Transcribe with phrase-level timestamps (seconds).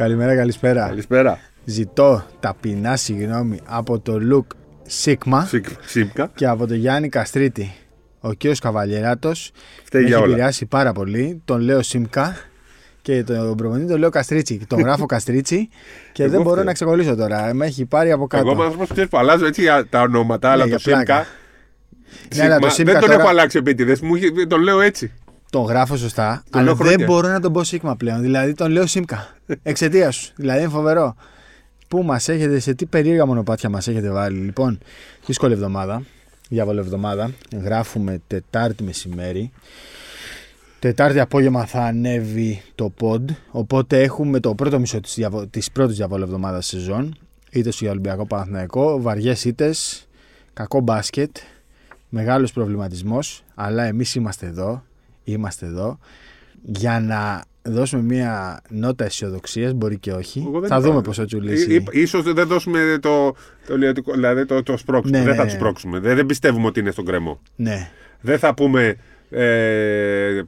[0.00, 0.86] Καλημέρα, καλησπέρα.
[0.88, 1.38] Καλησπέρα.
[1.64, 4.50] Ζητώ ταπεινά συγγνώμη από το Λουκ
[4.86, 5.48] Σίγμα
[5.86, 6.30] Σίμκα.
[6.34, 7.74] και από τον Γιάννη Καστρίτη.
[8.20, 9.50] Ο κύριος Καβαλιεράτος
[9.84, 10.32] Φταίει με για έχει όλα.
[10.34, 11.42] επηρεάσει πάρα πολύ.
[11.44, 12.36] Τον λέω Σίμκα
[13.02, 14.60] και τον προπονητή τον λέω Καστρίτσι.
[14.66, 15.68] Τον γράφω Καστρίτσι
[16.12, 16.64] και Εγώ δεν μπορώ φταίω.
[16.66, 17.54] να ξεκολλήσω τώρα.
[17.54, 18.42] Με έχει πάρει από κάτω.
[18.50, 21.14] Εγώ είμαι άνθρωπο που αλλάζω έτσι για τα ονόματα, αλλά Ναι, το για πλάκα.
[21.14, 21.26] Σίμκα.
[22.36, 24.00] Ναι, αλλά το Σίγμα, Σίμκα δεν τον τώρα- έχω αλλάξει επίτηδες.
[24.48, 25.12] Τον λέω έτσι.
[25.50, 27.06] Τον γράφω σωστά, Τον αλλά λέω δεν χρόνια.
[27.06, 28.20] μπορώ να τον πω Σίγμα πλέον.
[28.20, 29.28] Δηλαδή τον λέω Σίμκα.
[29.62, 30.32] Εξαιτία σου.
[30.36, 31.14] Δηλαδή είναι φοβερό.
[31.88, 34.38] Πού μας έχετε, σε τι περίεργα μονοπάτια μας έχετε βάλει.
[34.38, 34.78] Λοιπόν,
[35.26, 36.02] δύσκολη εβδομάδα.
[36.48, 37.30] Διάβολη εβδομάδα.
[37.62, 39.50] Γράφουμε Τετάρτη μεσημέρι.
[40.78, 43.24] Τετάρτη απόγευμα θα ανέβει το pod.
[43.50, 45.46] Οπότε έχουμε το πρώτο μισό της, διαβο...
[45.46, 47.14] της πρώτης διαβόλου εβδομάδας σεζόν.
[47.50, 49.00] Είτε στο Ολυμπιακό Παναθηναϊκό.
[49.00, 50.06] Βαριές ήττες.
[50.52, 51.36] Κακό μπάσκετ.
[52.08, 53.44] Μεγάλος προβληματισμός.
[53.54, 54.82] Αλλά εμείς είμαστε εδώ.
[55.32, 55.98] Είμαστε εδώ.
[56.62, 60.44] Για να δώσουμε μια νότα αισιοδοξίας, μπορεί και όχι.
[60.46, 60.84] Εγώ δεν Θα είπα.
[60.88, 61.74] δούμε πώς θα τσουλήσει.
[61.74, 63.34] Ή- ίσως δεν δώσουμε το,
[63.66, 65.18] το, λιωτικό- δηλαδή το, το σπρώξουμε.
[65.18, 65.48] Ναι, δεν ναι, θα ναι.
[65.48, 65.98] τους σπρώξουμε.
[65.98, 67.40] Δεν, δεν πιστεύουμε ότι είναι στον κρεμό.
[67.56, 67.90] Ναι.
[68.20, 68.96] Δεν θα πούμε
[69.30, 70.40] ε,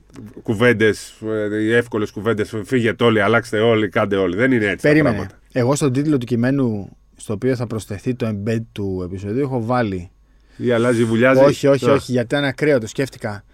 [0.42, 1.14] κουβέντες,
[1.52, 2.54] ε, εύκολες κουβέντες.
[2.64, 4.36] Φύγετε όλοι, αλλάξτε όλοι, κάντε όλοι.
[4.36, 4.76] Δεν είναι έτσι.
[4.82, 5.14] τα Περίμενε.
[5.16, 5.38] πράγματα.
[5.52, 10.10] Εγώ στον τίτλο του κειμένου στο οποίο θα προσθεθεί το embed του επεισοδίου έχω βάλει.
[10.56, 11.40] Ή αλλάζει, βουλιάζει.
[11.40, 13.44] Όχι, όχι, Α, όχι, γιατί είναι ακραίο, το σκέφτηκα.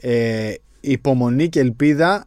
[0.00, 2.24] Ε, υπομονή και ελπίδα.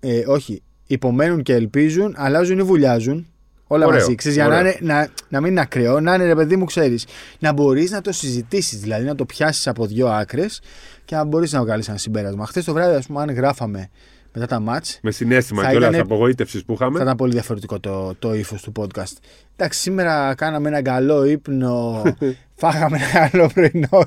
[0.00, 0.62] Ε, όχι.
[0.86, 3.26] Υπομένουν και ελπίζουν, αλλάζουν ή βουλιάζουν.
[3.66, 4.14] Όλα Ωραίο, μαζί.
[4.14, 4.72] Ξέρεις, για να, ωραίο.
[4.80, 7.06] είναι, να, να μην είναι ακραίο, να είναι ρε παιδί μου, ξέρεις.
[7.38, 10.60] Να μπορείς να το συζητήσεις, δηλαδή να το πιάσεις από δύο άκρες
[11.04, 12.46] και να μπορείς να βγάλεις ένα συμπέρασμα.
[12.46, 13.90] Χθες το βράδυ, ας πούμε, αν γράφαμε
[14.34, 16.96] μετά τα μάτς Με συνέστημα Θα κιόλας ήτανε- απογοήτευσης που είχαμε.
[16.98, 19.16] θα ήταν πολύ διαφορετικό το, το ύφος του podcast.
[19.56, 22.02] Εντάξει, σήμερα κάναμε ένα καλό ύπνο,
[22.60, 24.06] φάγαμε ένα καλό πρωινό.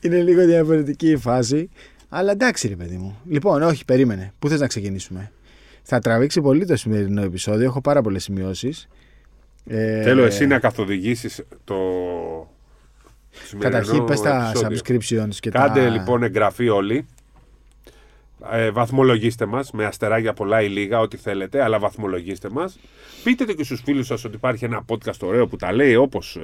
[0.00, 1.68] Είναι λίγο διαφορετική η φάση.
[2.08, 3.18] Αλλά εντάξει, ρε παιδί μου.
[3.28, 4.32] Λοιπόν, όχι, περίμενε.
[4.38, 5.32] Πού θες να ξεκινήσουμε;
[5.82, 7.64] Θα τραβήξει πολύ το σημερινό επεισόδιο.
[7.66, 8.88] Έχω πάρα πολλές σημειώσεις.
[9.66, 11.76] Ε, Θέλω εσύ να καθοδηγήσεις το.
[13.58, 14.78] Καταρχήν, σημερινό πες τα επεισόδιο.
[14.78, 15.88] subscriptions και Κάντε τα.
[15.88, 17.06] λοιπόν εγγραφή όλοι.
[18.50, 22.78] Ε, βαθμολογήστε μας με αστεράκια πολλά ή λίγα, ό,τι θέλετε, αλλά βαθμολογήστε μας.
[23.24, 26.38] Πείτε το και στους φίλους σας ότι υπάρχει ένα podcast ωραίο που τα λέει όπως.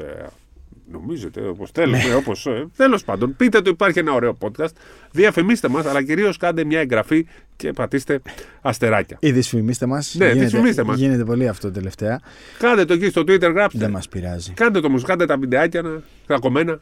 [0.87, 4.71] Ε, νομίζετε, όπως θέλετε, όπως, ε, τέλος πάντων, πείτε το υπάρχει ένα ωραίο podcast.
[5.11, 7.27] Διαφημίστε μας, αλλά κυρίως κάντε μια εγγραφή
[7.57, 8.21] και πατήστε
[8.61, 9.17] αστεράκια.
[9.21, 10.15] Ή δυσφημίστε μας.
[10.15, 10.99] Ναι, δυσφημίστε μας.
[10.99, 12.21] Γίνεται πολύ αυτό τελευταία.
[12.59, 13.79] Κάντε το εκεί στο Twitter, γράψτε.
[13.79, 14.53] Δεν μας πειράζει.
[14.53, 16.81] Κάντε το όμως, κάντε τα βιντεάκια να κακομένα.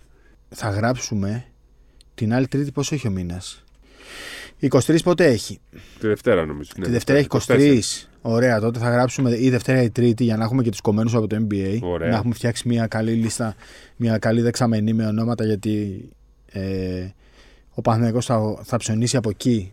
[0.49, 1.45] θα γράψουμε
[2.15, 3.65] την άλλη Τρίτη πόσο έχει ο μήνας;
[4.61, 5.61] 23 πότε έχει;
[6.01, 6.71] Τη Δευτέρα νομίζω.
[6.77, 7.39] Ναι, Τη Δευτέρα έχει 24.
[7.49, 7.81] 23.
[8.27, 11.27] Ωραία, τότε θα γράψουμε ή Δευτέρα ή Τρίτη για να έχουμε και τους κομμένους από
[11.27, 11.79] το NBA.
[11.83, 12.11] Ωραία.
[12.11, 13.55] Να έχουμε φτιάξει μια καλή λίστα,
[13.97, 16.05] μια καλή δεξαμενή με ονόματα γιατί
[16.47, 17.07] ε,
[17.75, 19.73] ο Παναθηναϊκός θα, θα ψωνίσει από εκεί.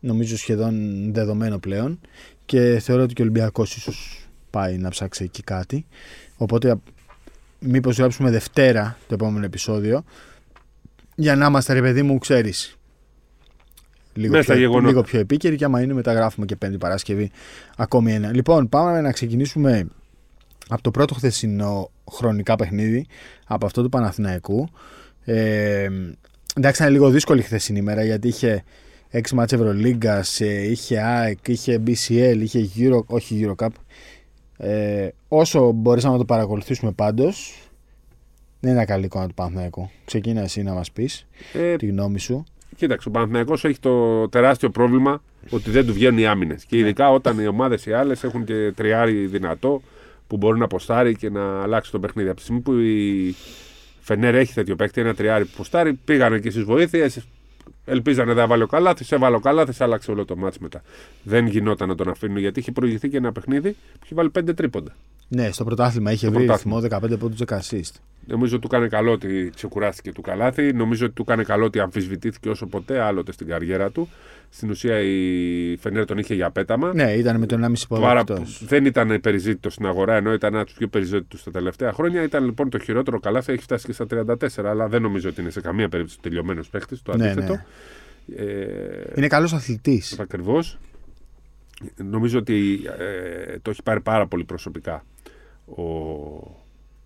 [0.00, 0.74] Νομίζω σχεδόν
[1.12, 2.00] δεδομένο πλέον.
[2.46, 5.86] Και θεωρώ ότι και ο Ολυμπιακός ίσως πάει να ψάξει εκεί κάτι.
[6.36, 6.74] Οπότε
[7.58, 10.04] μήπως γράψουμε Δευτέρα το επόμενο επεισόδιο
[11.14, 12.76] για να είμαστε ρε παιδί μου, ξέρεις.
[14.14, 14.88] Λίγο, Μέσα πιο, γεγονότα.
[14.88, 17.30] λίγο πιο επίκαιρη και άμα είναι μετά γράφουμε και Πέμπτη Παρασκευή
[17.76, 18.34] ακόμη ένα.
[18.34, 19.86] Λοιπόν, πάμε να ξεκινήσουμε
[20.68, 23.06] από το πρώτο χθεσινό χρονικά παιχνίδι,
[23.46, 24.68] από αυτό του Παναθηναϊκού.
[25.24, 25.88] Ε,
[26.56, 28.64] εντάξει, ήταν λίγο δύσκολη η χθεσινή ημέρα γιατί είχε
[29.12, 33.68] 6 μάτς Ευρωλίγκας, ε, είχε ΑΕΚ, είχε BCL, είχε Euro, όχι Eurocup.
[34.56, 37.54] Ε, όσο μπορέσαμε να το παρακολουθήσουμε πάντως,
[38.60, 39.90] δεν είναι καλή εικόνα του Παναθηναϊκού.
[40.04, 42.44] Ξεκίνα εσύ να μας πεις Ε, τη γνώμη σου.
[42.76, 46.64] Κοίταξε, ο Παναθηναϊκός έχει το τεράστιο πρόβλημα ότι δεν του βγαίνουν οι άμυνες.
[46.64, 49.82] Και ειδικά όταν οι ομάδες οι άλλες έχουν και τριάρι δυνατό
[50.26, 52.28] που μπορεί να αποστάρει και να αλλάξει το παιχνίδι.
[52.28, 53.34] Από τη στιγμή που η
[54.00, 57.26] Φενέρ έχει τέτοιο παίκτη, ένα τριάρι που αποστάρει, πήγανε και στις βοήθειες.
[57.84, 60.82] Ελπίζανε δεν βάλει ο καλάθι, έβαλε ο καλάθι, άλλαξε όλο το μάτς μετά.
[61.22, 64.52] Δεν γινόταν να τον αφήνουν γιατί είχε προηγηθεί και ένα παιχνίδι που είχε βάλει πέντε
[64.54, 64.94] τρίποντα.
[65.28, 66.80] Ναι, στο πρωτάθλημα είχε Στο βρει πρωτάθλημα.
[66.80, 67.92] ρυθμό 15 πόντους 10 assist.
[68.26, 70.72] Νομίζω ότι του κάνει καλό ότι ξεκουράστηκε του καλάθι.
[70.72, 74.08] Νομίζω ότι του κάνει καλό ότι αμφισβητήθηκε όσο ποτέ άλλοτε στην καριέρα του.
[74.50, 76.94] Στην ουσία η Φενέρ τον είχε για πέταμα.
[76.94, 78.64] Ναι, ήταν με το 1,5 πόδι Πάρα- εκτός.
[78.66, 82.22] δεν ήταν περιζήτητο στην αγορά, ενώ ήταν ένας από τους πιο περιζήτητους τα τελευταία χρόνια.
[82.22, 85.50] Ήταν λοιπόν το χειρότερο καλάθι, έχει φτάσει και στα 34, αλλά δεν νομίζω ότι είναι
[85.50, 86.98] σε καμία περίπτωση τελειωμένος παίχτη.
[87.02, 87.52] Το Ναι, αντίθετο.
[87.52, 87.64] ναι.
[88.36, 90.18] Ε, Είναι καλός αθλητής.
[90.20, 90.78] Ακριβώς.
[91.96, 95.04] Νομίζω ότι ε, το έχει πάρει πάρα πολύ προσωπικά
[95.66, 95.82] ο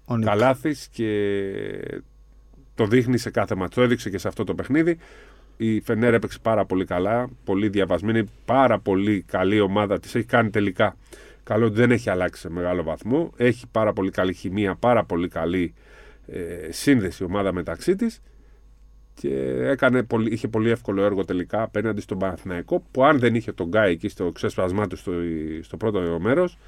[0.06, 0.26] Ο Νίκ.
[0.26, 2.02] Καλάθης και
[2.74, 3.80] το δείχνει σε κάθε μάτσο.
[3.80, 4.98] Το έδειξε και σε αυτό το παιχνίδι.
[5.56, 9.98] Η Φενέρ έπαιξε πάρα πολύ καλά, πολύ διαβασμένη, πάρα πολύ καλή ομάδα.
[9.98, 10.96] Της έχει κάνει τελικά
[11.42, 13.32] καλό ότι δεν έχει αλλάξει σε μεγάλο βαθμό.
[13.36, 15.74] Έχει πάρα πολύ καλή χημεία, πάρα πολύ καλή
[16.26, 18.20] ε, σύνδεση η ομάδα μεταξύ της.
[19.14, 19.30] και
[19.62, 23.68] έκανε πολύ, είχε πολύ εύκολο έργο τελικά απέναντι στον Παναθηναϊκό που αν δεν είχε τον
[23.68, 25.12] Γκάι εκεί στο ξέσπασμά του στο,
[25.60, 26.58] στο πρώτο μέρος,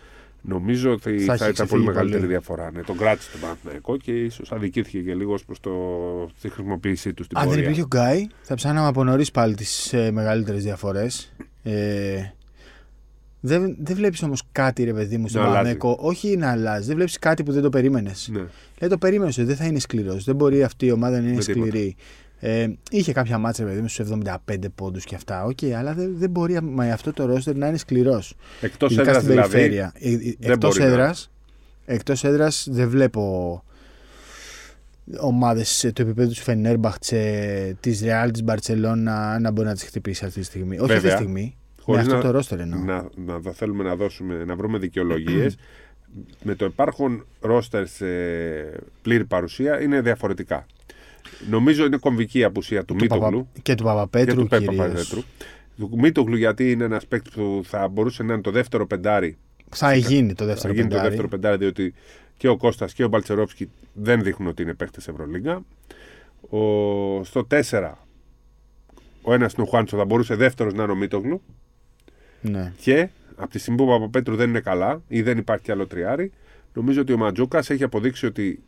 [0.43, 2.33] νομίζω ότι θα, Θα θα έχει ήταν ξεφύγει πολύ μεγαλύτερη πολύ.
[2.33, 2.71] διαφορά.
[2.75, 5.61] Ναι, τον κράτησε τον Παναθηναϊκό και ίσως αδικήθηκε και λίγο προς
[6.41, 7.65] τη χρησιμοποίησή του στην Αν δεν πορεία.
[7.69, 11.33] υπήρχε ο Γκάι, θα ψάναμε από νωρίς πάλι τις ε, μεγαλύτερες διαφορές.
[11.63, 12.23] Ε,
[13.41, 15.65] δεν, δεν βλέπεις όμως κάτι, ρε παιδί μου, στον Να αλλάζει.
[15.77, 16.09] Παναθηναϊκό.
[16.09, 16.87] Όχι να αλλάζει.
[16.87, 18.29] Δεν βλέπεις κάτι που δεν το περίμενες.
[18.33, 18.39] Ναι.
[18.75, 20.25] Δηλαδή το περίμενες ότι δεν θα είναι σκληρός.
[20.25, 21.79] Δεν μπορεί αυτή η ομάδα να είναι Με τίποτα.
[22.39, 22.63] Σκληρή.
[22.63, 25.45] Ε, είχε κάποια μάτσα, ρε παιδί μου, στους 75 πόντους και αυτά.
[25.45, 28.35] Οκ, αλλά δεν, δεν μπορεί με αυτό το ρόστερ να είναι σκληρός.
[28.61, 29.51] Εκτός Ειδικά έδρας στην δηλαδή.
[29.51, 29.93] περιφέρεια.
[29.99, 30.13] Ε,
[30.53, 31.31] Εκτός μπορεί να- έδρας
[31.87, 33.63] εκτός έδρας δεν βλέπω
[35.21, 40.41] ομάδες του επίπεδου του Φενέρμπαχτσε, της Ρεάλ, της Μπαρσελόνα να μπορεί να τις χτυπήσει αυτή
[40.41, 40.75] τη στιγμή.
[40.79, 41.17] Όχι αυτή τη Βέβαια.
[41.17, 41.57] στιγμή.
[41.81, 42.81] Χωρίς με αυτό να- το ρόστερ εννοώ.
[42.81, 45.57] να, να θα θέλουμε να, δώσουμε, να βρούμε δικαιολογίες.
[46.45, 48.07] με το υπάρχον ρόστερ σε
[49.03, 50.67] πλήρη παρουσία είναι διαφορετικά.
[51.51, 54.65] Νομίζω είναι κομβική η απουσία του, Του Παπα- Μίτογλου και του Παπαπέτρου και του Πέπα
[54.65, 54.79] κυρίως.
[54.87, 55.23] Παπαπέτρου.
[55.79, 59.37] Του Μίτογλου γιατί είναι ένας παίκτης που θα μπορούσε να είναι το δεύτερο πεντάρι.
[59.69, 61.09] Θα γίνει το Θα δεύτερο γίνει το πεντάρι.
[61.09, 61.95] δεύτερο πεντάρι διότι
[62.37, 65.63] και ο Κώστας και ο Μπαλτσερόφσκι δεν δείχνουν ότι είναι παίκτες Ευρωλίγκα.
[66.51, 66.59] Ο,
[67.25, 67.93] στο 4
[69.23, 71.43] ο ένας είναι ο Χουάντσο θα μπορούσε δεύτερος να είναι ο Μίτογλου.
[72.41, 72.73] Ναι.
[72.81, 75.87] Και από τη στιγμή που ο Παπαπέτρου δεν είναι καλά ή δεν υπάρχει κι άλλο
[75.87, 76.33] τριάρι,
[76.75, 78.63] νομίζω ότι ο Ματζούκα έχει αποδείξει ότι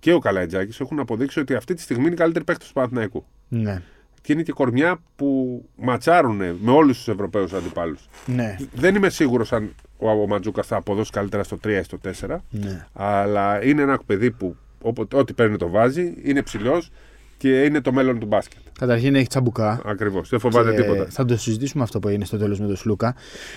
[0.00, 3.24] και ο Καλαϊτζάκη έχουν αποδείξει ότι αυτή τη στιγμή είναι η καλύτερη παίκτη του Παναθηναϊκού.
[3.48, 3.82] Ναι.
[4.20, 8.08] Και είναι και κορμιά που ματσάρουν με όλους τους Ευρωπαίους αντιπάλους.
[8.26, 8.56] Ναι.
[8.74, 11.98] Δεν είμαι σίγουρος αν ο, ο Ματζούκα θα αποδώσει καλύτερα στο 3 ή στο
[12.28, 12.36] 4.
[12.50, 12.86] ναι.
[12.92, 16.90] Αλλά είναι ένα παιδί που όποτε, ό,τι παίρνει το βάζει, είναι ψηλός
[17.36, 18.60] και είναι το μέλλον του μπάσκετ.
[18.78, 19.80] Καταρχήν έχει τσαμπουκά.
[19.84, 20.28] Ακριβώς.
[20.28, 21.06] Δεν φοβάται Και τίποτα.
[21.10, 23.14] Θα το συζητήσουμε αυτό που έγινε στο τέλος με τον Σλούκα.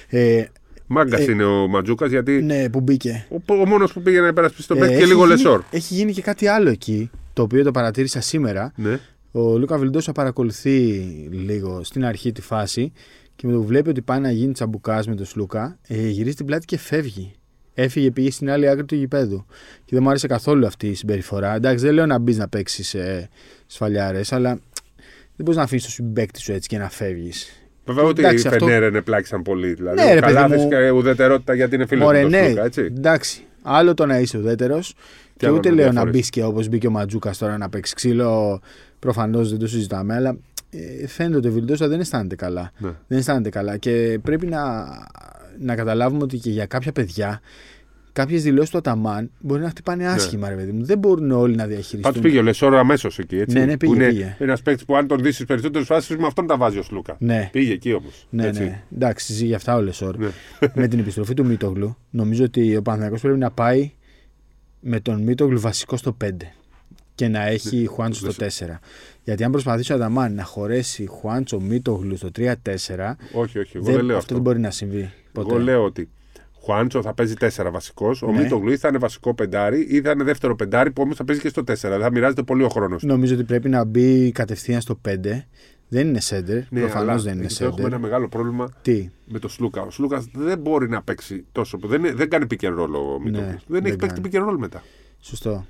[0.10, 0.44] Ε,
[0.92, 3.26] Μάγκας ε, είναι ο Ματζούκας γιατί ναι, που μπήκε.
[3.30, 5.64] ο, ο μόνος που πήγε να υπερασπίσει τον Ε, παίκτη και έχει λίγο γίνει- λεσόρ.
[5.72, 8.74] Έχει γίνει και κάτι άλλο εκεί, το οποίο το παρατήρησα σήμερα.
[8.76, 9.00] Ναι.
[9.32, 10.80] Ο Λούκα Βιλντόσα παρακολουθεί
[11.32, 12.92] λίγο στην αρχή τη φάση
[13.36, 16.36] και με το που βλέπει ότι πάει να γίνει τσαμπουκάς με τον Σλούκα, ε, γυρίζει
[16.36, 17.34] την πλάτη και φεύγει.
[17.74, 19.46] Έφυγε, πήγε στην άλλη άκρη του γηπέδου.
[19.86, 21.56] Και δεν μου άρεσε καθόλου αυτή η συμπεριφορά.
[21.56, 23.30] Εντάξει, δεν λέω να μπεις να παίξεις ε,
[23.66, 24.50] σφαλιάρες, αλλά
[25.36, 27.61] δεν μπορείς να αφήσεις το συμπέκτη σου έτσι και να φεύγεις.
[27.86, 29.74] Βέβαια ότι Εντάξει, οι αυτό- Φενέρε πλάξαν πολύ.
[29.74, 30.70] Δηλαδή, Ναι, ο ρε, παιδί Καλάθης μου.
[30.70, 32.82] και ουδετερότητα γιατί είναι φίλος Ωραία, του ναι, Σλούκα, έτσι.
[32.82, 33.44] εντάξει.
[33.62, 34.94] Άλλο το να είσαι ουδέτερος.
[35.38, 36.14] Και άλλο ούτε με λέω να διαφορές.
[36.16, 38.62] μπεις και όπως μπήκε ο Ματζούκας τώρα να παίξει ξύλο.
[39.00, 40.38] Προφανώς δεν το συζητάμε, αλλά
[41.02, 42.72] ε, φαίνεται ότι ο Βιλντόσα δεν αισθάνεται καλά.
[42.78, 42.90] Ναι.
[43.08, 43.78] Δεν αισθάνεται καλά.
[43.78, 44.86] Και πρέπει να,
[45.60, 47.42] να καταλάβουμε ότι και για κάποια παιδιά
[48.14, 50.86] κάποιες δηλώσεις του Αταμάν μπορεί να χτυπάνε άσχημα, ρε παιδί μου.
[50.86, 52.02] Δεν μπορούν όλοι να διαχειριστούν.
[52.02, 53.38] Πάντως πήγε ο Λεσόρ αμέσως εκεί.
[53.38, 54.36] Έτσι, Ναι, ναι, πήγε, που είναι πήγε.
[54.40, 57.16] ένας παίκτης που αν τον δεις στις περισσότερες φάσεις με αυτόν τα βάζει ο Σλούκα.
[57.20, 57.50] Ναι.
[57.52, 58.28] Πήγε εκεί όμως.
[58.30, 58.84] Ναι, ναι.
[58.96, 60.18] Εντάξει, ζει για αυτά ο Λεσόρ.
[60.18, 60.30] Ναι.
[60.74, 63.92] με την επιστροφή του Μίτογλου, νομίζω ότι ο Παναθηναϊκός πρέπει να πάει
[64.80, 66.28] με τον Μίτογλου βασικό στο 5
[67.16, 68.80] και να έχει Χουάντσο στο 4.
[69.24, 72.52] Γιατί αν προσπαθήσει ο Αταμάν να χωρέσει Χουάντσο Μίτογλου στο 3-4,
[73.34, 73.78] Όχι, όχι.
[73.78, 74.34] Εγώ δεν, δεν λέω αυτό αυτό.
[74.34, 75.12] δεν μπορεί να συμβεί.
[75.32, 75.54] Ποτέ.
[75.54, 76.10] Εγώ λέω ότι
[76.64, 78.22] Χουάντσο θα παίζει 4 βασικός.
[78.22, 78.42] Ο Ναι.
[78.42, 81.42] Μίτογλου ή θα είναι βασικό πεντάρι ή θα είναι δεύτερο πεντάρι που όμως θα παίζει
[81.42, 81.90] και στο 4.
[81.90, 83.04] Δεν θα μοιράζεται πολύ ο χρόνος.
[83.04, 85.46] Νομίζω ότι πρέπει να μπει κατευθείαν στο 5.
[85.88, 86.58] Δεν είναι σέντερ.
[86.70, 87.94] Ναι, Προφανώς δεν είναι εδώ έχουμε σέντερ.
[87.94, 89.82] ένα μεγάλο πρόβλημα Τι; με τον Σλούκα.
[89.82, 91.80] Ο Σλούκας δεν μπορεί να παίξει τόσο.
[91.84, 93.48] Δεν, είναι- δεν κάνει pick and roll ο Μίτογλου.
[93.48, 94.84] Ναι, δεν έχει δεν παίξει pick and roll μετά.
[95.20, 95.66] Σωστό.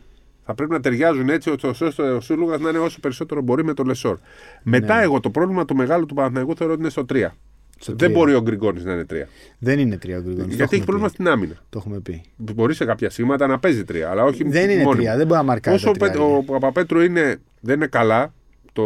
[0.45, 3.86] Θα πρέπει να ταιριάζουν έτσι ώστε ο Σούλουγα να είναι όσο περισσότερο μπορεί με τον
[3.88, 4.17] Λεσόρ.
[4.63, 5.01] Μετά, Ναι.
[5.03, 7.36] εγώ το πρόβλημα του μεγάλου του Παναθηναϊκού θεωρώ ότι είναι στο 3.
[7.81, 8.17] Στο Δεν τρία.
[8.19, 9.13] μπορεί ο Γκριγκόνης να είναι 3.
[9.59, 11.13] Δεν είναι 3 ο Γκριγκόνης, το Γιατί έχει έχουμε πρόβλημα πει.
[11.13, 11.53] στην άμυνα.
[11.69, 12.21] Το έχουμε πει.
[12.38, 15.13] Μπορεί σε κάποια σήματα να παίζει 3, αλλά όχι Δεν είναι μόνιμα.
[15.13, 15.75] 3, δεν μπορεί να μαρκάρει.
[15.75, 16.35] Όσο τα ο, Πε- τριάρια.
[16.38, 18.33] ο Παπαπέτρου είναι, δεν είναι καλά
[18.73, 18.83] το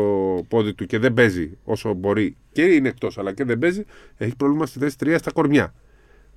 [0.47, 3.83] πόδι του και δεν παίζει όσο μπορεί και είναι εκτός, αλλά και δεν παίζει,
[4.17, 5.73] έχει πρόβλημα στη θέση 3 στα κορμιά.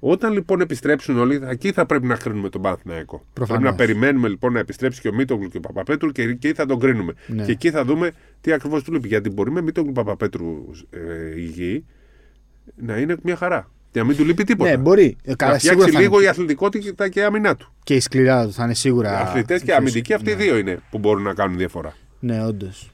[0.00, 3.24] Όταν λοιπόν επιστρέψουν όλοι, εκεί θα πρέπει να κρίνουμε τον Παναθηναϊκό.
[3.32, 3.62] Προφανώς.
[3.62, 6.66] Πρέπει να περιμένουμε λοιπόν να επιστρέψει και ο Μίτογλου και ο Παπαπέτρου και εκεί θα
[6.66, 7.12] τον κρίνουμε.
[7.26, 7.44] Ναι.
[7.44, 8.10] Και εκεί θα δούμε
[8.40, 9.08] τι ακριβώς του λείπει.
[9.08, 11.84] Γιατί μπορεί με Μίτογλου Παπαπέτρου ε, υγιή
[12.76, 13.70] να είναι μια χαρά.
[13.90, 14.70] Και να μην του λείπει τίποτα.
[14.70, 15.16] Ναι, μπορεί.
[15.22, 16.08] Ε, να Καλά, σίγουρα φτιάξει θα είναι.
[16.10, 17.72] λίγο η αθλητικότητα και η άμυνά του.
[17.84, 19.10] Και η σκληράδα του θα είναι σίγουρα.
[19.10, 20.42] Οι αθλητές και πιο- αμυντικοί αυτοί οι ναι.
[20.42, 21.96] δύο είναι που μπορούν να κάνουν διαφορά.
[22.20, 22.90] Ναι, όντως.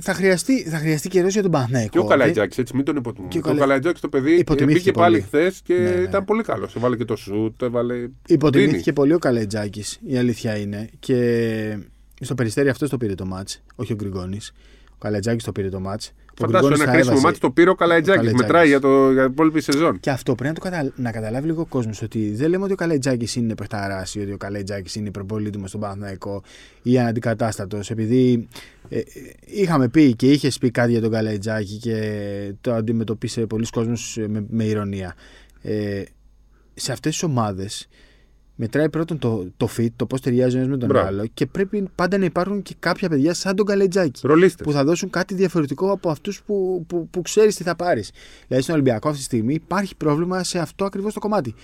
[0.00, 1.90] Θα χρειαστεί, θα χρειαστεί καιρός για τον Παναθηναϊκό.
[1.90, 3.32] Και ο Καλαϊτζάκη, έτσι, μην τον υποτιμούμε.
[3.32, 5.26] Και Και ο ο Καλα- Καλαϊτζάκη το παιδί Υποτιμήθηκε μπήκε πάλι πολύ.
[5.44, 6.00] χθες και Ναι, ναι.
[6.02, 6.76] ήταν πολύ καλός.
[6.76, 7.94] Έβαλε και το σουτ, έβαλε.
[8.26, 8.92] Υποτιμήθηκε Δίνει.
[8.96, 10.88] πολύ ο Καλετζάκη, η αλήθεια είναι.
[10.98, 11.78] Και
[12.20, 14.52] στο περιστέρι αυτό το πήρε το μάτς, όχι ο Γκριγκόνης.
[14.90, 16.12] Ο Καλετζάκη το πήρε το μάτς.
[16.34, 18.16] Φαντάσου ένα κρίσιμο μάτι το πήρε ο Καλαϊτζάκη.
[18.16, 18.46] Καλαϊτζάκης.
[18.46, 20.00] Μετράει για, το, για την υπόλοιπη σεζόν.
[20.00, 20.92] Και αυτό πρέπει να, το κατα...
[20.96, 24.32] να καταλάβει λίγο ο κόσμος ότι δεν λέμε ότι ο Καλετζάκη είναι παιχταρά ή ότι
[24.32, 26.42] ο Καλετζάκη είναι υπερπολίτημος στον Παναθηναϊκό
[26.82, 27.90] ή αναντικατάστατος.
[27.90, 28.48] Επειδή
[28.88, 29.02] ε, ε,
[29.44, 34.44] είχαμε πει και είχες πει κάτι για τον Καλετζάκη και το αντιμετωπίσε πολλοί κόσμος με,
[34.48, 35.14] με ηρωνία.
[35.62, 36.02] Ε,
[36.74, 37.88] σε αυτές τις ομάδες
[38.54, 41.06] Μετράει πρώτον το, το fit, το πώς ταιριάζει ο ένας με τον Μπράβο.
[41.06, 44.66] άλλο και πρέπει πάντα να υπάρχουν και κάποια παιδιά σαν τον Καλετζάκη Ρολίστες.
[44.66, 48.10] που θα δώσουν κάτι διαφορετικό από αυτούς που, που, που ξέρεις τι θα πάρεις.
[48.46, 51.54] Δηλαδή στον Ολυμπιακό αυτή τη στιγμή υπάρχει πρόβλημα σε αυτό ακριβώς το κομμάτι.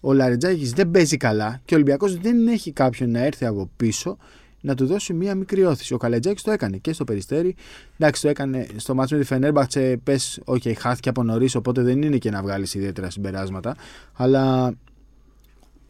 [0.00, 4.16] Ο Λαρετζάκης δεν παίζει καλά και ο Ολυμπιακός δεν έχει κάποιον να έρθει από πίσω
[4.60, 5.94] να του δώσει μία μικρή όθηση.
[5.94, 7.54] Ο Καλετζάκης το έκανε και στο περιστέρι.
[7.98, 10.00] Εντάξει, το έκανε στο μάτσο με τη Φενέρμπαχτσε.
[10.04, 13.76] Πες, OK, χάθηκε από νωρίς, οπότε δεν είναι και να βγάλεις ιδιαίτερα συμπεράσματα.
[14.12, 14.74] Αλλά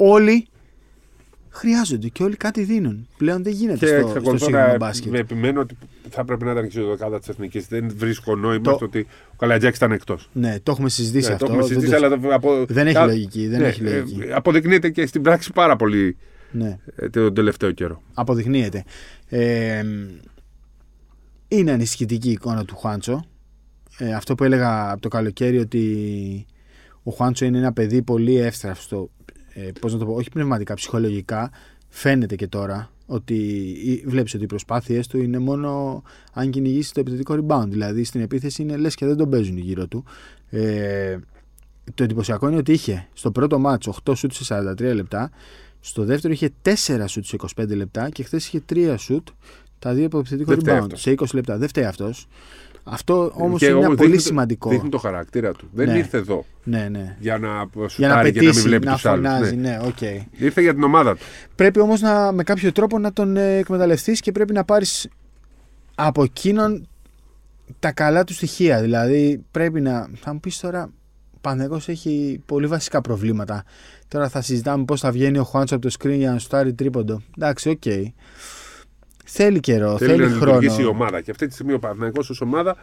[0.01, 0.47] όλοι
[1.51, 3.09] χρειάζονται και όλοι κάτι δίνουν.
[3.17, 5.13] Πλέον δεν γίνεται Και στο, στο εξακολουθώ σύγχρονο να μπάσκετ.
[5.13, 5.77] με επιμένω ότι
[6.11, 7.59] θα πρέπει να ήταν και η δεκάδα τη Εθνική.
[7.59, 10.29] Δεν βρίσκω νόημα Το- στο ότι ο Καλατζάκης ήταν εκτός.
[10.33, 11.47] Ναι, το έχουμε συζητήσει αυτό.
[11.47, 13.83] το έχουμε δεν συζητήσει, το- αλλά το- από- Δεν έχει κα- λογική, δεν ναι, έχει
[13.83, 14.21] λογική.
[14.23, 16.17] ε, Αποδεικνύεται και στην πράξη πάρα πολύ
[16.53, 18.03] Ναι, ε, τον τελευταίο καιρό.
[18.15, 18.85] αποδεικνύεται.
[19.29, 19.83] Ε,
[21.49, 23.25] είναι ανησυχητική η εικόνα του Χουάντσο.
[23.99, 26.47] Ε, αυτό που έλεγα από το καλοκαίρι ότι
[27.03, 29.11] ο Χουάντσο είναι ένα παιδί πολύ εύστραυστο.
[29.67, 31.51] Ε, πώς να το πω, όχι πνευματικά, ψυχολογικά.
[31.89, 33.35] Φαίνεται και τώρα ότι
[33.85, 37.67] ή- βλέπεις ότι οι προσπάθειές του είναι μόνο αν κυνηγήσει το επιθετικό rebound.
[37.69, 40.05] Δηλαδή στην επίθεση είναι λες και δεν τον παίζουν γύρω του.
[40.51, 41.17] Ε,
[41.95, 44.45] το εντυπωσιακό είναι ότι είχε στο πρώτο μάτσο 8 σουτ σε
[44.79, 45.31] 43 λεπτά,
[45.81, 49.29] στο δεύτερο είχε 4 σουτ σε 25 λεπτά και χθες είχε 3 σουτ
[49.79, 51.01] τα δύο από επιθετικό Δεν φταίει rebound αυτός.
[51.01, 51.59] σε 20 λεπτά.
[51.59, 52.27] Δεν φταίει αυτός.
[52.91, 54.69] Αυτό όμως Και είναι ένα όμως πολύ δείχνει το- σημαντικό.
[54.71, 55.69] Δείχνει το χαρακτήρα του.
[55.73, 55.97] Δεν Ναι.
[55.99, 57.17] ήρθε εδώ Ναι, ναι.
[57.21, 59.27] για να Για να σουτάρει και να μην πετύσει, βλέπεις να τους άλλους.
[59.27, 59.57] φωνάζει.
[59.57, 60.01] Ναι, οκ.
[60.31, 61.25] Ήρθε για την ομάδα του.
[61.55, 62.01] Πρέπει όμως
[62.33, 65.09] με κάποιο τρόπο να τον ε, εκμεταλλευτείς και πρέπει να πάρεις
[65.95, 66.89] από εκείνον
[67.79, 68.81] τα καλά του στοιχεία.
[68.81, 70.09] Δηλαδή πρέπει να.
[70.15, 70.91] Θα μου πεις τώρα,
[71.35, 73.65] ο Παναθηναϊκός έχει πολύ βασικά προβλήματα.
[74.09, 77.23] Τώρα θα συζητάμε πώς θα βγαίνει ο Χουάντσο από το screen για να σουτάρει τρίποντο.
[77.39, 77.83] Εντάξει, οκ.
[79.31, 80.47] Θέλει καιρό, θέλει, Θέλει να χρόνο.
[80.59, 81.21] λειτουργήσει η ομάδα.
[81.21, 82.77] Και αυτή τη στιγμή ο Παναθηναϊκός ως ομάδα,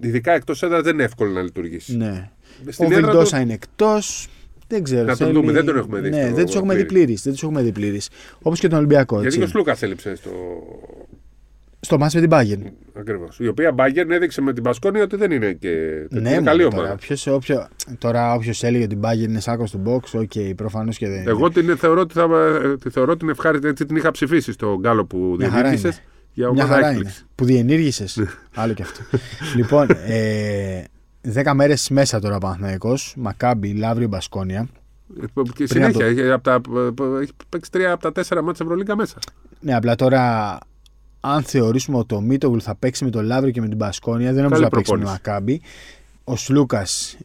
[0.00, 1.96] ειδικά εκτός έδρας, δεν είναι εύκολο να λειτουργήσει.
[1.96, 2.30] Ναι.
[2.68, 4.28] Στην ο έδρα Βιλντόζα του- είναι εκτός.
[4.68, 5.00] Δεν ξέρω.
[5.02, 7.04] Να τον θέλει- δούμε, δεν τον έχουμε δει Ναι, στο δεν τους έχουμε δει πλήρη.
[7.04, 7.22] πλήρης.
[7.22, 8.08] Δεν τους έχουμε δει πλήρης.
[8.42, 9.12] Όπως και τον Ολυμπιακό.
[9.14, 9.38] Γιατί έτσι.
[9.38, 10.30] και ο Σλούκας έλειψε στο.
[11.86, 12.70] Στο ματς με την Bayern.
[12.98, 13.38] Ακριβώς.
[13.38, 15.68] Η οποία Μπάγκερ έδειξε με την Μπασκόνια ότι δεν είναι και.
[16.10, 16.94] Ναι, είναι μωρέ, καλή τώρα, ομάδα.
[16.94, 21.08] ποιος, όποιο, τώρα όποιος έλεγε ότι η Bayern είναι σάκος του μποξ, ok, προφανώς και
[21.08, 21.30] δεν είναι.
[21.30, 22.28] Εγώ την θεωρώ ότι, θα,
[22.64, 23.68] ε, τη θεωρώ την ευχάριστη.
[23.68, 26.02] Έτσι την είχα ψηφίσει στο γκάλοπ που Μια χαρά διενήργησε.
[26.32, 26.96] Για Μια ομάδα χαρά είναι.
[26.96, 27.24] έκπληξη.
[27.34, 28.04] Που διενήργησε.
[28.54, 29.00] Άλλο κι αυτό.
[29.56, 30.84] λοιπόν, ε,
[31.34, 34.68] 10 μέρες μέσα τώρα ο Παναθηναϊκός, Μακάμπι, Λαύριο, Μπασκόνια.
[35.22, 36.06] Ε, Και Πριν συνέχεια.
[36.06, 36.60] από Έχει, από τα,
[37.20, 39.16] έχει παίξει τρία από τα τέσσερα μάτια Ευρωλίγκα μέσα.
[39.60, 40.58] Ναι, απλά τώρα,
[41.34, 44.42] αν θεωρήσουμε ότι ο Μίτογλου θα παίξει με τον Λαύριο και με την Μπασκόνια, δεν
[44.42, 45.30] νομίζω Καλή θα παίξει με τον προπόνηση.
[45.30, 45.60] Μακάμπι.
[46.24, 47.16] Ο Σλούκας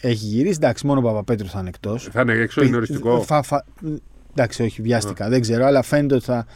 [0.00, 0.54] έχει γυρίσει.
[0.56, 2.08] Εντάξει, μόνο ο Παπαπέτρου θα είναι εκτός.
[2.12, 3.22] Θα είναι έξω, είναι οριστικό.
[3.22, 3.64] Φα, φα,
[4.30, 5.28] εντάξει, όχι, βιάστηκα.
[5.28, 6.46] Δεν ξέρω, αλλά φαίνεται ότι θα,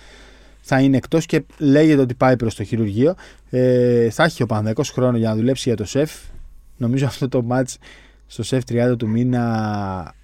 [0.60, 3.14] θα είναι εκτός και λέγεται ότι πάει προς το χειρουργείο.
[3.50, 6.12] Ε, θα έχει ο Παναδιακό χρόνο για να δουλέψει για το σεφ.
[6.76, 7.74] Νομίζω αυτό το match
[8.26, 10.14] στο σεφ 30 του μήνα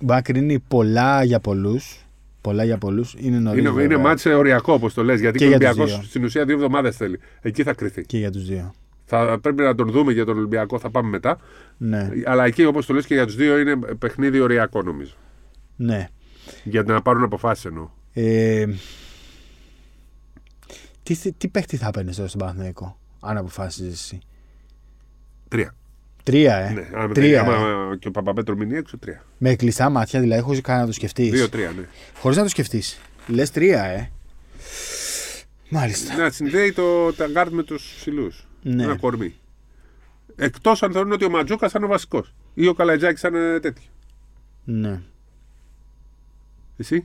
[0.00, 2.03] μπορεί να κρίνει πολλά για πολλούς.
[2.44, 3.14] Πολλά για πολλούς.
[3.18, 3.64] Είναι νωρίς.
[3.64, 5.20] Είναι, είναι μάτσε οριακό όπως το λες.
[5.20, 6.08] Γιατί Και και ο για τους Ολυμπιακός δύο.
[6.08, 7.20] στην ουσία δύο εβδομάδες θέλει.
[7.40, 8.06] Εκεί θα κρυθεί.
[8.06, 8.74] Και για τους δύο.
[9.04, 11.38] Θα πρέπει να τον δούμε για τον Ολυμπιακό, θα πάμε μετά.
[11.76, 15.14] Ναι, Αλλά εκεί όπως το λες και για τους δύο είναι παιχνίδι οριακό νομίζω.
[15.76, 16.08] ναι.
[16.64, 17.88] Για να πάρουν αποφάσεις εννοώ.
[18.12, 18.66] Ε,
[21.02, 24.18] τι, τι, τι παίχτη θα παίρνει τώρα στον Παναθηναϊκό, αν αποφάσιζες εσύ;
[25.48, 25.74] Τρία.
[26.24, 26.72] Τρία, ε.
[26.72, 27.40] Ναι, άμα, τρία.
[27.40, 27.96] άμα ε.
[27.96, 29.24] και ο Παπαπέτρο μείνει έξω, τρία.
[29.38, 31.30] Με κλειστά μάτια, δηλαδή, χωρίς καν να το σκεφτείς.
[31.30, 31.84] Δύο-τρία, ναι.
[32.18, 33.00] Χωρίς να το σκεφτείς.
[33.26, 34.10] Λες τρία, ε.
[35.68, 36.16] Μάλιστα.
[36.16, 38.46] Να συνδέει το ταγκάρτ με τους ψηλούς.
[38.62, 38.82] Ναι.
[38.82, 39.34] Ένα κορμί.
[40.36, 42.34] Εκτός αν θεωρούν ότι ο Ματζούκα θα είναι ο βασικός.
[42.54, 43.88] Ή ο Καλατζάκη θα είναι τέτοιο.
[44.64, 45.00] Ναι.
[46.76, 47.04] Εσύ;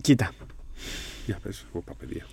[0.00, 0.30] Κοίτα.
[1.26, 2.26] Για πες, εγώ παιδιά.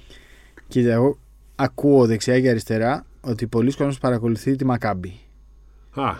[0.68, 1.18] Κοίτα, εγώ
[1.56, 5.20] ακούω δεξιά και αριστερά ότι πολλοί κόσμοι παρακολουθεί τη Μακάμπι.
[5.92, 6.14] Α,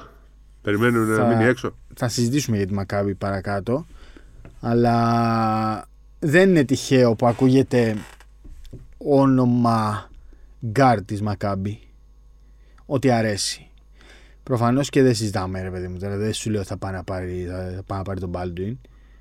[0.62, 1.76] περιμένουν Θα- να μείνει έξω.
[1.96, 3.86] Θα συζητήσουμε για τη Μακάμπι παρακάτω.
[4.60, 5.88] Αλλά
[6.20, 7.96] δεν είναι τυχαίο που ακούγεται
[8.98, 10.10] όνομα
[10.68, 11.80] γκαρντ της Μακάμπι.
[12.86, 13.68] Ότι αρέσει.
[14.44, 15.98] Προφανώς και δεν συζητάμε, ρε παιδί μου.
[15.98, 17.46] Τώρα δεν σου λέω ότι θα πάει να πάρει,
[17.76, 18.76] θα πάει να πάρει τον Baldwin.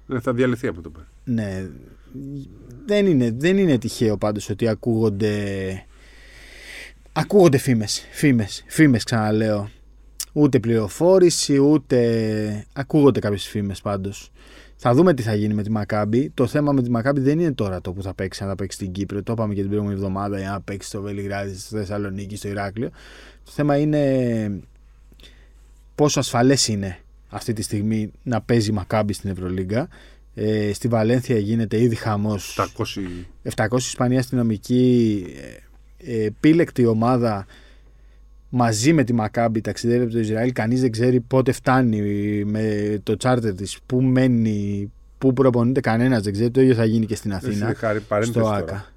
[0.09, 1.07] Ε, θα διαλυθεί από το πάρει.
[1.25, 1.67] Ναι.
[2.87, 5.37] Δεν είναι, δεν είναι τυχαίο πάντως ότι ακούγονται.
[7.12, 9.71] Ακούγονται φήμες, φήμες, φήμες ξαναλέω.
[10.33, 12.66] Ούτε πληροφόρηση, ούτε.
[12.73, 14.31] Ακούγονται κάποιες φήμες πάντως.
[14.76, 16.31] Θα δούμε τι θα γίνει με τη Μακάμπη.
[16.35, 18.76] Το θέμα με τη Μακάμπη δεν είναι τώρα το που θα παίξει, αν θα παίξει
[18.76, 19.23] στην Κύπρο.
[19.23, 22.90] Το είπαμε και την προηγούμενη εβδομάδα, για να παίξει στο Βελιγράδι, στη Θεσσαλονίκη, στο Ηράκλειο.
[23.45, 24.61] Το θέμα είναι
[25.95, 29.88] πόσο ασφαλές είναι αυτή τη στιγμή να παίζει η Μακάμπη στην Ευρωλίγκα.
[30.35, 32.59] Ε, στη Βαλένθια γίνεται ήδη χαμός
[33.54, 33.66] 700.
[33.69, 35.61] 700 Ισπανία αστυνομική ε, ε,
[36.04, 37.47] επίλεκτη ομάδα
[38.49, 40.52] μαζί με τη Μακάμπη ταξιδεύει από το Ισραήλ.
[40.52, 42.00] Κανείς δεν ξέρει πότε φτάνει
[42.44, 46.50] με το τσάρτερ της, πού μένει, πού προπονείται κανένας, δεν ξέρει.
[46.50, 47.66] Το ίδιο θα γίνει και στην Αθήνα.
[47.66, 48.56] Εσύ, χάρη, παρένθεση στο τώρα.
[48.56, 48.92] ΑΚΑ.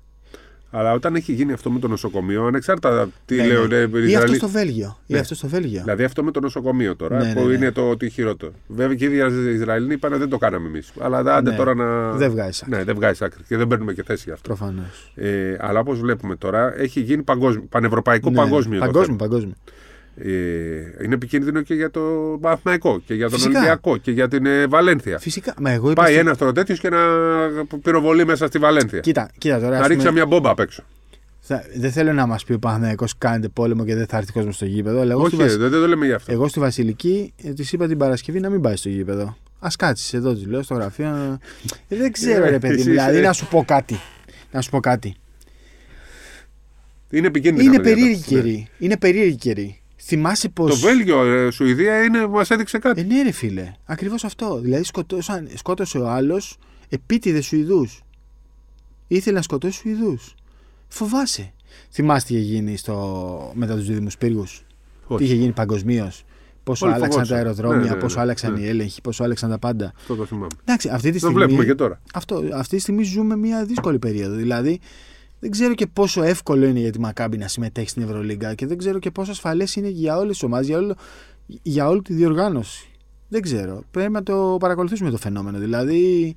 [0.77, 3.85] Αλλά όταν έχει γίνει αυτό με το νοσοκομείο, ανεξάρτητα τι Ναι, λέω, ναι.
[3.85, 4.97] ναι, Ή Ισραηλοί- αυτό στο Βέλγιο.
[5.07, 5.19] Ή Ναι.
[5.19, 5.81] αυτό στο Βέλγιο.
[5.81, 7.53] Δηλαδή αυτό με το νοσοκομείο τώρα, Ναι, που ναι, ναι.
[7.53, 8.51] είναι το ότι χειρότερο.
[8.67, 10.91] Βέβαια και οι ίδιοι οι Ισραηλοί είπαν δεν το κάναμε εμείς.
[10.99, 11.55] Αλλά άντε Ναι.
[11.55, 12.11] τώρα να.
[12.11, 12.77] Δεν βγάζει άκρη.
[12.77, 14.47] Ναι, δεν βγάζει άκρη και δεν παίρνουμε και θέση γι' αυτό.
[14.47, 15.11] Προφανώς.
[15.15, 18.79] Ε, αλλά όπως βλέπουμε τώρα, έχει γίνει παγκόσμιο, πανευρωπαϊκό Ναι, παγκόσμιο.
[18.79, 19.29] το Παγκόσμιο, θέμα.
[19.29, 19.53] παγκόσμιο.
[20.17, 20.27] Ε,
[21.03, 22.01] είναι επικίνδυνο και για το
[22.41, 23.57] Παναθηναϊκό και για τον Φυσικά.
[23.57, 25.19] Ολυμπιακό και για την ε, Βαλένθια.
[25.19, 25.53] Φυσικά.
[25.59, 26.01] Μα εγώ είπα.
[26.01, 26.97] Πάει στη- ένας τώρα τέτοιο και να
[27.81, 28.99] πυροβολεί μέσα στη Βαλένθια.
[28.99, 29.75] Κοίτα, κοίτα τώρα.
[29.75, 30.83] να ας ρίξει πούμε, μια μπόμπα απ' έξω.
[31.39, 34.55] θα- δεν θέλω να μας πει ο Παναθηναϊκός κάνετε πόλεμο και δεν θα έρθει κόσμος
[34.55, 34.99] στο γήπεδο.
[35.01, 36.31] Αλλά εγώ, Όχι, στη, Βασι- δεν, δεν το λέμε γι' αυτό.
[36.31, 39.37] εγώ στη Βασιλική ε, της είπα την Παρασκευή να μην πάει στο γήπεδο.
[39.59, 41.39] Α κάτσεις εδώ, της λέω στο γραφείο.
[41.87, 42.89] Ε, δεν ξέρω, Ε, ρε παιδί εσύ μου.
[42.89, 43.99] Δηλαδή, είσαι- να σου πω κάτι.
[44.51, 45.15] Να σου πω κάτι.
[47.09, 47.73] Είναι επικίνδυνο.
[47.73, 48.67] Είναι περίεργη καιρή.
[48.79, 49.79] Είναι περίεργη καιρή.
[50.07, 50.67] Θυμάσαι πω.
[50.67, 53.01] Το Βέλγιο, ε, Σουηδία είναι, μας έδειξε κάτι.
[53.01, 53.71] Ε, ναι, ρε φίλε.
[53.85, 54.59] Ακριβώς αυτό.
[54.59, 56.57] Δηλαδή σκοτώσαν, σκότωσε ο άλλος
[56.89, 58.01] επίτηδες Σουηδούς.
[59.07, 60.35] Ήθελε να σκοτώσει Σουηδούς.
[60.87, 61.53] Φοβάσαι.
[61.91, 63.51] Θυμάστε τι είχε γίνει στο...
[63.55, 64.63] μετά τους δίδυμου πύργους;
[65.17, 66.23] Τι είχε γίνει παγκοσμίως;
[66.63, 67.37] Πόσο Όλοι άλλαξαν τα φοβόντουσαν.
[67.37, 68.01] αεροδρόμια, Ναι, ναι, ναι.
[68.01, 68.59] πόσο άλλαξαν Ναι.
[68.59, 69.91] οι έλεγχοι, πόσο άλλαξαν τα πάντα.
[69.97, 70.47] Αυτό το θυμάμαι.
[70.63, 71.35] Εντάξει, αυτή τη Το στιγμή.
[71.35, 72.01] βλέπουμε και τώρα.
[72.13, 74.35] Αυτό, αυτή τη στιγμή ζούμε μια δύσκολη περίοδο.
[74.35, 74.79] Δηλαδή,
[75.45, 78.77] δεν ξέρω και πόσο εύκολο είναι για τη Μακάμπη να συμμετέχει στην Ευρωλίγκα και δεν
[78.77, 80.95] ξέρω και πόσο ασφαλές είναι για όλες τις ομάδες, για, όλο,
[81.45, 82.89] για όλη τη διοργάνωση.
[83.27, 83.83] Δεν ξέρω.
[83.91, 85.57] Πρέπει να το παρακολουθήσουμε το φαινόμενο.
[85.57, 86.35] Δηλαδή.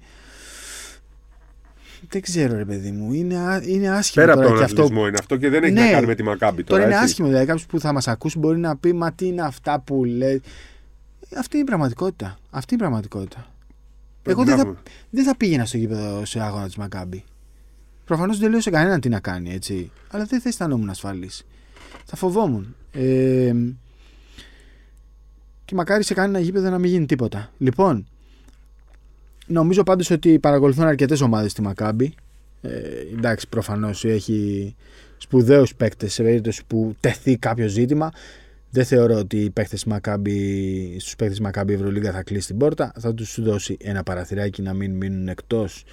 [2.08, 3.12] Δεν ξέρω, ρε παιδί μου.
[3.12, 4.82] Είναι, α- είναι άσχημο Πέρα από τώρα τον και αυτό.
[4.82, 5.80] αθλητισμό είναι αυτό και δεν έχει Ναι.
[5.84, 6.80] να κάνει με τη Μακάμπη τώρα.
[6.80, 7.04] Τώρα είναι έτσι.
[7.04, 7.28] άσχημο.
[7.28, 10.42] Δηλαδή, κάποιος που θα μας ακούσει μπορεί να πει Μα τι είναι αυτά που λέει.
[11.38, 12.38] Αυτή είναι η πραγματικότητα.
[12.50, 13.46] Αυτή είναι η πραγματικότητα.
[14.22, 14.82] Πρέπει Εγώ δεν να θα, έχουμε.
[15.10, 17.24] δεν θα πήγαινα στο γήπεδο σε αγώνα της Μακάμπη.
[18.08, 19.90] Προφανώς δεν λέω σε κανέναν τι να κάνει, έτσι.
[20.10, 21.46] Αλλά δεν θα αισθανόμουν ασφαλής.
[22.04, 22.74] Θα φοβόμουν.
[22.92, 23.54] Ε,
[25.64, 27.52] και μακάρι σε κανένα γήπεδο να μην γίνει τίποτα.
[27.58, 28.06] Λοιπόν,
[29.46, 32.14] νομίζω πάντως ότι παρακολουθούν αρκετές ομάδες στη Μακάμπη.
[32.60, 32.70] Ε,
[33.16, 34.74] εντάξει, προφανώς έχει
[35.18, 38.12] σπουδαίους παίκτες σε περίπτωση που τεθεί κάποιο ζήτημα.
[38.70, 42.92] Δεν θεωρώ ότι οι παίκτες Μακάμπη, στους παίκτες Μακάμπη η Ευρωλίγκα θα κλείσει την πόρτα.
[42.98, 45.84] Θα τους δώσει ένα παραθυράκι να μην μείνουν εκτός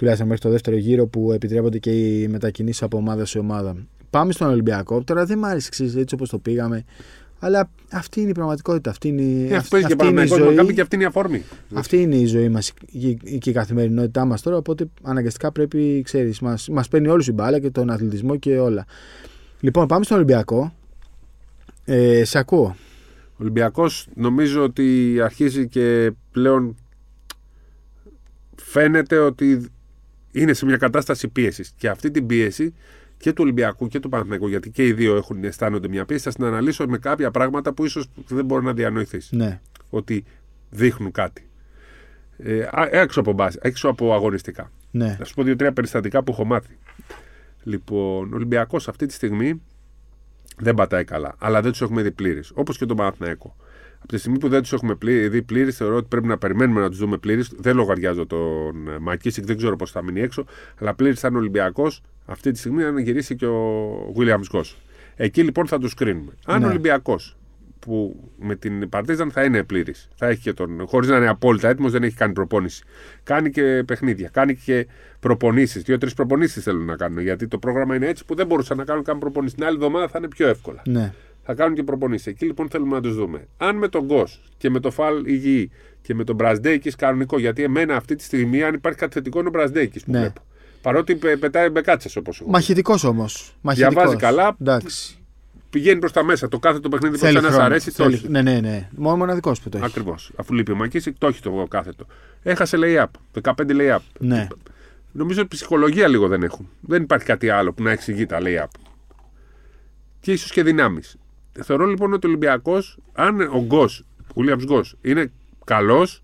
[0.00, 3.76] τουλάχιστον μέχρι το δεύτερο γύρο που επιτρέπονται και οι μετακινήσεις από ομάδα σε ομάδα.
[4.10, 5.04] Πάμε στον Ολυμπιακό.
[5.04, 6.84] Τώρα δεν μ' άρεσε ξέρεις, έτσι όπως το πήγαμε.
[7.38, 8.90] Αλλά αυτή είναι η πραγματικότητα.
[8.90, 10.48] Αυτή είναι, Ε, αυ- αυτό παίζει και αυτή είναι η Παναθηναϊκός ζωή.
[10.48, 11.42] Μακάμπη και αυτή είναι η αφορμή.
[11.74, 12.72] Αυτή είναι η ζωή μας
[13.38, 14.56] και η καθημερινότητά μας τώρα.
[14.56, 18.84] Οπότε αναγκαστικά πρέπει, ξέρεις, μας μας παίρνει όλους η μπάλα και τον αθλητισμό και όλα.
[19.60, 20.74] Λοιπόν, πάμε στον Ολυμπιακό.
[21.84, 22.76] Ε, σε ακούω.
[23.32, 26.76] Ο Ολυμπιακός νομίζω ότι αρχίζει και πλέον
[28.56, 29.70] φαίνεται ότι
[30.32, 31.72] είναι σε μια κατάσταση πίεσης.
[31.76, 32.74] Και αυτή την πίεση
[33.16, 36.32] και του Ολυμπιακού και του Παναθηναϊκού, γιατί και οι δύο έχουν αισθάνονται μια πίεση, θα
[36.32, 39.28] την αναλύσω με κάποια πράγματα που ίσως δεν μπορεί να διανοηθείς.
[39.32, 39.60] Ναι.
[39.90, 40.24] Ότι
[40.70, 41.48] δείχνουν κάτι.
[42.36, 44.72] Ε, α- έξω από μπάση, έξω από αγωνιστικά.
[44.90, 45.14] Ναι.
[45.18, 46.78] Θα σου πω δύο-τρία περιστατικά που έχω μάθει.
[47.62, 49.62] Λοιπόν, ο Ολυμπιακός αυτή τη στιγμή
[50.58, 52.40] δεν πατάει καλά, αλλά δεν τους έχουμε δει πλήρει.
[52.54, 53.56] Όπως και τον Παναθηναϊκό.
[54.02, 56.80] Από τη στιγμή που δεν τους έχουμε πλή- δει πλήρει, θεωρώ ότι πρέπει να περιμένουμε
[56.80, 57.42] να τους δούμε πλήρει.
[57.56, 60.44] Δεν λογαριάζω τον ε, Μακίσικ, δεν ξέρω πώς θα μείνει έξω.
[60.80, 64.76] Αλλά πλήρης θα είναι ο Ολυμπιακός αυτή τη στιγμή αν γυρίσει και ο Williams Γκος.
[65.16, 66.32] Εκεί λοιπόν θα τους κρίνουμε.
[66.46, 66.66] Αν Ναι.
[66.66, 67.36] ο Ολυμπιακός
[67.78, 70.08] που με την Παρτίζαν θα είναι πλήρης.
[70.14, 70.86] Θα έχει και τον.
[70.86, 72.84] χωρίς να είναι απόλυτα έτοιμος, δεν έχει κάνει προπόνηση.
[73.22, 74.28] Κάνει και παιχνίδια.
[74.32, 74.86] Κάνει και
[75.20, 75.82] προπονήσεις.
[75.82, 77.18] Δύο-τρεις προπονήσεις θέλουν να κάνουν.
[77.22, 79.56] Γιατί το πρόγραμμα είναι έτσι που δεν μπορούσαν να κάνουν καν προπονήσεις.
[79.56, 80.82] Την άλλη εβδομάδα θα είναι πιο εύκολα.
[80.86, 81.12] Ναι.
[81.50, 82.26] Θα κάνουν και προπονήσεις.
[82.26, 83.46] Εκεί λοιπόν θέλουμε να τους δούμε.
[83.56, 85.70] Αν με τον Γκος και με το Φαλ υγιή
[86.02, 89.48] και με τον Μπραζντέικη κανονικό, γιατί εμένα αυτή τη στιγμή, αν υπάρχει κάτι θετικό, είναι
[89.48, 90.18] ο Μπραζντέικη που Ναι.
[90.18, 90.40] βλέπω.
[90.82, 92.50] Παρότι πε- πετάει μπεκάτσε όπως εγώ.
[92.50, 93.54] Μαχητικός όμως.
[93.62, 94.56] Διαβάζει καλά.
[94.60, 95.18] Εντάξει.
[95.70, 96.48] Πηγαίνει προς τα μέσα.
[96.48, 97.64] Το κάθε το παιχνίδι που Θέλει ένα χρόνο.
[97.64, 98.28] αρέσει, το Θέλει- έχει.
[98.28, 98.88] Ναι, ναι, ναι.
[98.96, 99.86] Μόνο μοναδικός που το έχει.
[99.86, 100.32] Ακριβώς.
[100.36, 102.06] Αφού λείπει ο Μακίσικ, το έχει το κάθετο.
[102.42, 103.06] Έχασε lay-up.
[103.42, 103.98] 15 lay-up.
[104.18, 104.46] Ναι.
[105.12, 106.68] Νομίζω ότι ψυχολογία λίγο δεν έχουν.
[106.80, 108.68] Δεν υπάρχει κάτι άλλο που να εξηγεί τα lay-up.
[110.20, 111.16] Και ίσως και δυνάμεις.
[111.52, 115.32] Θεωρώ λοιπόν ότι ο Ολυμπιακός, αν ο Γκος, ο Williams Γκος, είναι
[115.64, 116.22] καλός,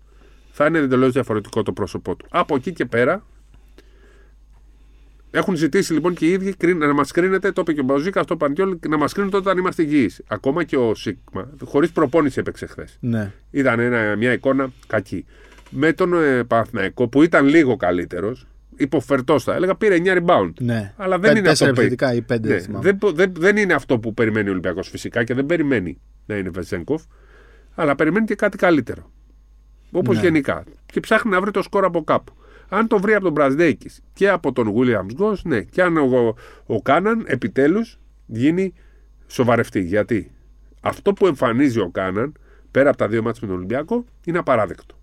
[0.51, 2.25] θα είναι εντελώς διαφορετικό το πρόσωπό του.
[2.29, 3.25] Από εκεί και πέρα,
[5.31, 8.23] έχουν ζητήσει λοιπόν και οι ίδιοι κριν- να μας κρίνετε, το είπε και ο Μπαουζίκα
[8.23, 10.21] στο Παντιόλ, να μας κρίνετε όταν είμαστε υγιείς.
[10.27, 12.97] Ακόμα και ο Σίγμα, χωρίς προπόνηση έπαιξε χθες.
[12.99, 13.31] Ναι.
[13.51, 15.25] Ήταν ένα, μια εικόνα κακή.
[15.69, 20.51] Με τον ε, Παναθηναϊκό που ήταν λίγο καλύτερος, υποφερτός θα έλεγα, πήρε 9 rebound.
[20.59, 20.93] ναι.
[20.97, 21.87] Αλλά δεν Πέ- είναι αυτό τέσσερα που έχει.
[21.93, 22.47] επιθετικά ή πέντε.
[22.47, 22.91] Ναι, δεν θυμάμαι.
[22.91, 26.49] δεν, δεν, δεν είναι αυτό που περιμένει ο Ολυμπιακός φυσικά και δεν περιμένει να είναι
[26.49, 27.03] Βεζέγκοφ,
[27.75, 29.11] αλλά περιμένει και κάτι καλύτερο.
[29.91, 30.21] Όπως Ναι.
[30.21, 30.63] γενικά.
[30.85, 32.33] Και ψάχνει να βρει το σκορ από κάπου.
[32.69, 35.61] Αν το βρει από τον Μπραζδέκη και από τον Williams Γκος, ναι.
[35.61, 36.35] Και αν ο,
[36.65, 38.73] ο Κάναν επιτέλους γίνει
[39.27, 39.81] σοβαρευτή.
[39.81, 40.31] Γιατί
[40.81, 42.33] αυτό που εμφανίζει ο Κάναν
[42.71, 44.96] πέρα από τα δύο μάτια με τον Ολυμπιακό είναι απαράδεκτο.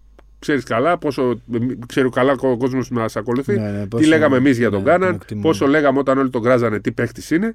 [0.45, 1.41] Ξέρεις καλά, πόσο,
[1.87, 3.55] ξέρει καλά ο κόσμος που μας ακολουθεί.
[3.55, 5.47] Ναι, ναι, τι πόσο- λέγαμε εμείς για τον ναι, Κάναν, τον εκτιμούμε.
[5.47, 7.55] πόσο λέγαμε όταν όλοι τον κράζανε τι παίχτης είναι.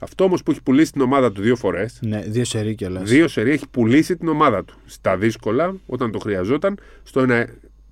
[0.00, 3.10] Αυτό όμως που έχει πουλήσει την ομάδα του δύο φορές, Ναι, δύο σερί κιόλας.
[3.10, 4.74] δύο σερί έχει πουλήσει την ομάδα του.
[4.86, 7.48] Στα δύσκολα, όταν το χρειαζόταν, στο ένα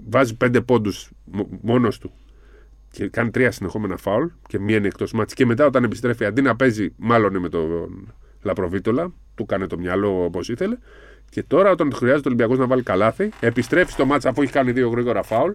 [0.08, 1.10] βάζει πέντε πόντους
[1.60, 2.10] μόνος του
[2.90, 5.34] και κάνει τρία συνεχόμενα φάουλ και μία είναι εκτός μάτς.
[5.34, 7.68] Και μετά όταν επιστρέφει, αντί να παίζει, μάλλον με τον
[8.42, 10.76] Λαπροβίτολα, του κάνει το μυαλό όπως ήθελε.
[11.32, 14.52] Και τώρα, όταν το χρειάζεται ο Ολυμπιακός να βάλει καλάθι, επιστρέφει στο μάτς αφού έχει
[14.52, 15.52] κάνει δύο γρήγορα φάουλ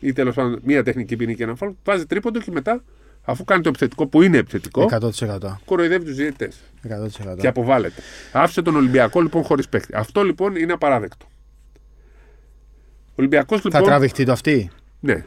[0.00, 2.82] ή τέλος πάντων μία τεχνική ποινή και ένα φάουλ, βάζει τρίποντο και μετά,
[3.24, 4.88] αφού κάνει το επιθετικό που είναι επιθετικό,
[5.18, 5.58] 100%.
[5.64, 7.36] κοροϊδεύει τους διαιτητές 100%.
[7.38, 8.02] και αποβάλλεται.
[8.32, 9.94] Άφησε τον Ολυμπιακό λοιπόν χωρίς παίχτη.
[9.94, 11.26] Αυτό λοιπόν είναι απαράδεκτο.
[13.08, 13.84] Ο Ολυμπιακός Θα λοιπόν.
[13.84, 15.24] τραβηχτεί το αυτή; Ναι,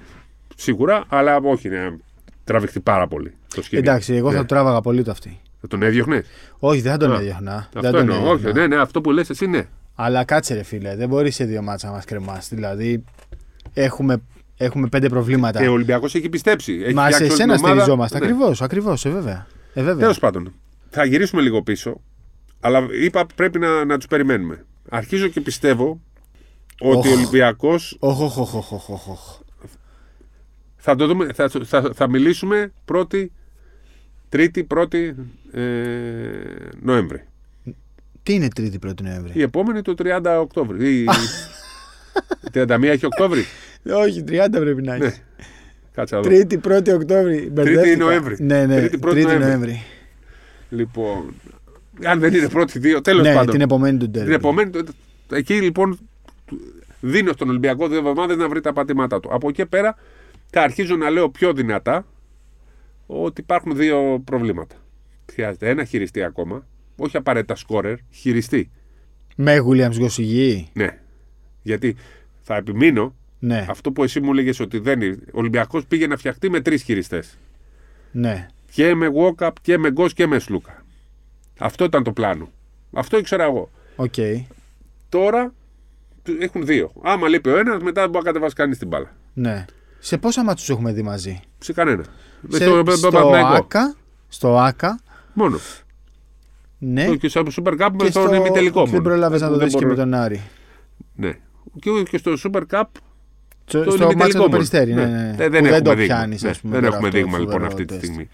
[0.55, 1.97] σίγουρα, αλλά όχι να
[2.43, 3.91] τραβηχτεί πάρα πολύ το σχέδιο.
[3.91, 4.39] Εντάξει, εγώ θα ναι.
[4.39, 5.39] το τράβαγα πολύ το αυτή.
[5.69, 6.23] Θα τον έδιωχνε;
[6.59, 7.69] Όχι, δεν θα τον Α, έδιωχνα.
[7.73, 8.15] Δεν Αυτό τον εννοώ.
[8.31, 8.49] έδιωχνα.
[8.49, 9.67] Όχι, ναι, ναι, αυτό που λες εσύ ναι.
[9.95, 12.55] Αλλά κάτσε ρε φίλε, δεν μπορεί σε δύο μάτσα να μας κρεμάσει.
[12.55, 13.03] Δηλαδή,
[13.73, 14.21] έχουμε,
[14.57, 15.59] έχουμε πέντε προβλήματα.
[15.61, 16.81] Και ο Ολυμπιακός έχει πιστέψει.
[16.83, 17.79] Έχει Μα σε φτιάξει όλη εσένα την ομάδα.
[17.81, 18.19] στηριζόμαστε.
[18.19, 18.25] Ναι.
[18.25, 19.47] Ακριβώς, ακριβώς, ε, βέβαια.
[19.73, 19.99] Ε, βέβαια.
[19.99, 20.53] Τέλος πάντων,
[20.89, 22.01] θα γυρίσουμε λίγο πίσω.
[22.59, 24.65] Αλλά είπα πρέπει να, να τους περιμένουμε.
[24.89, 26.01] Αρχίζω και πιστεύω
[26.79, 27.17] ότι ο Οχ.
[27.17, 29.39] Ολυμπιακό Οχ, οχ, οχ, οχ, οχ, οχ, οχ.
[30.77, 33.31] Θα, το δούμε, θα, θα, θα μιλήσουμε πρώτη,
[34.35, 35.15] τρίτη, πρώτη
[35.51, 35.61] ε,
[36.81, 37.23] Νοέμβρη.
[38.23, 40.99] Τι είναι Τρίτη πρώτη Νοέμβρη; Η επόμενη το 30 Οκτώβρη.
[41.01, 41.05] Ή,
[42.53, 43.45] 31 έχει Οκτώβρη;
[43.95, 45.05] Όχι, 30 πρέπει να ναι.
[45.05, 45.19] έχει.
[45.93, 46.27] Κάτσε να δω.
[46.29, 47.49] Τρίτη, πρώτη Οκτώβρη.
[47.51, 47.97] Μπερδεύτηκα.
[47.97, 48.35] Νοέμβρη.
[48.39, 49.47] Ναι, ναι, Τρίτη, πρώτη τρίτη Νοέμβρη.
[49.49, 49.83] Νοέμβρη.
[50.69, 51.33] Λοιπόν,
[52.05, 53.51] αν δεν είναι πρώτη δύο, τέλος Ναι, πάντων.
[53.51, 54.33] την επομένη του Την τέρμι.
[54.33, 54.83] επομένη, το-
[55.31, 55.99] εκεί λοιπόν
[56.99, 59.29] δίνω στον Ολυμπιακό δύο εβδομάδες να βρει τα πατήματά του.
[59.33, 59.95] Από εκεί και πέρα
[60.49, 62.05] θα αρχίζω να λέω πιο δυνατά
[63.05, 64.75] ότι υπάρχουν δύο προβλήματα.
[65.33, 68.71] Χρειάζεται ένα χειριστή ακόμα, όχι απαραίτητα σκόρερ, χειριστή.
[69.35, 70.69] Με Williams Γκοσιγή.
[70.73, 70.99] Ναι.
[71.61, 71.95] Γιατί
[72.41, 75.17] θα επιμείνω Ναι, αυτό που εσύ μου έλεγες ότι δεν είναι.
[75.27, 77.37] Ο Ολυμπιακός πήγε να φτιαχτεί με τρεις χειριστές.
[78.11, 78.47] ναι.
[78.71, 80.85] Και με Walkup και με Γκος και με Σλούκα.
[81.59, 82.49] Αυτό ήταν το πλάνο.
[82.93, 83.69] Αυτό ήξερα εγώ.
[83.95, 84.13] Οκ.
[85.09, 85.53] Τώρα
[86.39, 86.91] έχουν δύο.
[87.03, 89.15] Άμα λείπει ο ένας, μετά δεν μπορεί να κατεβάσει κανείς την μπάλα.
[89.33, 89.65] Ναι.
[90.05, 92.03] Σε πόσα μάτσους έχουμε δει μαζί; Σε κανένα.
[92.49, 93.47] Σε- στο, στο, Παναθηναϊκό.
[93.53, 93.95] ΑΚΑ,
[94.27, 94.99] στο ΑΚΑ,
[95.33, 95.57] Μόνο.
[96.77, 97.15] ναι.
[97.15, 98.81] Και στο Super Cup με Και τον ημιτελικό.
[98.83, 99.03] Δεν μόνο.
[99.03, 100.41] πρόλαβες να το Που δεν δεις και μπορώ- με τον Άρη.
[101.15, 101.31] Ναι.
[101.79, 102.83] Και, και στο Super Cup
[103.65, 104.49] Στο, το στο ημιτελικό μάτσο του μόνο.
[104.51, 104.93] Περιστέρη.
[104.93, 105.11] Ναι, Ναι.
[105.11, 105.27] ναι.
[105.27, 106.15] Ε, Που δεν δεν έχουμε το δείγμα.
[106.15, 106.49] πιάνεις, Ναι.
[106.49, 106.73] ας πούμε.
[106.73, 108.03] Δεν τώρα έχουμε αυτό δείγμα λοιπόν φοβερό αυτή τη τεστ.
[108.05, 108.29] στιγμή.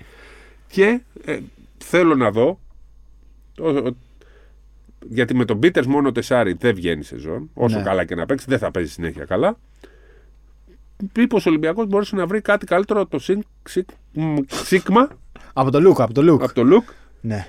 [0.67, 1.39] Και ε,
[1.77, 2.59] θέλω να δω.
[3.59, 3.95] ο- ο-
[5.09, 7.49] γιατί με τον Πίτερς μόνο τεσάρι δεν βγαίνει σεζόν.
[7.53, 7.83] Όσο Ναι.
[7.83, 9.57] καλά και να παίξει, δεν θα παίζει συνέχεια καλά.
[11.17, 15.09] Μήπως ο Ολυμπιακός μπορούσε να βρει κάτι καλύτερο από το Σίγ- Σίγ- μ, Σίγμα,
[15.53, 16.43] Από το Λουκ, από το Λουκ.
[16.43, 16.89] από το Λουκ.
[17.21, 17.47] Ναι.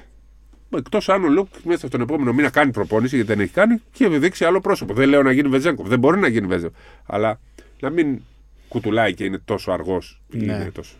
[0.76, 4.08] Εκτός αν ο Λουκ μέσα στον επόμενο μήνα κάνει προπόνηση, γιατί δεν έχει κάνει, και
[4.08, 4.94] δείξει άλλο πρόσωπο.
[4.94, 5.88] Δεν λέω να γίνει Βεζέγκοφ.
[5.88, 6.76] Δεν μπορεί να γίνει Βεζέγκοφ.
[7.06, 7.40] Αλλά
[7.80, 8.20] να μην
[8.68, 10.20] κουτουλάει και είναι τόσο αργός.
[10.28, 10.70] Ναι.
[10.72, 10.94] Τόσο.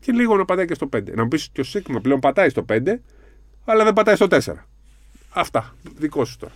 [0.00, 1.14] Και λίγο να πατάει και στο 5.
[1.14, 3.00] Να μου πεις και ο Σίγμα πλέον πατάει στο 5,
[3.64, 4.66] αλλά δεν πατάει στο 4.
[5.30, 5.74] Αυτά.
[5.98, 6.52] Δικό σου τώρα.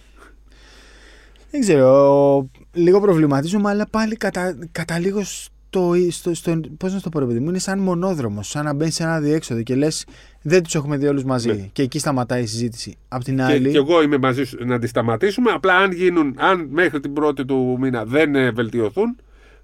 [1.51, 2.51] Δεν ξέρω.
[2.73, 6.61] Λίγο προβληματίζομαι, αλλά πάλι κατα, καταλήγω στο, στο, στο.
[6.77, 8.49] Πώς να το πω, ρε παιδί μου, είναι σαν μονόδρομος.
[8.49, 10.05] Σαν να μπαίνεις σε ένα διέξοδο και λες,
[10.43, 11.49] δεν τους έχουμε δει όλους μαζί.
[11.49, 11.69] Ναι.
[11.73, 12.97] Και εκεί σταματάει η συζήτηση.
[13.09, 13.71] Απ' την Και, άλλη.
[13.71, 15.51] και εγώ είμαι μαζί σου να τη σταματήσουμε.
[15.51, 19.17] Απλά αν γίνουν, αν μέχρι την πρώτη του μήνα δεν ε, βελτιωθούν,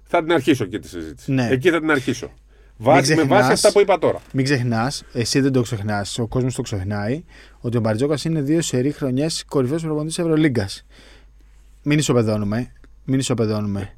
[0.03, 1.31] θα την αρχίσω και τη συζήτηση.
[1.31, 1.47] Ναι.
[1.51, 2.29] Εκεί θα την αρχίσω.
[2.77, 4.19] Βάση, με ξεχνάς- βάση αυτά που είπα τώρα.
[4.33, 7.23] Μην ξεχνάς, εσύ δεν το ξεχνάς, ο κόσμος το ξεχνάει,
[7.59, 10.85] ότι ο Μπαρτζόκας είναι δύο σερή χρονιές κορυφαίος προπονητής Ευρωλίγκας.
[11.87, 12.71] Μην ισοπεδώνουμε.
[13.03, 13.93] Μην ισοπεδώνουμε.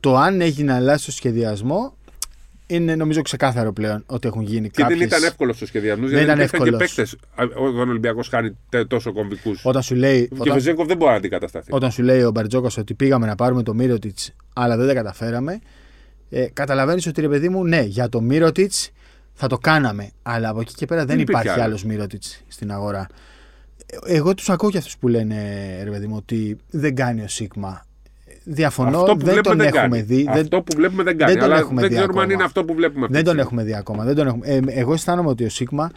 [0.00, 1.96] Το αν έχει αλλάξει το σχεδιασμό
[2.66, 4.98] είναι νομίζω ξεκάθαρο πλέον ότι έχουν γίνει Και κάποιες...
[4.98, 6.06] δεν ήταν εύκολο στο σχεδιασμό.
[6.06, 6.94] Δεν Γιατί ήταν υπήρχαν και εύκολος.
[6.94, 7.16] παίκτες.
[7.56, 9.64] Όταν ο Ολυμπιακός κάνει τε- τόσο κομβικούς.
[9.64, 11.68] Όταν σου λέει, Και ο όταν, Βεζέγκοφ δεν μπορεί να αντικατασταθεί.
[11.74, 15.58] όταν σου λέει ο Μπαρτζόκα ότι πήγαμε να πάρουμε το Μύρωτιτς, αλλά δεν τα καταφέραμε,
[16.30, 18.90] ε, καταλαβαίνεις ότι ρε παιδί μου, ναι, για το Μύρωτιτς
[19.32, 20.10] θα το κάναμε.
[20.22, 21.84] Αλλά από εκεί και πέρα δεν, Δεν υπήρχε υπάρχει άλλο άλλος.
[21.84, 23.06] Μύρωτιτς στην αγορά.
[23.86, 25.36] Ε, Εγώ τους ακούω και αυτούς που λένε,
[25.84, 27.84] ρε παιδί μου, ότι δεν κάνει ο Σίγμα.
[28.44, 30.02] Διαφωνώ, αυτό που δεν βλέπουμε τον δεν έχουμε κάνει.
[30.02, 30.22] δει.
[30.22, 31.32] δεν- Αυτό που βλέπουμε δεν κάνει.
[31.32, 32.34] δεν τον αλλά έχουμε δεν δει ξέρουμε αν ακόμα.
[32.34, 33.00] είναι αυτό που βλέπουμε.
[33.04, 33.60] αυτή Δεν τη τον στιγμή.
[33.62, 34.04] έχουμε δει ακόμα.
[34.04, 34.46] Δεν τον έχουμε.
[34.46, 35.90] Ε, εγώ αισθάνομαι ότι ο Σίγμα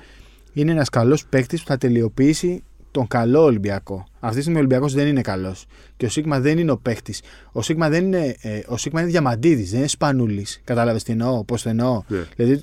[0.53, 4.05] είναι ένας καλός παίκτης που θα τελειοποιήσει τον καλό Ολυμπιακό.
[4.19, 5.65] Αυτή τη στιγμή ο Ολυμπιακός δεν είναι καλός.
[5.97, 7.21] Και ο Σίγμα δεν είναι ο παίκτης.
[7.51, 8.35] Ο Σίγμα δεν είναι.
[8.41, 10.61] Ε, ο Σίγμα είναι διαμαντίδης, δεν είναι σπανούλης.
[10.63, 12.03] Κατάλαβες τι εννοώ, πώς το εννοώ.
[12.07, 12.19] Ναι.
[12.35, 12.61] Δηλαδή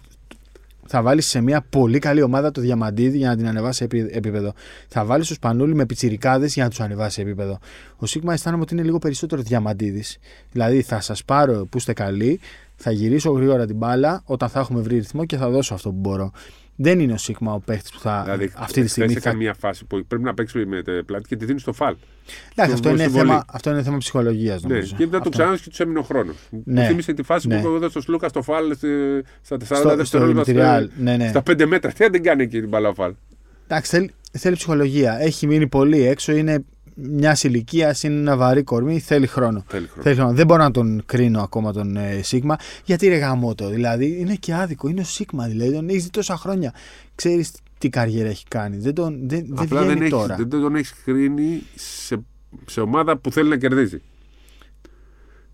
[0.89, 4.53] θα βάλεις σε μια πολύ καλή ομάδα το διαμαντίδη για να την ανεβάσει επί- επίπεδο.
[4.89, 7.59] Θα βάλεις το σπανούλι με πιτσιρικάδες για να τους ανεβάσει επίπεδο.
[7.97, 10.19] Ο Σίγμα αισθάνομαι ότι είναι λίγο περισσότερο διαμαντίδης.
[10.53, 12.41] Δηλαδή θα σας πάρω που είστε καλοί,
[12.77, 15.99] θα γυρίσω γρήγορα την μπάλα όταν θα έχουμε βρει ρυθμό και θα δώσω αυτό που
[15.99, 16.31] μπορώ.
[16.77, 19.13] Δεν είναι ο Σίγμα ο παίχτη που θα Δηλαδή, αυτή τη στιγμή.
[19.13, 19.31] σε Θα...
[19.31, 21.95] καμία φάση που πρέπει να παίξει με το πλάτη και τη δίνεις στο φαλ.
[22.53, 23.27] Εντάξει, αυτό, στο είναι συμβολή.
[23.29, 24.97] θέμα, αυτό είναι θέμα ψυχολογίας Ναι, νομίζω.
[24.97, 25.31] και μετά το Αυτό.
[25.31, 26.37] ξανά και τους έμεινε ο χρόνος.
[26.65, 26.81] Ναι.
[26.81, 27.61] Μου θύμισε τη φάση Ναι.
[27.61, 28.89] που έδωσε στο Σλούκα στο φαλ στη-
[29.43, 30.43] στα 40 Στο- δευτερόλεπτα.
[30.43, 31.29] στο Real, ναι, ναι.
[31.29, 31.93] Στα 5 μέτρα.
[31.93, 33.15] Τι αν δεν κάνει εκεί την μπαλά ο φαλ.
[33.67, 35.19] Εντάξει, θέλει, θέλει ψυχολογία.
[35.21, 36.33] Έχει μείνει πολύ έξω.
[36.33, 36.65] Είναι
[36.99, 38.99] μιας ηλικίας, είναι ένα βαρύ κορμί.
[39.01, 39.65] Θέλει χρόνο.
[39.69, 40.03] Θέλει χρόνο.
[40.03, 40.33] Θέλει χρόνο.
[40.33, 42.57] Δεν μπορώ να τον κρίνω ακόμα τον ε, Σίγμα.
[42.85, 43.69] Γιατί ρε γαμώτο.
[43.69, 44.89] Δηλαδή είναι και άδικο.
[44.89, 45.47] Είναι ο Σίγμα.
[45.47, 46.75] Δηλαδή τον έχεις δει τόσα χρόνια.
[47.15, 48.77] Ξέρεις τι καριέρα έχει κάνει.
[48.77, 50.37] Δεν, τον, δεν, δεν Απλά βγαίνει δεν, έχει, τώρα.
[50.37, 52.17] δεν τον έχεις κρίνει σε,
[52.67, 54.03] σε ομάδα που θέλει να κερδίζει.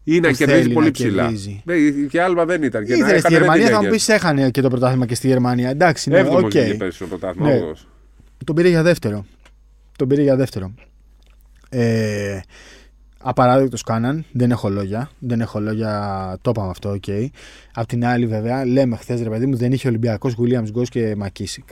[0.04, 1.22] Ή να Που κερδίζει θέλει πολύ να ψηλά.
[1.22, 1.62] κερδίζει.
[1.64, 1.74] Ναι,
[2.08, 2.84] και άλμα δεν ήταν.
[2.84, 4.68] Και να Ήθελε στη έκανε, δεν Γερμανία, ήταν θα μου και- πεις έχανε και το
[4.68, 5.70] πρωτάθλημα και στη Γερμανία.
[5.70, 6.50] Εντάξει, ναι, Έβδομος οκ.
[6.50, 7.48] βγήκε πέρσι στο πρωτάθλημα.
[7.48, 7.54] Ναι.
[7.54, 7.86] όγδοος.
[8.44, 9.24] Τον πήρε για δεύτερο.
[9.98, 10.74] Τον πήρε για δεύτερο.
[11.74, 12.40] Ε,
[13.24, 14.24] Απαράδεκτος κάναν.
[14.32, 15.10] Δεν έχω λόγια.
[15.18, 16.38] Δεν έχω λόγια.
[16.42, 17.04] Το είπαμε αυτό, οκ.
[17.74, 21.14] Απ' την άλλη, βέβαια, λέμε χθες ρε παιδί μου, δεν είχε Ολυμπιακός Williams Γκος και
[21.16, 21.68] Μακίσικ.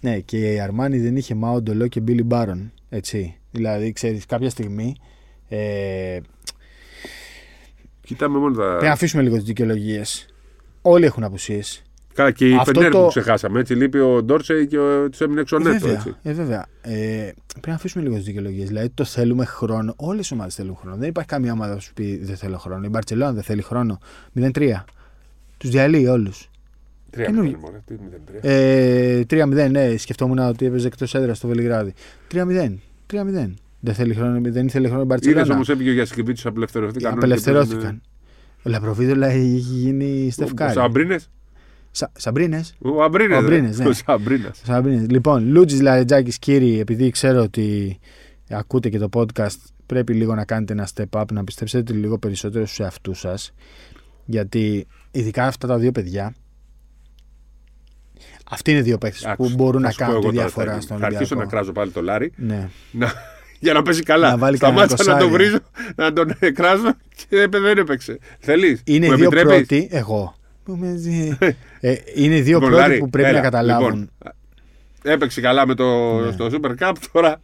[0.00, 2.72] Ναι, και η Αρμάνι δεν είχε Μάοντο Λο και Μπίλι Μπάρον.
[2.88, 3.36] Έτσι.
[3.50, 4.94] Δηλαδή, ξέρεις, κάποια στιγμή.
[5.48, 6.18] Ε,
[8.00, 8.68] Κοιτάμε μόνο τα.
[8.68, 10.26] πρέπει να αφήσουμε λίγο τις δικαιολογίες.
[10.82, 11.82] Όλοι έχουν απουσίες.
[12.16, 13.60] Καλά, και η Αυτό Φενέρ το- που ξεχάσαμε.
[13.60, 14.78] Έτσι, λείπει ο Ντόρσεϊ και
[15.10, 15.78] τους έμεινε έξω ο Ε, Νέτο.
[15.86, 15.94] βέβαια.
[15.96, 16.14] Έτσι.
[16.22, 16.66] Ε, βέβαια.
[16.82, 18.68] Ε, πρέπει να αφήσουμε λίγο τις δικαιολογίες.
[18.68, 19.92] Δηλαδή το θέλουμε χρόνο.
[19.96, 20.96] Όλες οι ομάδες θέλουν χρόνο.
[20.96, 22.84] Δεν υπάρχει καμία ομάδα που σου πει δεν θέλω χρόνο.
[22.84, 23.98] Η Μπαρσελόνα δεν θέλει χρόνο.
[24.32, 24.84] 0-3.
[25.58, 26.50] Τους διαλύει όλους.
[27.10, 27.56] Τρία Καινούργιο.
[27.56, 28.52] μηδέν, μωρέ, τι μηδέν, τρία.
[28.52, 29.96] Ε, 3-0, ναι.
[29.96, 31.94] Σκεφτόμουν ότι έπαιζε εκτός έδρας στο Βελιγράδι.
[32.28, 32.78] 3-0.
[33.06, 33.54] 3-0.
[33.80, 35.54] Δεν θέλει χρόνο, δεν ήθελε χρόνο η Είδες Μπαρσελόνα.
[35.54, 37.04] όμως έπαιγε για Σκεβίτσου απελευθερωθήκαν.
[37.12, 38.00] όλοι και Απελευθερώθηκαν.
[38.62, 40.72] Ο Λαπροβίδωλα έχει γίνει πήγαν, ε, Ο στεφκάρι.
[40.72, 41.30] Σαμπρίνες;
[41.96, 42.74] Σα, Σαμπρίνες.
[42.78, 43.36] Ο Αμπρίνες.
[43.36, 43.88] Ο Αμπρίνες, ναι.
[43.88, 44.60] Ο Σαμπρίνες.
[44.64, 45.08] Σαμπρίνες.
[45.10, 47.98] Λοιπόν, Λούτζης Λαρετζάκης, κύριοι, επειδή ξέρω ότι
[48.50, 49.56] ακούτε και το podcast,
[49.86, 53.52] πρέπει λίγο να κάνετε ένα step up, να πιστέψετε λίγο περισσότερο στους εαυτούς σας.
[54.24, 56.34] Γιατί ειδικά αυτά τα δύο παιδιά.
[58.50, 61.48] Αυτοί είναι δύο παίχτε που μπορούν να κάνουν τη διαφορά στον Θα αρχίσω να Ολυμπιακό.
[61.50, 62.32] κράζω πάλι το Λάρι.
[62.36, 62.68] Ναι.
[62.90, 63.12] Να,
[63.58, 64.30] για να παίζει καλά.
[64.30, 65.48] Να βάλει Σταμάτησα κανένα να τον κοσάρι.
[65.50, 65.62] βρίζω,
[65.96, 66.94] να τον κράζω
[67.28, 68.18] και έπαι- δεν έπαιξε.
[68.38, 70.35] Θέλεις; Είναι δύο πρώτοι, εγώ.
[71.80, 73.88] Ε, είναι δύο πρώτοι που πρέπει να καταλάβουν.
[73.88, 74.10] Λοιπόν,
[75.02, 76.32] έπαιξε καλά με το, Ναι.
[76.32, 77.40] στο Super Cup τώρα.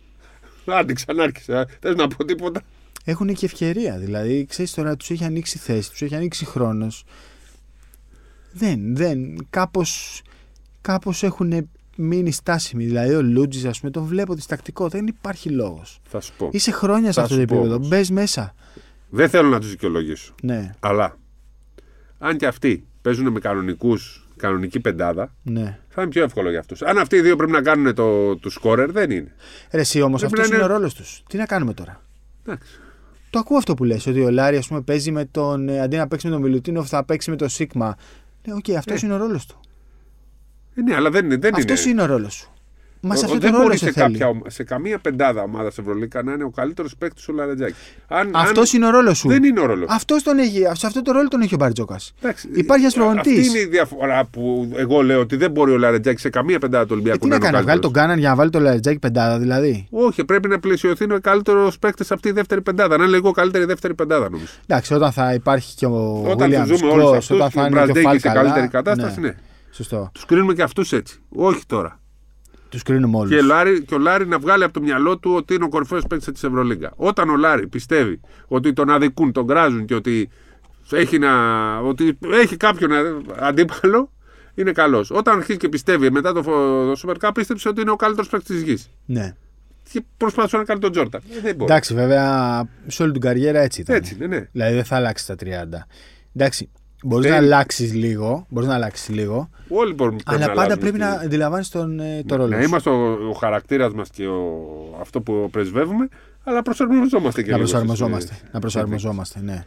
[0.67, 1.67] Άντε ξανάρχισε.
[1.81, 2.63] Θες να πω τίποτα;
[3.05, 3.99] Έχουν και ευκαιρία.
[3.99, 7.05] Δηλαδή, ξέρεις τώρα, τους έχει ανοίξει θέση, τους έχει ανοίξει χρόνος.
[8.53, 9.47] Δεν, δεν.
[9.51, 10.23] Κάπως
[10.81, 12.85] κάπως έχουν μείνει στάσιμοι.
[12.85, 14.89] Δηλαδή, ο Λούτζης, ας πούμε, τον βλέπω διστακτικό.
[14.89, 16.01] Δεν υπάρχει λόγος.
[16.09, 16.49] Θα σου πω.
[16.53, 17.75] Είσαι χρόνια σε Θα αυτό το σου πω επίπεδο.
[17.77, 17.89] όμως.
[17.89, 18.55] Μπες μέσα.
[19.11, 20.35] Δεν θέλω να τους δικαιολογήσω.
[20.43, 21.17] Ναι, Αλλά
[22.19, 25.79] αν και αυτοί παίζουν με κανονικούς, κανονική πεντάδα, ναι.
[25.89, 26.83] θα είναι πιο εύκολο για αυτούς.
[26.83, 29.35] Αν αυτοί οι δύο πρέπει να κάνουν το, το scorer, δεν είναι.
[29.71, 31.23] Ρε, εσύ όμως, Πρέπει αυτός να είναι ο είναι- ρόλος τους.
[31.29, 32.03] Τι να κάνουμε τώρα;
[32.47, 32.73] Εντάξει.
[33.31, 35.69] Το ακούω αυτό που λες, ότι ο Λάρη ας πούμε, παίζει με τον.
[35.69, 37.97] ε, Αντί να παίξει με τον Μιλουτίνοφ, θα παίξει με τον Σίκμα.
[38.47, 39.09] Ναι, οκ, αυτός Ναι.
[39.09, 39.61] είναι ο ρόλος του.
[40.75, 41.91] Ε, ναι, αλλά δεν, είναι- δεν Αυτός είναι.
[41.91, 42.52] είναι ο ρόλος σου.
[43.05, 44.07] Μα σε Ο- αυτό δεν το ρόλο μπορεί σε σε, θέλει.
[44.11, 47.75] κάποια, ομα- σε καμία πεντάδα ομάδα Ευρωλίκα να είναι ο καλύτερος παίκτης ο Λαρετζάκη.
[48.09, 49.29] Αν, Αυτός αν- είναι ο ρόλος σου.
[49.29, 49.87] Δεν είναι ο ρόλος.
[49.91, 52.13] Αυτός τον έχει, σε αυτό το ρόλο τον έχει ο Μπαρτζόκας.
[52.23, 53.39] Εντάξει, Υπάρχει ένας ε, προπονητής.
[53.39, 56.85] Αυτή είναι η διαφορά που εγώ λέω ότι δεν μπορεί ο Λαρετζάκη σε καμία πεντάδα
[56.87, 58.07] του Ε, Ολυμπιακού τι να είναι ο κάνει, να βγάλει τον καλύτερος.
[58.07, 62.07] Κάναν για να βάλει το Λαριτζάκι πεντάδα δηλαδή; Όχι, πρέπει να πλαισιωθεί ο καλύτερος παίκτης
[62.07, 62.97] σε αυτή η δεύτερη πεντάδα.
[62.97, 64.53] Να είναι λίγο καλύτερη δεύτερη πεντάδα νομίζω.
[64.67, 67.55] Εντάξει, όταν θα υπάρχει και ο Όταν Williams του ζούμε όλου Cross, αυτούς, όταν και
[67.55, 68.41] θα ο είναι και ο Μπραντέκη Φαλ σε καλά.
[68.43, 69.35] καλύτερη κατάσταση, ναι.
[69.71, 70.11] Σωστό.
[70.15, 71.21] Τους κρίνουμε και αυτούς έτσι.
[71.35, 72.01] Όχι τώρα.
[72.73, 73.31] Τους κρίνουμε όλους.
[73.31, 75.69] Και, ο Λάρη, και ο Λάρη να βγάλει από το μυαλό του ότι είναι ο
[75.69, 76.93] κορυφαίος παίκτης της Ευρωλίγκα.
[76.97, 80.29] Όταν ο Λάρη πιστεύει ότι τον αδικούν, τον κράζουν και ότι
[80.93, 81.31] έχει, να,
[81.79, 82.91] ότι έχει κάποιον
[83.39, 84.13] αντίπαλο,
[84.55, 85.11] είναι καλός.
[85.11, 88.29] Όταν αρχίζει και πιστεύει μετά το, φο- το Super Cup, πίστεψε ότι είναι ο καλύτερος
[88.29, 88.91] παίκτης της γης.
[89.07, 89.35] Ναι.
[89.93, 91.21] Και προσπάθησε να κάνει τον Τζόρταν.
[91.37, 91.73] Ε, δεν μπορεί.
[91.73, 93.97] Εντάξει, βέβαια, σε όλη την καριέρα έτσι ήταν.
[93.97, 94.49] Έτσι είναι, ναι.
[94.53, 95.87] Δηλαδή δεν θα αλλάξει τα 30.
[96.35, 96.71] Εντάξει,
[97.03, 97.47] μπορείς να Θέλει.
[97.47, 98.47] αλλάξεις λίγο.
[98.49, 99.51] Μπορείς να αλλάξεις λίγο.
[99.69, 102.49] Όλοι μπορούμε πρέπει αλλά να πάντα αλλάζουμε πρέπει στη- να αντιλαμβάνεις τον ε, το ρόλο
[102.49, 102.69] Να σου.
[102.69, 104.41] είμαστε ο, ο χαρακτήρας μας και ο,
[105.01, 106.09] αυτό που πρεσβεύουμε,
[106.45, 108.35] αλλά προσαρμοζόμαστε και Να λίγο στις- προσαρμοζόμαστε.
[108.35, 109.65] στις- Να προσαρμοζόμαστε, ναι.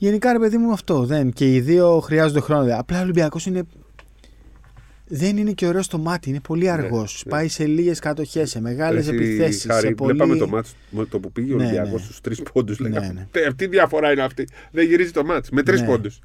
[0.00, 1.32] Γενικά, ρε παιδί μου, αυτό δεν.
[1.32, 2.64] Και οι δύο χρειάζονται χρόνο.
[2.64, 2.74] δε.
[2.78, 3.62] Απλά ο Ολυμπιακός είναι.
[5.10, 7.22] Δεν είναι και ωραίο στο μάτι, είναι πολύ αργός.
[7.26, 7.30] ναι.
[7.32, 9.64] Πάει σε λίγες κατοχές, σε μεγάλες Εσύ, επιθέσεις.
[9.68, 10.12] Χάρη, Σε πολύ...
[10.12, 11.98] Βλέπαμε το μάτς με το που πήγε ο Ναι, Ολυμπιακός ναι.
[11.98, 12.78] στους τρεις πόντους.
[12.78, 13.26] Ναι, λέγαμε, ναι.
[13.30, 14.48] «Τε, Τι διαφορά είναι αυτή.
[14.70, 15.50] Δεν γυρίζει το μάτς.
[15.50, 15.86] Με τρεις Ναι.
[15.86, 16.18] πόντους.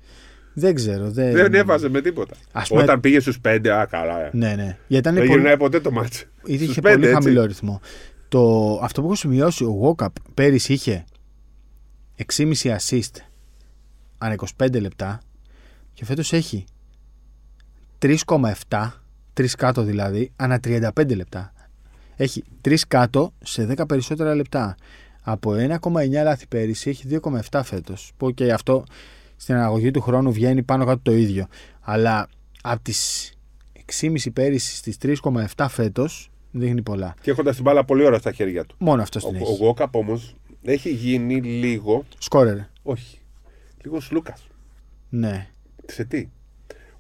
[0.53, 1.11] Δεν ξέρω.
[1.11, 2.35] Δεν, Δεν έβαζε με τίποτα.
[2.51, 4.25] Ας πούμε- Όταν πήγε στους πέντε, α, καλά.
[4.25, 4.29] ε.
[4.33, 4.77] Ναι, ναι.
[4.87, 5.27] Γιατί ήταν Δεν πολύ...
[5.37, 6.25] γυρνάει ποτέ το μάτς.
[6.45, 7.21] Είχε Στους πολύ πέντε, έτσι.
[7.21, 7.81] χαμηλό ρυθμό.
[8.27, 11.03] Το, αυτό που έχω σημειώσει, ο Βόκαπ πέρυσι είχε
[12.35, 13.15] 6,5 assist
[14.17, 15.19] ανά 25 λεπτά
[15.93, 16.65] και φέτος έχει
[18.03, 18.91] 3,7,
[19.33, 21.53] 3 κάτω δηλαδή, ανά 35 λεπτά.
[22.15, 24.75] Έχει 3 κάτω σε 10 περισσότερα λεπτά.
[25.21, 28.11] Από 1,9 λάθη πέρυσι έχει 2,7 φέτος.
[28.17, 28.83] Που και αυτό
[29.35, 31.47] στην αναγωγή του χρόνου βγαίνει πάνω κάτω το ίδιο.
[31.81, 32.27] Αλλά
[32.61, 33.33] από τις
[34.01, 37.15] 6,5 πέρυσι στις 3,7 φέτος, δείχνει πολλά.
[37.21, 38.75] Και έχοντας την μπάλα πολύ ώρα στα χέρια του.
[38.79, 39.55] Μόνο αυτό Ο, την ο έχει.
[39.55, 42.05] Γκόκαπ όμως έχει γίνει λίγο.
[42.17, 42.57] Σκόρερ.
[42.83, 43.19] Όχι.
[43.83, 44.37] Λίγος Σλούκα.
[45.09, 45.47] Ναι.
[45.85, 46.29] Σε τι;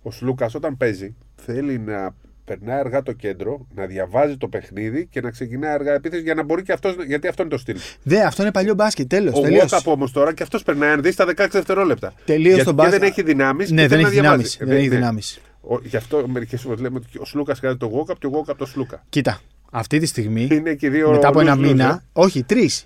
[0.03, 5.21] Ο Σλούκας όταν παίζει θέλει να περνάει αργά το κέντρο, να διαβάζει το παιχνίδι και
[5.21, 6.95] να ξεκινάει αργά επίθεση για να μπορεί και αυτό.
[7.07, 7.77] Γιατί αυτό είναι το στυλ.
[8.03, 9.09] Δε, αυτό είναι παλιό μπάσκετ.
[9.09, 9.33] Τέλος.
[9.33, 12.13] Ο Γκόκαπ όμως τώρα και αυτός περνάει αν δεις στα 16 δευτερόλεπτα.
[12.25, 12.99] Τελείως Γιατί το και μπάσκετ.
[12.99, 13.71] δεν έχει δυνάμεις.
[13.71, 14.57] Ναι, δεν έχει δυνάμεις.
[14.59, 15.39] Δεν έχει δυνάμεις.
[15.83, 18.65] Γι' αυτό μερικές φορές λέμε ότι ο Σλούκας χρειάζεται το Γκόκαπ και ο Γκόκαπ το
[18.65, 19.03] Σλούκα.
[19.09, 19.39] Κοίτα,
[19.71, 22.01] αυτή τη στιγμή, Είναι και οι δύο μετά από ένα lose-lose, μήνα, ε.
[22.13, 22.85] όχι, τρεις.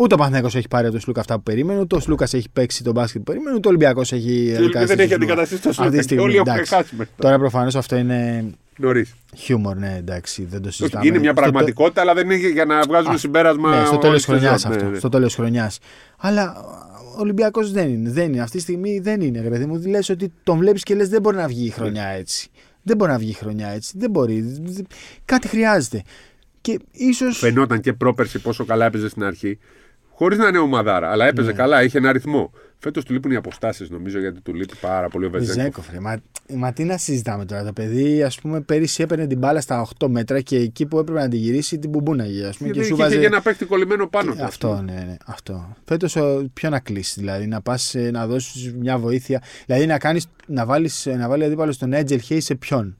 [0.00, 2.48] Ούτε ο Παναθηναϊκός έχει πάρει από τον Σλούκα αυτά που περίμενε, ούτε ο Σλούκας έχει
[2.52, 4.44] παίξει τον μπάσκετ που περίμενε, ούτε ο Ολυμπιακός έχει.
[4.46, 5.14] Και αντικαταστήσει δεν έχει τον Σλούκα.
[5.14, 5.90] αντικαταστήσει το Αυτή Σλούκα.
[5.90, 6.74] τη Και στιγμή, όλοι έχουν εντάξει.
[6.74, 7.10] χάσει μετά.
[7.16, 9.14] Τώρα προφανώς αυτό είναι Νωρίς.
[9.36, 11.06] χιούμορ, ναι, εντάξει, δεν το συζητάμε.
[11.06, 13.70] Είναι μια Στο- πραγματικότητα, αλλά δεν είναι για να βγάζουμε Α, συμπέρασμα.
[13.78, 14.72] Ναι, στο όλη τέλος τη της χρονιάς σεζόν.
[14.76, 14.84] αυτό.
[14.84, 14.98] Ναι, ναι.
[14.98, 15.78] Στο τέλος χρονιάς.
[16.18, 16.54] Αλλά
[17.16, 18.10] ο Ολυμπιακός δεν είναι.
[18.10, 18.42] Δεν είναι.
[18.42, 19.40] Αυτή τη στιγμή δεν είναι.
[19.40, 22.06] Ρε παιδί μου, λες ότι τον βλέπεις και λες δεν μπορεί να βγει η χρονιά
[22.06, 22.48] έτσι.
[22.82, 23.92] Δεν μπορεί να βγει η χρονιά έτσι.
[23.98, 24.62] Δεν μπορεί.
[25.24, 26.02] Κάτι χρειάζεται.
[26.60, 27.30] Και ίσω.
[27.32, 29.58] Φαινόταν και πρόπερση πόσο καλά έπαιζε στην αρχή.
[30.20, 31.30] Χωρίς να είναι ομαδάρα, αλλά Ναι.
[31.30, 32.52] έπαιζε καλά, είχε ένα ρυθμό.
[32.78, 35.56] Φέτος του λείπουν οι αποστάσεις, νομίζω, γιατί του λείπει πάρα πολύ ο Βεζέγκοφ.
[35.56, 36.00] Βεζέγκοφ, ρε.
[36.00, 36.16] Μα,
[36.54, 37.64] μα τι να συζητάμε τώρα.
[37.64, 41.20] Το παιδί, ας πούμε, πέρυσι έπαιρνε την μπάλα στα 8 μέτρα και εκεί που έπρεπε
[41.20, 42.46] να την γυρίσει την μπουμπούναγε.
[42.46, 43.18] Ας πούμε, Γιατί και σου είχε βάζε...
[43.18, 44.44] και ένα παίχτη κολλημένο πάνω του.
[44.44, 45.76] Αυτό, ναι, ναι, αυτό.
[45.84, 46.16] Φέτος
[46.54, 49.42] ποιο να κλείσει, δηλαδή να πας να δώσεις μια βοήθεια.
[49.66, 52.98] Δηλαδή να, κάνεις, να, βάλεις, να βάλει αντίπαλο στον Έτζελ Χέι σε ποιον;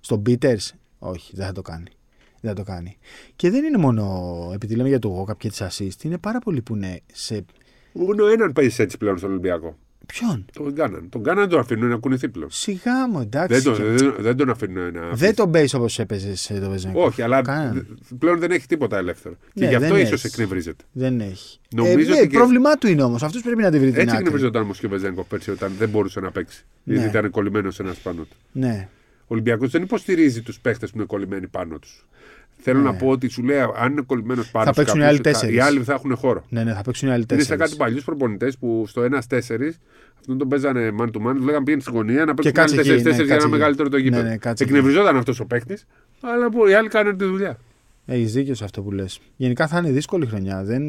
[0.00, 1.86] Στον Πίτερς; Όχι, δεν θα το κάνει.
[2.44, 2.96] Δεν θα το κάνει.
[3.36, 6.62] Και δεν είναι μόνο επειδή λέμε για το Γόκαπ και τις assist, είναι πάρα πολλοί
[6.62, 7.44] που είναι σε.
[7.92, 9.76] Μόνο έναν παίζει έτσι πλέον στον Ολυμπιακό.
[10.06, 11.08] Ποιον; Τον Γκάναν.
[11.08, 12.50] Τον Γκάναν τον αφήνουν να κουνηθεί πλέον.
[12.50, 13.54] Σιγά μου, εντάξει.
[13.60, 15.10] Δεν τον, και- δεν, δεν τον αφήνουν να.
[15.12, 17.04] Δεν τον παίζεις όπως έπαιζες σε το Βεζέγκο.
[17.04, 17.98] Όχι, αλλά Κανέναν.
[18.18, 19.34] πλέον δεν έχει τίποτα ελεύθερο.
[19.54, 20.26] Ναι, και γι' αυτό δεν ίσως έχει.
[20.40, 20.84] εκνευρίζεται.
[20.92, 21.58] Δεν έχει.
[21.74, 23.22] Νομίζω ε, ότι ε, και- πρόβλημά του είναι όμως.
[23.22, 24.16] Αυτό πρέπει να τη βρει την Έτσι άκρη.
[24.18, 26.64] εκνευριζόταν όμω και ο Βεζέγκοφ πέρσι όταν δεν μπορούσε να παίξει.
[26.84, 26.94] Ναι.
[26.94, 28.36] Γιατί ήταν κολλημένος ένας πάνω του.
[28.52, 28.88] Ναι.
[29.22, 32.06] Ο Ολυμπιακός δεν υποστηρίζει τους παίχτες που είναι κολλημένοι πάνω τους.
[32.64, 35.18] Θέλω να πω ότι σου λέει, αν είναι κολλημένος πάνω Θα στους παίξουν οι κάποιους,
[35.20, 35.56] άλλοι θα- τέσσερις.
[35.56, 36.44] Οι άλλοι θα έχουν χώρο.
[36.48, 37.64] ναι, ναι, θα παίξουν οι άλλοι Είναι σε τέσσερις.
[37.64, 39.78] κάτι παλιούς προπονητές που στο 1-4
[40.20, 42.90] αυτόν τον παίζανε man to man, τους λέγανε πήγαινε στη γωνία να παίξουν κάτσε άλλοι
[42.90, 43.48] εκεί, 4-4 ναι, για κάτσε ένα εκεί.
[43.50, 44.22] μεγαλύτερο το Ναι, γήπεδο.
[44.22, 44.72] ναι, κάτσε εκεί.
[44.72, 45.86] Εκνευριζόταν αυτός ο παίκτης,
[46.20, 47.58] αλλά που οι άλλοι κάνουν τη δουλειά.
[48.06, 49.20] Έχεις δίκιο σε αυτό που λες.
[49.36, 50.62] Γενικά θα είναι δύσκολη χρονιά.
[50.64, 50.82] Δεν...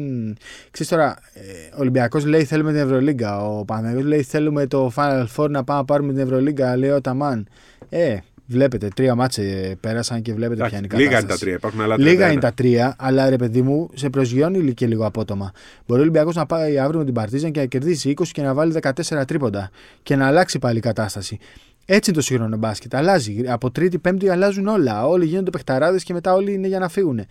[0.70, 1.40] Ξέρεις τώρα, ε,
[1.74, 3.44] ο Ολυμπιακός λέει θέλουμε την Ευρωλίγκα.
[3.46, 6.76] Ο Παναγιώτης λέει θέλουμε το Final Four να πάμε να πάρουμε την Ευρωλίγκα.
[6.76, 7.46] Λέει ο Ταμάν.
[7.88, 11.44] Ε, βλέπετε, τρία μάτσε πέρασαν και βλέπετε ποια είναι η Εντάξει, Λίγα είναι τα κατάσταση.
[11.44, 12.32] τρία, υπάρχουν άλλα Λίγα 31.
[12.32, 15.52] είναι τα τρία, αλλά ρε παιδί μου, σε προσγειώνει και λίγο απότομα.
[15.86, 18.54] Μπορεί ο Ολυμπιακός να πάει αύριο με την Παρτίζαν και να κερδίσει 20 και να
[18.54, 19.70] βάλει 14 τρίποντα
[20.02, 21.38] και να αλλάξει πάλι η κατάσταση.
[21.86, 22.94] Έτσι είναι το σύγχρονο μπάσκετ.
[22.94, 23.42] Αλλάζει.
[23.46, 25.06] Από τρίτη, πέμπτη αλλάζουν όλα.
[25.06, 27.24] Όλοι γίνονται παιχταράδες και μετά όλοι είναι για να φύγουν.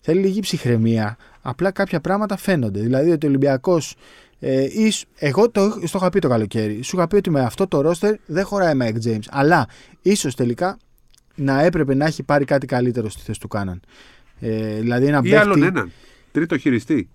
[0.00, 1.16] Θέλει λίγη ψυχραιμία.
[1.42, 2.80] Απλά κάποια πράγματα φαίνονται.
[2.80, 3.96] Δηλαδή ότι ο Ολυμπιακός.
[4.40, 6.82] Ε, ίσ- εγώ το, στο είχα πει το καλοκαίρι.
[6.82, 9.24] Σου είχα πει ότι με αυτό το ρόστερ δεν χωράει Mike James.
[9.30, 9.68] Αλλά
[10.02, 10.78] ίσως τελικά
[11.34, 13.80] να έπρεπε να έχει πάρει κάτι καλύτερο στη θέση του Κάναν.
[14.40, 15.92] Ε, δηλαδή ένα Ή παίχτη- άλλον έναν.
[16.32, 17.08] Τρίτο χειριστή.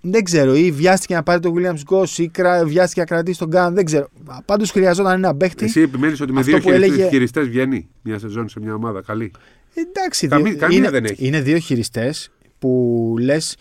[0.00, 2.64] Δεν ξέρω, ή βιάστηκε να πάρει τον Williams Goss ή κρα...
[2.64, 3.74] βιάστηκε να κρατήσει τον Γκάν.
[3.74, 4.08] Δεν ξέρω.
[4.44, 5.64] Πάντως χρειαζόταν ένα παίχτη.
[5.64, 9.02] Εσύ επιμένεις ότι με Αυτό δύο που έλεγε- χειριστές βγαίνει μια σεζόν σε μια ομάδα.
[9.02, 9.30] Καλή;
[9.74, 11.26] Εντάξει, Καμί- δύο- καμία είναι, δεν έχει.
[11.26, 13.56] είναι δύο χειριστές που λες.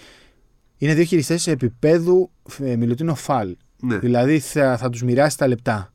[0.78, 3.56] Είναι δύο χειριστές σε επίπεδου ε, Μιλουτίνο Φαλ.
[3.80, 3.98] Ναι.
[3.98, 5.94] Δηλαδή θα, θα τους μοιράσει τα λεπτά.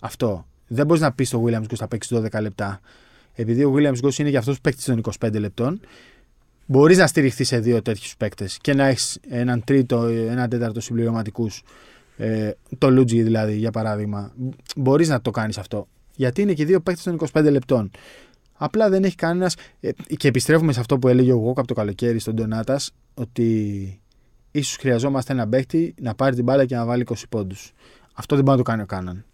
[0.00, 0.46] Αυτό.
[0.66, 2.80] Δεν μπορείς να πεις στο Williams Goss θα παίξει 12 λεπτά.
[3.34, 5.80] Επειδή ο Williams Goss είναι για αυτό που παίκτη των 25 λεπτών,
[6.66, 11.62] μπορείς να στηριχθείς σε δύο τέτοιους παίκτες και να έχεις έναν τρίτο, έναν τέταρτο συμπληρωματικούς.
[12.16, 14.32] Ε, το Λούτζι δηλαδή, για παράδειγμα.
[14.76, 15.88] Μπορείς να το κάνεις αυτό.
[16.16, 17.90] Γιατί είναι και δύο παίκτες των 25 λεπτών.
[18.52, 19.56] Απλά δεν έχει κανένας.
[19.80, 22.80] Ε, και επιστρέφουμε σε αυτό που έλεγε ο Γόκ από το καλοκαίρι στον Ντονάτα,
[23.14, 24.00] ότι
[24.58, 27.72] ίσως χρειαζόμαστε ένα παίκτη να πάρει την μπάλα και να βάλει 20 πόντους.
[28.14, 29.24] Αυτό δεν μπορεί να το κάνει ο Κάναν.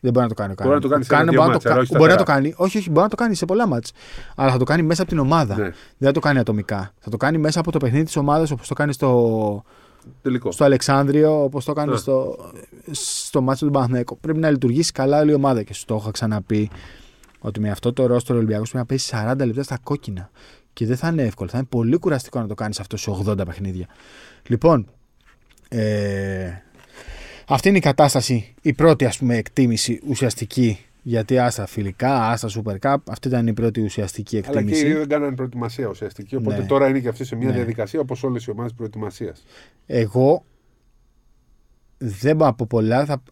[0.00, 0.72] Δεν μπορεί να το κάνει ο Κάναν.
[0.72, 1.82] Μπορεί να το κάνει Ο σε ένα Κάναν δύο μπορεί να μάτς, το κα- αλλά
[1.82, 2.40] όχι Μπορεί να το σταθερά.
[2.42, 2.54] κάνει.
[2.56, 3.92] Όχι, όχι, μπορεί να το κάνει σε πολλά μάτς.
[4.36, 5.56] Αλλά θα το κάνει μέσα από την ομάδα.
[5.56, 5.62] Ναι.
[5.62, 6.92] Δεν θα το κάνει ατομικά.
[6.98, 9.62] Θα το κάνει μέσα από το παιχνίδι της ομάδας όπως το κάνει στο,
[10.22, 10.52] Τελικό.
[10.52, 11.96] στο Αλεξάνδριο, όπως το κάνει Α.
[11.96, 12.36] στο,
[12.90, 14.18] στο μάτσο του Παναθηναϊκού.
[14.18, 15.62] Πρέπει να λειτουργήσει καλά όλη η ομάδα.
[15.62, 16.70] Και σου το είχα ξαναπεί
[17.38, 20.30] ότι με αυτό το ρόστρο ο Ολυμπιακός πρέπει να παίζει 40 λεπτά στα κόκκινα.
[20.74, 21.48] Και δεν θα είναι εύκολο.
[21.50, 23.86] Θα είναι πολύ κουραστικό να το κάνεις αυτό σε 80 παιχνίδια.
[24.48, 24.88] Λοιπόν,
[25.68, 26.50] ε,
[27.48, 28.54] αυτή είναι η κατάσταση.
[28.62, 30.78] Η πρώτη ας πούμε εκτίμηση ουσιαστική.
[31.06, 34.84] Γιατί άστα φιλικά, άστα Super Cup, αυτή ήταν η πρώτη ουσιαστική Αλλά και οι εκτίμηση.
[34.86, 36.36] δύο δεν κάνανε προετοιμασία ουσιαστική.
[36.36, 36.66] Οπότε Ναι.
[36.66, 37.54] τώρα είναι και αυτοί σε μια Ναι.
[37.54, 39.44] διαδικασία όπως όλες οι ομάδες προετοιμασίας.
[39.86, 40.44] Εγώ
[41.98, 43.04] δεν πάω από πολλά.
[43.04, 43.22] Θα,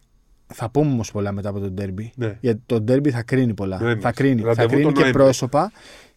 [0.53, 2.07] θα πούμε όμως πολλά μετά από τον Derby.
[2.15, 2.37] Ναι.
[2.41, 3.77] Γιατί το Derby θα κρίνει πολλά.
[3.79, 4.03] Νοέμβρης.
[4.03, 5.21] Θα κρίνει, θα Ραντεβού κρίνει τον και Νοέμβρη.
[5.23, 5.71] πρόσωπα.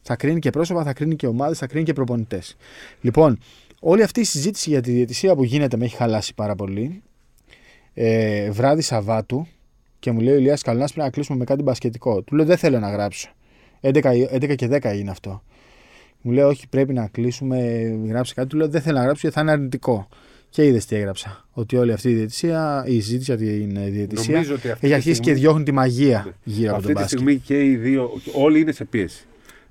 [0.08, 2.56] Θα κρίνει και πρόσωπα, θα κρίνει και ομάδες, θα κρίνει και προπονητές.
[3.00, 3.38] Λοιπόν,
[3.80, 7.02] όλη αυτή η συζήτηση για τη διαιτησία που γίνεται με έχει χαλάσει πάρα πολύ.
[7.94, 9.46] Ε, βράδυ Σαββάτου
[9.98, 12.22] και μου λέει ο Ηλίας Καλνάς πρέπει να κλείσουμε με κάτι μπασκετικό.
[12.22, 13.28] Του λέω δεν θέλω να γράψω.
[13.80, 14.00] 11,
[14.32, 15.42] 11 και 10 είναι αυτό.
[16.20, 17.58] Μου λέει, Όχι, πρέπει να κλείσουμε.
[18.08, 18.48] Γράψει κάτι.
[18.48, 20.08] Του λέω, Δεν θέλω να γράψω γιατί θα είναι αρνητικό.
[20.50, 21.44] Και είδες τι έγραψα.
[21.52, 24.92] Ότι όλη αυτή η διαιτησία, η συζήτηση για την διαιτησία Νομίζω ότι αυτή έχει τη
[24.94, 27.18] αρχίσει στιγμή- και διώχνει τη μαγεία γύρω από Αυτή τον τη μπάσκετ.
[27.18, 29.26] στιγμή και οι δύο, όλοι είναι σε πίεση.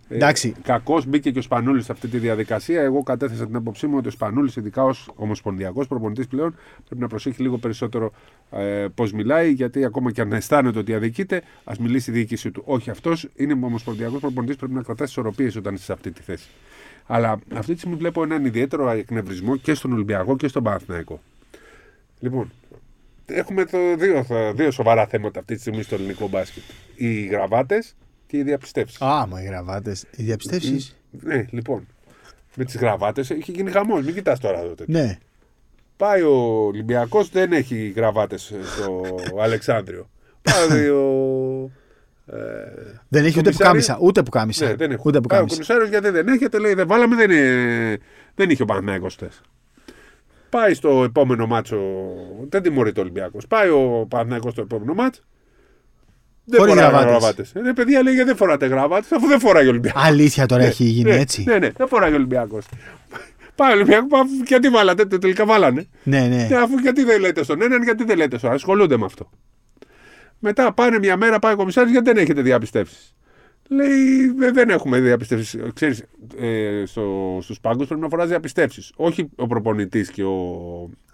[0.09, 0.55] Εντάξει.
[0.63, 2.81] Κακώ μπήκε και ο Σπανούλης σε αυτή τη διαδικασία.
[2.81, 7.07] Εγώ κατέθεσα την άποψή μου ότι ο Σπανούλης, ειδικά ως ομοσπονδιακός προπονητής πλέον, πρέπει να
[7.07, 8.11] προσέχει λίγο περισσότερο
[8.51, 12.61] ε, πώς μιλάει, γιατί ακόμα και αν αισθάνεται ότι αδικείται, ας μιλήσει η διοίκησή του.
[12.65, 16.21] Όχι, αυτός είναι ομοσπονδιακός προπονητής, πρέπει να κρατάς τι ισορροπίες όταν είσαι σε αυτή τη
[16.21, 16.47] θέση.
[17.07, 21.21] Αλλά αυτή τη στιγμή βλέπω έναν ιδιαίτερο εκνευρισμό και στον Ολυμπιακό και στον Παναθηναϊκό.
[22.19, 22.51] Λοιπόν,
[23.25, 26.63] έχουμε το δύο, θα- δύο σοβαρά θέματα αυτή τη στιγμή στο ελληνικό μπάσκετ.
[26.95, 27.95] Οι γραβάτες
[28.27, 29.01] και οι διαπιστεύσεις.
[29.01, 30.05] Α, μα οι γραβάτες.
[30.15, 30.95] Οι διαπιστεύσεις.
[31.11, 31.87] Ναι, λοιπόν.
[32.55, 34.05] Με τις γραβάτες έχει γίνει χαμός.
[34.05, 34.73] Μην κοιτάς τώρα εδώ.
[34.75, 34.99] τέτοιο.
[34.99, 35.17] Ναι.
[35.97, 36.33] Πάει ο
[36.65, 39.01] Ολυμπιακός, δεν έχει γραβάτες στο
[39.41, 40.09] Αλεξάνδριο.
[40.41, 41.71] Πάει ο.
[42.25, 42.37] Ε,
[43.07, 43.65] Δεν έχει ούτε που Κομισάριο.
[43.65, 43.97] κάμισα.
[44.01, 44.65] Ούτε που κάμισα.
[44.67, 45.03] ναι, δεν έχω.
[45.05, 45.55] Ούτε που Πάει ο κάμισα.
[45.73, 47.97] Κομισάριο γιατί δεν έχετε, λέει δεν βάλαμε, δεν, είναι,
[48.35, 49.41] δεν είχε ο Παναθηναϊκός χθες.
[50.49, 51.77] Πάει στο επόμενο μάτσο.
[52.49, 53.47] Δεν τιμωρείται ο Ολυμπιακός.
[53.47, 55.21] Πάει ο Παναθηναϊκός στο επόμενο μάτσο.
[56.45, 57.09] Δεν Χωρίς φοράει γραβάτες.
[57.11, 57.51] γραβάτες.
[57.69, 60.01] Ε, παιδιά λέει γιατί δεν φοράτε γραβάτες, αφού δεν φοράει ο Ολυμπιακός.
[60.05, 61.43] Αλήθεια τώρα έχει γίνει ναι, έτσι.
[61.47, 62.65] Ναι, ναι, δεν φοράει ο Ολυμπιακός.
[63.55, 65.87] Πάει ο Ολυμπιακός, γιατί βάλατε, τε- τελικά βάλανε.
[66.03, 66.47] Ναι, ναι.
[66.49, 68.55] Ναι, αφού γιατί δεν λέτε στον έναν, γιατί δεν λέτε στον άλλον.
[68.61, 69.29] Ασχολούνται με αυτό.
[70.39, 73.15] Μετά πάνε μια μέρα, πάει ο κομισάριος, γιατί δεν έχετε διαπιστεύσεις.
[73.69, 75.61] Λέει, «Ε, δεν έχουμε διαπιστεύσεις.
[75.73, 76.03] Ξέρεις,
[76.39, 78.91] ε, στο, στους πάγκους πρέπει να φοράς διαπιστεύσεις.
[78.95, 80.31] Όχι ο προπονητής και ο...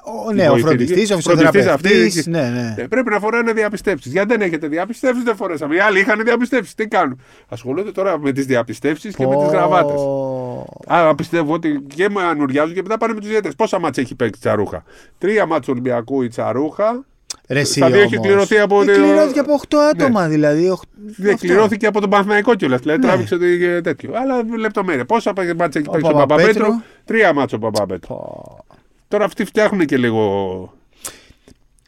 [0.04, 0.62] Ο, ναι, ο βοηθητική.
[0.62, 2.18] φροντιστής, ο Φροντιστής φυσιοθεραπευτής.
[2.18, 2.76] αυτής, Ναι, ναι.
[2.84, 4.12] Ε, πρέπει να φοράνε διαπιστεύσεις.
[4.12, 5.76] Γιατί δεν έχετε διαπιστεύσεις, δεν φορέσαμε.
[5.76, 6.76] Οι άλλοι είχαν διαπιστεύσεις.
[6.76, 9.96] Τι κάνουν; Ασχολούνται τώρα με τις διαπιστεύσεις και με τις γραβάτες.
[9.96, 10.68] Πω.
[10.88, 13.56] Άρα πιστεύω ότι και με ανουριάζουν και μετά πάνε με τους διαιτητές.
[13.56, 14.84] Πόσα μάτσα έχει παίξει η Τσαρούχα;
[15.18, 17.06] Τρία μάτσα Ολυμπιακού η Τσαρούχα.
[17.48, 18.28] Ρε, εσύ Στα δύο έχει όμως.
[18.28, 20.70] κληρωθεί από Ε, το- Κληρώθηκε από 8 άτομα δηλαδή.
[20.70, 20.84] οχ-
[21.18, 21.48] Δεν αυτό.
[21.48, 22.80] κληρώθηκε από τον Παναθηναϊκό κιόλας.
[22.82, 23.06] Δηλαδή Ναι.
[23.08, 24.12] τράβηξε το και τέτοιο.
[24.16, 25.06] Αλλά λεπτομέρεια.
[25.06, 26.54] Πόσα μάτσα έχει Ο παίξει ο Παπαπέτρου.
[26.62, 26.82] Παπαπέτρου.
[27.06, 28.08] Τρία μάτσα ο Παπαπέτρου.
[28.16, 28.66] Πω.
[29.08, 30.74] Τώρα αυτοί φτιάχνουν και λίγο.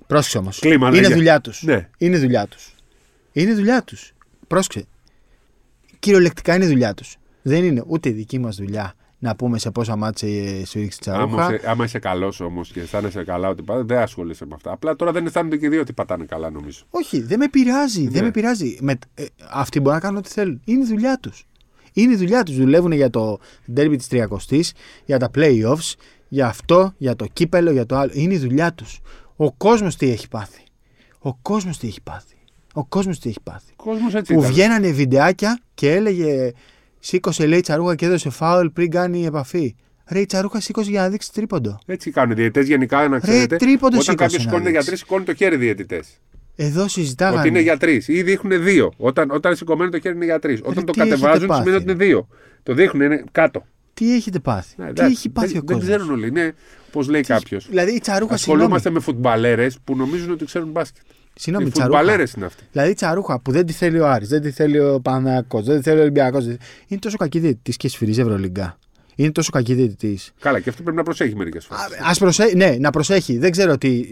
[0.08, 0.60] Πρόσεξε όμως.
[0.60, 1.14] Κλίμα, Είναι λέγε.
[1.14, 1.64] δουλειά τους.
[1.64, 1.90] Ναι.
[1.98, 2.76] Είναι δουλειά τους.
[3.32, 4.14] Είναι δουλειά τους.
[4.48, 4.86] Πρόσεξε.
[6.00, 7.16] Κυριολεκτικά είναι δουλειά τους.
[7.42, 8.94] Δεν είναι ούτε δική μας δουλειά
[9.24, 10.28] να πούμε σε πόσα μάτια
[10.66, 11.54] σου ρίξει Άμα, τσαρούχα.
[11.56, 14.72] είσαι- άμα είσαι καλός όμως και αισθάνεσαι καλά ότι πατά, δεν ασχολείσαι με αυτά.
[14.72, 16.84] Απλά τώρα δεν αισθάνονται και οι δύο ότι πατάνε καλά νομίζω.
[16.90, 18.04] Όχι, δεν με πειράζει.
[18.08, 18.22] Δεν Ναι.
[18.22, 18.78] με πειράζει.
[18.82, 20.62] Με, ε, αυτοί μπορούν να κάνουν ό,τι θέλουν.
[20.66, 21.46] Είναι η δουλειά τους.
[21.94, 22.56] Είναι η δουλειά τους.
[22.56, 23.40] Δουλεύουν για το
[23.76, 24.72] derby της 30η,
[25.06, 25.94] για τα playoffs,
[26.28, 28.12] για αυτό, για το κύπελο, για το άλλο.
[28.14, 29.00] Είναι η δουλειά τους.
[29.36, 30.62] Ο κόσμος τι έχει πάθει.
[31.20, 32.36] Ο κόσμος τι έχει πάθει.
[32.74, 33.72] Ο κόσμος τι έχει πάθει.
[33.76, 34.52] Ο κόσμος έτσι Που ήταν.
[34.52, 36.52] βγαίνανε βιντεάκια και έλεγε
[37.06, 39.76] Σήκωσε λέει η τσαρούχα και έδωσε φάουλ πριν κάνει επαφή.
[40.08, 41.80] Ρε η τσαρούχα σήκωσε για να δείξει τρίποντο.
[41.86, 43.56] Έτσι κάνουν οι διαιτητές γενικά να ξέρετε.
[43.56, 44.72] τρίποντο όταν σήκωσε κάποιος να σηκώνεται δείξει.
[44.72, 46.20] για τρεις, σηκώνει το χέρι διαιτητές.
[46.56, 47.40] Εδώ συζητάγανε.
[47.40, 48.08] Ότι είναι για τρεις.
[48.08, 48.94] Ή δείχνουν δύο.
[48.98, 50.60] Όταν, όταν σηκωμένο το χέρι είναι για τρεις.
[50.64, 51.92] Όταν το τι έχετε κατεβάζουν πάθει, σημαίνει ότι ρε.
[51.92, 52.28] είναι δύο.
[52.64, 53.66] Το δείχνουν, είναι κάτω.
[53.94, 56.28] Τι έχετε πάθει; Ναι, Τι εντάξει, έχει πάθει δεν, ο δεν κόσμος; ξέρουν όλοι.
[56.28, 56.54] Είναι,
[56.92, 57.68] πώς λέει κάποιος.
[57.70, 58.62] Δηλαδή η τσαρούχα συγγνώμη.
[58.62, 61.04] Ασχολούμαστε με φουτμπαλέρες που νομίζουν ότι ξέρουν μπάσκετ.
[61.36, 61.98] Συγγνώμη, Οι η τσαρούχα.
[62.00, 62.64] φουτμπαλέρες είναι αυτοί.
[62.72, 65.78] Δηλαδή η τσαρούχα που δεν τη θέλει ο Άρης, δεν τη θέλει ο Παναγιακός, δεν
[65.78, 66.46] τη θέλει ο Ολυμπιακός.
[66.46, 66.58] δεν-
[66.88, 68.78] Είναι τόσο κακή διαιτητή και σφυρίζει Ευρωλυγκά.
[69.16, 70.20] Είναι τόσο κακή διαιτητή.
[70.40, 71.84] Καλά, και αυτό πρέπει να προσέχει μερικές φορές.
[72.00, 73.38] Α προσέχει, ναι, να προσέχει.
[73.38, 74.04] Δεν ξέρω τι,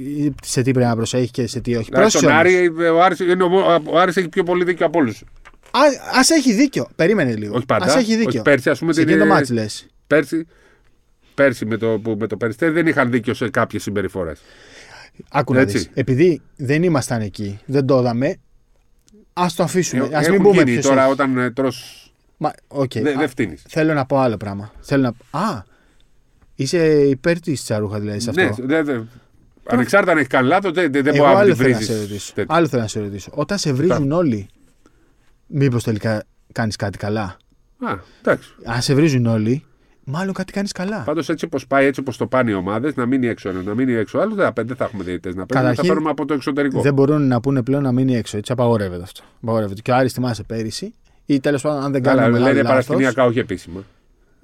[0.44, 1.84] σε τι πρέπει να προσέχει και σε τι όχι.
[1.90, 2.40] Δηλαδή, Πρόσεξε στον όμως.
[2.40, 5.24] Άρη, ο Άρης, είναι ο, ο Άρης έχει πιο πολύ δίκιο από όλους.
[5.72, 5.80] Α
[6.20, 6.88] ας έχει δίκιο.
[6.96, 7.56] Περίμενε λίγο.
[7.56, 7.86] Όχι πάντα.
[7.86, 8.28] Ας έχει δίκιο.
[8.30, 9.86] Όχι πέρσι, ας πούμε, σε την- εκείνο το μάτς λες.
[10.08, 10.48] Πέρσι,
[11.34, 14.40] πέρσι με το, που, με το Περιστέρι δεν είχαν δίκιο σε κάποιες συμπεριφορές.
[15.30, 15.78] Άκου να Έτσι.
[15.78, 15.90] δεις.
[15.94, 18.36] Επειδή δεν ήμασταν εκεί, δεν το είδαμε,
[19.34, 20.04] ας το αφήσουμε.
[20.04, 21.12] ας μην Έχουν πούμε γίνει ποιος τώρα έχει.
[21.12, 22.06] όταν ε, τρως,
[22.38, 22.92] Μα, οκ.
[22.94, 23.64] δεν Α, δεν φτύνεις.
[23.70, 24.72] Θέλω να πω άλλο πράγμα.
[24.82, 25.02] Θέλω
[25.32, 25.40] να...
[25.40, 25.64] Α,
[26.56, 28.42] είσαι υπέρ της τσαρούχας δηλαδή σε αυτό.
[28.42, 29.10] Ναι, δεν- δεν-
[29.66, 31.86] ανεξάρτητα αν έχεις κάνει λάθος, δεν, δεν Εγώ μπορεί να άλλο την θέλω να βρει.
[31.86, 32.34] σε ρωτήσω.
[32.48, 33.32] Άλλο θέλω να σε ρωτήσω.
[33.34, 34.48] Όταν σε βρίζουν όλοι,
[35.48, 37.38] μήπως τελικά κάνεις κάτι καλά;
[37.80, 38.50] Α, εντάξει.
[38.66, 39.64] Αν σε βρίζουν όλοι,
[40.12, 41.02] μάλλον κάτι κάνεις καλά.
[41.06, 43.74] Πάντως έτσι όπως πάει, έτσι όπως το πάνε οι ομάδες, να μείνει έξω ένα, να
[43.74, 45.70] μείνει έξω άλλο, δεν, θα- δεν θα έχουμε διαιτητές να παίρνουμε.
[45.70, 46.82] Θα Καταρχήν, φέρουμε από το εξωτερικό.
[46.82, 48.38] Δεν μπορούν να πούνε πλέον να μείνει έξω.
[48.38, 49.22] Έτσι απαγορεύεται αυτό.
[49.42, 49.82] Απαγορεύεται.
[49.82, 50.94] Και ο Άρης θυμάσαι πέρυσι,
[51.26, 53.84] ή τέλος πάντων, αν δεν Καλά, κάνουμε λένε λάθος, παρασκηνιακά, όχι επίσημα.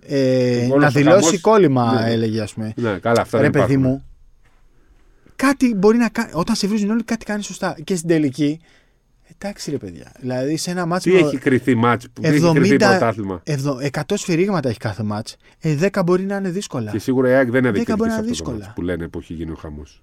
[0.08, 2.12] ε, Όλος να ο δηλώσει χαμός- κόλλημα, Ναι.
[2.12, 2.74] έλεγε ας πούμε.
[2.76, 3.92] Ναι, καλά, αυτά Ρε δεν παιδί υπάρχουν.
[3.92, 4.06] μου,
[5.36, 6.30] κάτι μπορεί να κάνει.
[6.34, 7.76] Όταν σε βρίζουν όλοι, κάτι κάνεις σωστά.
[7.84, 8.60] Και στην τελική,
[9.40, 10.12] εντάξει ρε παιδιά.
[10.20, 11.10] Δηλαδή σε ένα μάτσο.
[11.10, 13.42] Τι έχει κριθεί μάτς, που τι έχει κριθεί πρωτάθλημα;
[13.92, 15.36] 100 σφυρίγματα έχει κάθε μάτς.
[15.60, 16.92] Ε, 10 μπορεί να είναι δύσκολα.
[16.92, 18.58] Και σίγουρα η ΑΕΚ δεν Δέκα αδικηθεί μπορεί σε να αυτό είναι το δύσκολα.
[18.66, 20.02] μάτς που λένε που έχει γίνει ο χαμός.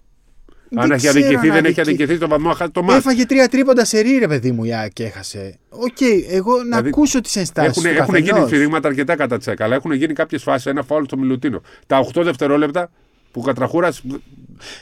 [0.69, 2.99] Δεν Αν έχει ξέρω αδικηθεί, αν δεν έχει αδικη- αδικηθεί το βαθμό, χάσει το μάτς.
[2.99, 5.59] Έφαγε τρία τρίποντα σε ρί, ρε παιδί μου, η ΑΕΚ και έχασε.
[5.69, 8.51] Οκ, εγώ να Δηλαδή, ακούσω τις ενστάσεις Έχουν, του έχουν γίνει καθενός.
[8.51, 10.67] σφυρίγματα αρκετά κατά της ΑΕΚ, αλλά έχουν γίνει κάποιες φάσεις.
[10.67, 11.61] Ένα φάουλ στο Μιλουτίνοφ.
[11.87, 12.91] Τα 8 δευτερόλεπτα
[13.33, 14.03] που ο Κατραχούρας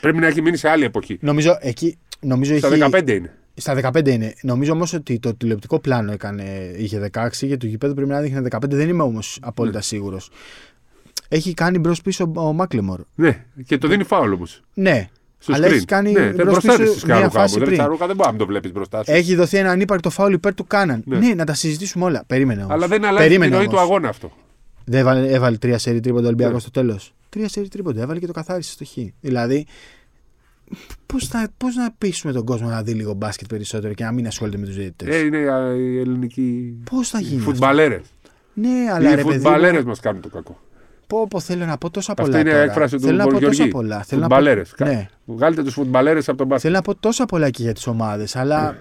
[0.01, 1.17] πρέπει να έχει μείνει σε άλλη εποχή.
[1.21, 1.97] Νομίζω εκεί.
[2.19, 3.33] Νομίζω Στα έχει, 15 είναι.
[3.55, 4.33] Στα 15 είναι.
[4.41, 8.47] Νομίζω όμως ότι το τηλεοπτικό πλάνο έκανε, είχε 16 και το γηπέδο πρέπει να δείχνει
[8.51, 8.57] 15.
[8.69, 10.29] Δεν είμαι όμως απόλυτα σίγουρος.
[11.27, 12.99] Έχει κάνει μπρος πίσω ο Μάκλεμορ.
[13.15, 14.61] Ναι, και το δίνει φάουλ όμως.
[14.73, 15.71] Ναι, Στο Αλλά screen.
[15.71, 17.59] έχει κάνει ναι, μπρος μπροστά πίσω της μια Χαρούκα φάση μου.
[17.59, 17.79] Δεν πριν.
[17.81, 19.11] Χαρούκα δεν μπορεί να το βλέπεις μπροστά σου.
[19.11, 21.03] έχει δοθεί ένα ανύπαρκτο φάουλ υπέρ του Κάναν.
[21.05, 21.33] Ναι, Ναι.
[21.33, 22.23] να τα συζητήσουμε όλα.
[22.27, 22.73] Περίμενε όμως.
[22.73, 23.79] Αλλά δεν αλλάζει Περίμενε την ροή όμως.
[23.79, 24.31] του αγώνα αυτό.
[24.85, 26.59] Δεν έβαλε, έβαλε τρία σερή τρίποντα Ολυμπιακός Ναι.
[26.59, 27.13] στο τέλος.
[27.29, 28.01] Τρία σερή τρίποντα.
[28.01, 28.91] Έβαλε και το καθάρισε στο χ.
[29.21, 29.65] Δηλαδή,
[31.05, 34.57] πώς πώς να πείσουμε τον κόσμο να δει λίγο μπάσκετ περισσότερο και να μην ασχολείται
[34.57, 36.75] με τους διαιτητές; Ε, είναι α, οι ελληνικοί.
[36.89, 37.39] Πώς θα γίνει.
[37.39, 38.01] αυτό; Φουτμπαλέρες.
[38.53, 39.33] Ναι, αλλά Οι ρε παιδί.
[39.33, 40.59] φουτμπαλέρες μου, μας κάνουν το κακό.
[41.07, 42.39] Πω, πω, θέλω να πω τόσα Αυτή πολλά.
[42.39, 42.63] είναι η τώρα.
[42.63, 43.71] έκφραση του Θέλω να πω τόσα Μποργιοργή.
[43.71, 44.03] πολλά.
[44.03, 44.73] Θέλω να πω- Φουτμπαλέρες.
[44.79, 45.07] Ναι.
[45.25, 46.61] Βγάλετε τους φουτμπαλέρες από τον μπάσκετ.
[46.71, 48.77] Θέλω να πω τόσα πολλά και για τις ομάδες, αλλά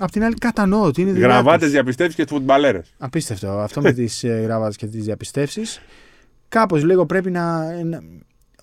[0.00, 1.70] απ' την άλλη κατανοώ ότι είναι δουλειά Γραβάτες τους.
[1.70, 2.94] διαπιστεύσεις και φουτμπαλέρες.
[2.98, 3.48] Απίστευτο.
[3.48, 5.80] Αυτό με τις γράβατε και τις διαπιστεύσεις.
[6.48, 8.02] Κάπως λίγο πρέπει να, να-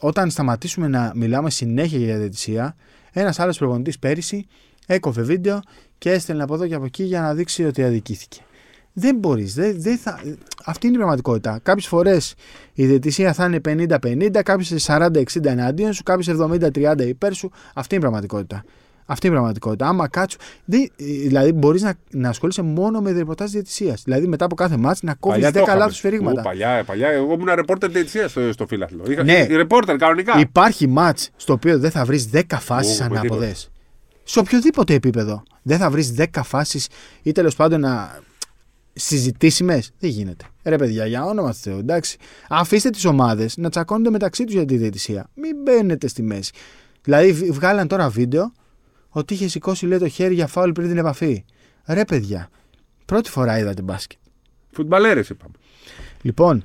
[0.04, 2.76] Όταν σταματήσουμε να μιλάμε συνέχεια για διαιτησία,
[3.12, 4.47] ένας άλλος προπονητής πέρυσι
[4.88, 5.60] έκοβε βίντεο
[5.97, 8.41] και έστελνε από εδώ και από εκεί για να δείξει ότι αδικήθηκε.
[8.93, 9.54] Δεν μπορείς.
[9.54, 10.20] Δεν, δεν θα...
[10.66, 11.60] Αυτή είναι η πραγματικότητα.
[11.64, 12.34] Κάποιες φορές
[12.74, 17.52] η διαιτησία θα είναι 50-50, κάποιες 40-60 εναντίον σου, κάποιες 70-30 υπέρ σου.
[17.74, 18.64] Αυτή είναι η πραγματικότητα.
[19.06, 19.88] Αυτή είναι η πραγματικότητα.
[19.88, 20.38] Άμα κάτσου.
[20.66, 24.02] δεν- δηλαδή, μπορείς να, να ασχολείσαι μόνο με ρεπορτάζ διαιτησίας.
[24.04, 26.41] Δηλαδή, μετά από κάθε μάτς να κόβεις 10 λάθος σφυρίγματα.
[26.41, 27.08] Παλιά, παλιά.
[27.10, 29.04] Εγώ ήμουν ρεπόρτερ διετησία στο, στο φύλαθλο.
[29.10, 29.45] Είχα, Ναι.
[29.49, 30.39] Ρεπόρτερ κανονικά.
[30.39, 33.56] Υπάρχει μάτς στο οποίο δεν θα βρεις 10 φάσεις Ου, με ανάποδε.
[34.24, 35.43] Σε οποιοδήποτε επίπεδο.
[35.62, 36.88] Δεν θα βρεις 10 φάσεις
[37.22, 38.20] ή τέλος πάντων να.
[38.93, 39.91] Συζητήσιμες.
[39.99, 40.45] Δεν γίνεται.
[40.64, 42.18] Ρε παιδιά, για όνομα του Θεού, εντάξει.
[42.49, 45.28] Αφήστε τις ομάδες να τσακώνονται μεταξύ τους για τη διαιτησία.
[45.36, 46.52] Μην μπαίνετε στη μέση.
[47.04, 48.52] Δηλαδή, β- βγάλαν τώρα βίντεο
[49.14, 51.45] ότι είχε σηκώσει λέει, το χέρι για φάουλ πριν την επαφή.
[51.86, 52.49] Ρε παιδιά,
[53.05, 54.18] πρώτη φορά είδατε μπάσκετ.
[54.72, 55.53] Φουτμπαλέρες είπαμε.
[56.22, 56.64] Λοιπόν,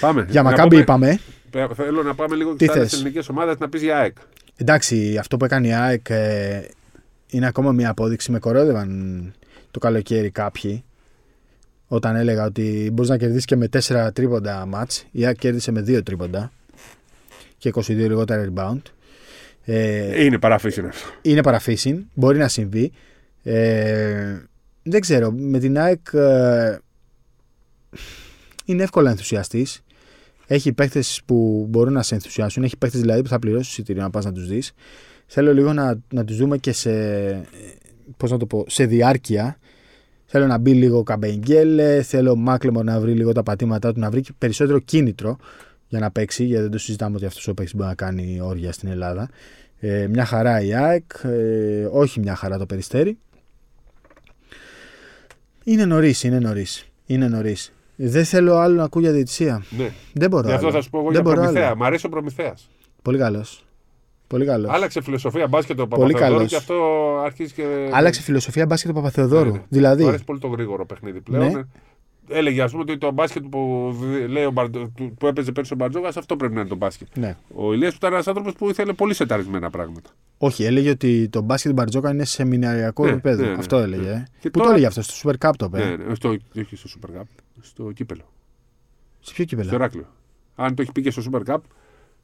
[0.00, 0.26] Πάμε.
[0.30, 1.18] για Να Μακάμπι πούμε- είπαμε.
[1.50, 4.16] Ε, Θέλω να πάμε λίγο Τι στι άλλες θες; ελληνικές ομάδες να πεις για ΑΕΚ.
[4.56, 6.60] Εντάξει, αυτό που έκανε η ΑΕΚ ε,
[7.30, 8.30] είναι ακόμα μια απόδειξη.
[8.30, 9.32] Με κορόδευαν
[9.70, 10.84] το καλοκαίρι κάποιοι
[11.86, 15.04] όταν έλεγα ότι μπορείς να κερδίσεις και με 4 τρίποντα μάτς.
[15.10, 16.52] Η ΑΕΚ κέρδισε με 2 τρίποντα
[17.58, 18.80] και 22 λιγότερα rebound.
[19.64, 21.08] Ε, Είναι παραφύσιν αυτό.
[21.22, 22.92] είναι παραφύσιν, μπορεί να συμβεί.
[23.42, 24.38] Ε,
[24.82, 26.78] δεν ξέρω, με την ΑΕΚ ε,
[28.64, 29.66] είναι εύκολα ενθουσιαστή.
[30.46, 32.62] Έχει παίκτες που μπορούν να σε ενθουσιάσουν.
[32.62, 34.72] Έχει παίκτες δηλαδή που θα πληρώσεις εισιτήριο να πας να τους δεις.
[35.26, 36.90] Θέλω λίγο να, να τους δούμε και σε,
[38.16, 39.58] πώς να το πω, σε διάρκεια.
[40.26, 42.02] Θέλω να μπει λίγο Καμπεγγέλε.
[42.02, 45.36] Θέλω ο Μάκλεμορ να βρει λίγο τα πατήματά του, να βρει και περισσότερο κίνητρο
[45.90, 46.44] για να παίξει.
[46.44, 49.28] Γιατί δεν το συζητάμε ότι αυτός ο παίκτης μπορεί να κάνει όρια στην Ελλάδα.
[49.80, 53.18] Ε, μια χαρά η ΑΕΚ, ε, όχι μια χαρά το περιστέρι.
[55.64, 56.84] Είναι νωρίς, είναι νωρίς.
[57.06, 57.72] Είναι νωρίς.
[57.96, 59.62] Δεν θέλω άλλο να ακούω για διαιτησία.
[59.70, 59.90] Ναι.
[60.12, 60.48] Δεν μπορώ.
[60.48, 60.76] Γι' αυτό άλλο.
[60.76, 61.66] θα σου πω εγώ Δεν για μπορώ Προμηθέα.
[61.66, 61.76] άλλο.
[61.76, 62.70] Μ' αρέσει ο Προμηθέας.
[63.02, 63.64] Πολύ καλός.
[64.26, 64.72] Πολύ καλός.
[64.72, 66.50] Άλλαξε φιλοσοφία μπάσκετ ο Πολύ Παπαθεοδόρου καλός.
[66.50, 66.74] και αυτό
[67.24, 67.62] αρχίζει και.
[67.92, 69.50] Άλλαξε φιλοσοφία μπάσκετ του Παπαθεοδόρου.
[69.50, 69.64] Ναι, ναι.
[69.68, 71.52] Δηλαδή, Μου αρέσει πολύ το γρήγορο παιχνίδι πλέον.
[71.52, 71.62] Ναι.
[72.32, 75.72] Έλεγε ας πούμε ότι το μπάσκετ που, δι- λέει ο Μπαρντο- του- που έπαιζε πέρσι
[75.72, 77.08] ο Μπαρτζόκα, αυτό πρέπει να είναι το μπάσκετ.
[77.16, 77.36] ναι.
[77.54, 80.10] Ο Ηλίας που ήταν ένας άνθρωπος που ήθελε πολύ σεταρισμένα πράγματα.
[80.38, 83.42] Όχι, έλεγε ότι το μπάσκετ του Μπαρτζόκα είναι σε μηνιαριακό Ναι, επίπεδο.
[83.42, 83.82] ναι, ναι, αυτό ναι.
[83.82, 84.10] έλεγε.
[84.10, 84.26] ε.
[84.40, 85.78] Και Πού τώρα- το έλεγε αυτό, στο Super Cup το είπε.
[85.84, 86.28] Ναι, ναι, στο,
[86.58, 87.24] όχι στο Super Cup,
[87.60, 88.22] στο κύπελο.
[89.20, 89.74] Σε ποιο Στο κύπελο.
[89.74, 90.06] Εράκλειο.
[90.54, 91.56] Αν το έχει πει και στο Super Cup,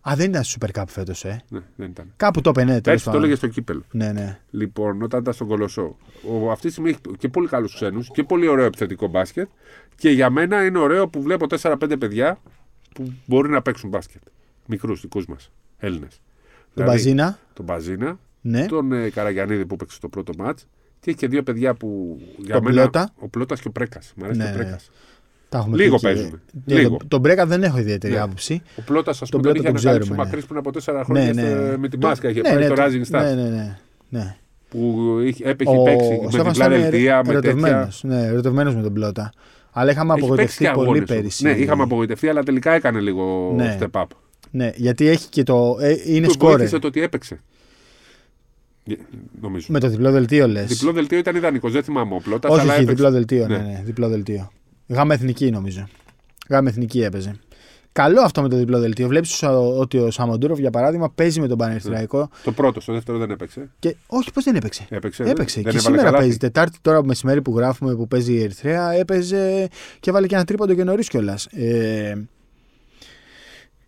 [0.08, 1.42] Α, δεν ήταν στο Super Cup φέτος, ε.
[1.48, 2.12] ναι, δεν ήταν.
[2.16, 3.24] Κάπου το είπε, ναι, τέλος Έτσι το πάντων.
[3.24, 3.82] έλεγε στο κύπελο.
[3.90, 4.38] Ναι, ναι.
[4.50, 5.96] Λοιπόν, όταν ήταν στον Κολοσσό.
[6.30, 9.48] Ο, αυτή τη στιγμή έχει και πολύ καλούς ξένους και πολύ ωραίο επιθετικό μπάσκετ.
[9.96, 12.38] Και για μένα είναι ωραίο που βλέπω 4-5 παιδιά
[12.94, 14.20] που μπορεί να παίξουν μπάσκετ.
[14.66, 16.20] Μικρούς δικούς μας Έλληνες.
[16.74, 17.38] Τον Μπαζίνα.
[17.52, 18.66] Τον Μπαζίνα, Ναι.
[18.66, 20.66] τον ε, Καραγιανίδη που παίξει το πρώτο μάτς.
[21.00, 22.18] Και έχει και δύο παιδιά που.
[22.38, 23.12] Για Τον μένα, Πλώτα.
[23.18, 24.12] Ο Πλώτας και ο Πρέκας.
[24.16, 24.54] Μ' αρέσει Ναι, ο ναι.
[24.54, 24.90] Πρέκας.
[25.48, 26.40] Τα έχουμε Λίγο πει και- παίζουμε.
[26.64, 26.96] Για Λίγο.
[26.96, 28.20] Τον, τον Μπρέκα δεν έχω ιδιαίτερη Ναι.
[28.20, 28.62] άποψη.
[28.76, 30.30] Ο Πλώτας, ας Τον πούμε, τον Πλώτα είχε τον ανακαλύψει ξέρουμε, ο ναι.
[30.30, 31.76] Μακρύ πριν από 4 χρόνια Ναι, στο- ναι.
[31.76, 32.28] με τη Το- μάσκα.
[32.28, 33.24] Είχε ναι, πάρει ναι, το το- Rising Stars.
[33.24, 33.78] Ναι, ναι, ναι.
[34.08, 34.36] ναι.
[34.68, 37.32] Που είχε, έπαιχε Ο, παίξει ο με Στέφανος διπλά ήταν δελτία, με τέτοια.
[37.50, 38.02] ερωτευμένος.
[38.04, 39.32] Ναι, ερωτευμένος με τον Πλώτα.
[39.78, 41.44] Αλλά είχαμε Έχει παίξει απογοητευτεί και πολύ αγώνες πέρυσι.
[41.46, 41.56] όμως.
[41.58, 43.78] Ναι, είχαμε απογοητευτεί, αλλά τελικά έκανε λίγο Ναι.
[43.80, 44.04] step up.
[44.50, 45.76] Ναι, γιατί έχει και το.
[45.80, 46.54] Ε, είναι Του σκόρε.
[46.56, 47.40] βοήθησε το ότι έπαιξε.
[48.90, 48.94] Ε,
[49.40, 49.66] Νομίζω.
[49.70, 50.66] Με το διπλό δελτίο λες.
[50.66, 52.94] Διπλό δελτίο ήταν ιδανικός, δεν θυμάμαι ο Πλώτας, Όχι, αλλά όχι, έπαιξε.
[53.02, 53.46] διπλό δελτίο.
[53.46, 53.56] Ναι.
[53.56, 53.62] Ναι.
[53.62, 54.50] ναι, διπλό δελτίο.
[54.88, 55.88] Γάμα εθνική νομίζω.
[56.48, 57.34] Γάμα εθνική έπαιζε.
[57.96, 59.08] Καλό αυτό με το διπλό δελτίο.
[59.08, 59.42] Βλέπεις
[59.78, 62.28] ότι ο Σαμοντούροφ για παράδειγμα παίζει με τον Πανερθραϊκό.
[62.44, 63.70] Το πρώτο, στο δεύτερο δεν έπαιξε.
[63.78, 65.22] Και όχι, πώς δεν έπαιξε; Έπαιξε.
[65.22, 65.60] Έπαιξε.
[65.60, 66.22] Δεν και έβαλε σήμερα καλάθι.
[66.22, 66.36] παίζει.
[66.36, 69.68] Τετάρτη τώρα μεσημέρι που γράφουμε που παίζει η Ερυθρέα έπαιζε
[70.00, 71.46] και βάλε και ένα τρίποντο και νωρίς κιόλας.
[71.46, 72.28] Ε,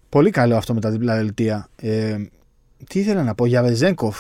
[0.09, 1.69] πολύ καλό αυτό με τα διπλά δελτία.
[1.77, 2.17] Ε,
[2.89, 4.19] τι ήθελα να πω για Βεζέγκοφ.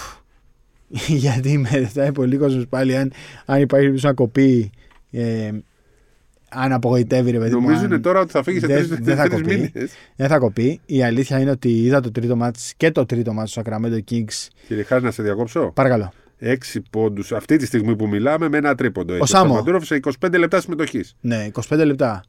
[1.23, 3.13] Γιατί με ρωτάει πολύ κόσμος πάλι αν,
[3.45, 4.71] αν υπάρχει πίσω να κοπεί.
[5.11, 5.51] Ε,
[6.49, 8.99] αν απογοητεύει ρε παιδί μου, Νομίζω αν- είναι τώρα ότι θα φύγεις σε δεν- τρει
[9.03, 9.45] δεν θα κοπεί.
[9.57, 9.93] μήνες.
[10.17, 10.81] Δεν θα κοπεί.
[10.87, 14.47] Η αλήθεια είναι ότι είδα το τρίτο μάτς και το τρίτο μάτς του Sacramento Kings.
[14.67, 15.71] Κύριε Χάρη, να σε διακόψω.
[15.75, 16.13] Παρακαλώ.
[16.41, 19.15] 6 πόντους αυτή τη στιγμή που μιλάμε με ένα τρίποντο.
[19.15, 19.45] έχει Σάμο.
[19.45, 21.17] Σταμαντούροφ σε 25 λεπτά συμμετοχής.
[21.21, 22.23] Ναι, 25 λεπτά.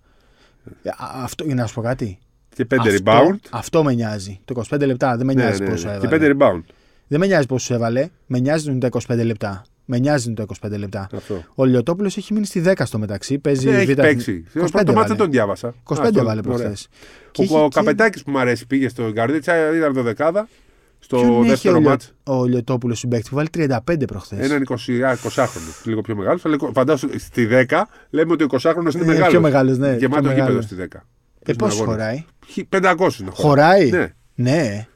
[0.83, 2.17] Ε, α- Αυτό, για να σου πω κάτι.
[2.55, 3.35] Και 5 αυτό, rebound.
[3.49, 4.39] αυτό με νοιάζει.
[4.45, 5.93] Το 25 λεπτά δεν με Ναι, νοιάζει ναι, πόσο ναι.
[5.93, 6.17] έβαλε.
[6.17, 6.61] Και 5 rebound.
[7.07, 8.07] Δεν με νοιάζει πόσο έβαλε.
[8.25, 9.65] Με νοιάζουν τα 25 λεπτά.
[9.91, 11.07] Με νοιάζουν τα 25 λεπτά.
[11.13, 11.43] Αυτό.
[11.55, 13.39] Ο Λιωτόπουλο έχει μείνει στη 10 στο μεταξύ.
[13.39, 14.43] Παίζει Δεν έχει β' παίξει.
[14.53, 15.07] 25 το μάτι έβαλε.
[15.07, 15.73] δεν τον διάβασα.
[15.83, 16.57] 25 Α, το- έβαλε ωραία.
[16.57, 16.87] προχθές.
[17.51, 20.47] Ο, ο Καπετάκης που μου αρέσει πήγε στο Γκαρδίτσα, ήταν το δεκάδα.
[20.99, 21.89] Στο Ποιον έχει ο, δεύτερο Λιο...
[21.89, 24.49] μάτς ο Λιωτόπουλο συμπαίκτη που βάλει 35 προχθές.
[24.49, 26.41] Έναν 20, α, 20χρονο, λίγο πιο μεγάλος.
[26.73, 29.27] Φαντάσου στη 10 λέμε ότι ο 20χρονο είναι Ε, μεγάλος.
[29.29, 30.63] πιο μεγάλος, ναι, πιο Γεμάτο γήπεδο μεγάλος.
[30.65, 30.81] στη 10.
[30.81, 31.95] Ε, Παίζουν πόσο αγώνες.
[31.95, 32.25] χωράει;
[32.69, 33.29] 500 είναι.
[33.33, 33.89] Χωράει.
[34.35, 34.87] Ναι.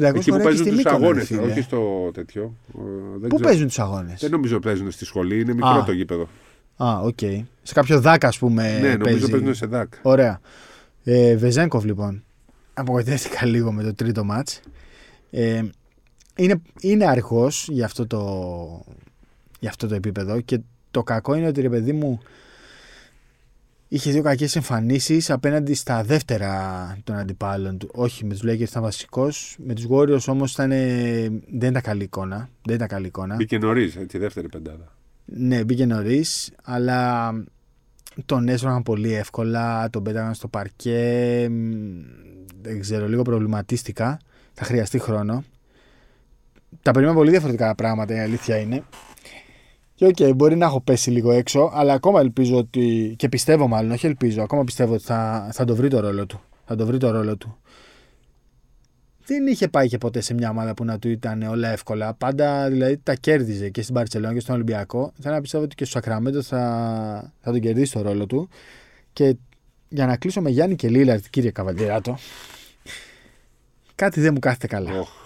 [0.00, 0.08] Ναι.
[0.08, 1.50] 500 Εκεί που χωράει και παίζουν στη τους Μύκονο, αγώνες, ρε φίλε.
[1.52, 2.54] όχι στο τέτοιο.
[2.78, 2.80] Ε,
[3.20, 3.48] δεν Πού ξέρω.
[3.48, 5.84] παίζουν τους αγώνες; Δεν νομίζω ότι παίζουν στη σχολή, είναι μικρό Α.
[5.84, 6.28] το γήπεδο.
[6.76, 7.18] Α, οκ.
[7.62, 8.62] Σε κάποιο δάκα, ας πούμε.
[8.78, 9.30] ναι, νομίζω παίζει.
[9.30, 9.92] παίζουν σε ΔΑΚ.
[10.02, 10.40] Ωραία.
[11.04, 12.24] Ε, Βεζέγκοφ λοιπόν.
[12.74, 14.60] Απογοητεύτηκα λίγο με το τρίτο μάτς.
[15.30, 15.62] Ε,
[16.36, 18.84] είναι, είναι αργός για αυτό, το,
[19.60, 22.20] για αυτό το επίπεδο και το κακό είναι ότι ρε παιδί μου
[23.94, 27.88] είχε δύο κακές εμφανίσεις απέναντι στα δεύτερα των αντιπάλων του.
[27.92, 32.02] Όχι, με τους Lakers ήταν βασικός, με τους Warriors όμως ήταν, ε, δεν ήταν καλή
[32.02, 32.48] εικόνα.
[32.62, 33.34] Δεν ήταν καλή εικόνα.
[33.34, 34.96] Μπήκε νωρίς, τη δεύτερη πεντάδα.
[35.24, 37.32] Ναι, μπήκε νωρίς, αλλά
[38.26, 41.46] τον έσπαγαν πολύ εύκολα, τον πέταγαν στο παρκέ.
[41.50, 41.62] μ,
[42.60, 44.18] Δεν ξέρω, λίγο προβληματίστηκα.
[44.52, 45.44] Θα χρειαστεί χρόνο.
[46.82, 48.84] Τα περίμενα πολύ διαφορετικά πράγματα, η αλήθεια είναι.
[49.94, 53.14] Και οκ, μπορεί να έχω πέσει λίγο έξω, αλλά ακόμα ελπίζω ότι.
[53.18, 56.40] και πιστεύω μάλλον, όχι ελπίζω, ακόμα πιστεύω ότι θα, θα το βρει το ρόλο του.
[56.64, 57.58] Θα το βρει το ρόλο του.
[59.26, 62.14] Δεν είχε πάει και ποτέ σε μια ομάδα που να του ήταν όλα εύκολα.
[62.14, 65.12] Πάντα δηλαδή τα κέρδιζε και στην Παρσελόνα και στον Ολυμπιακό.
[65.20, 68.48] Θέλω να πιστεύω ότι και στο Σακραμέντο θα, θα τον κερδίσει το ρόλο του.
[69.12, 69.36] Και
[69.88, 72.18] για να κλείσω με Γιάννη και Λίλαρτ, κύριε Καβαλιεράτο,
[73.94, 74.98] κάτι δεν μου κάθεται καλά.
[74.98, 75.23] Οχ.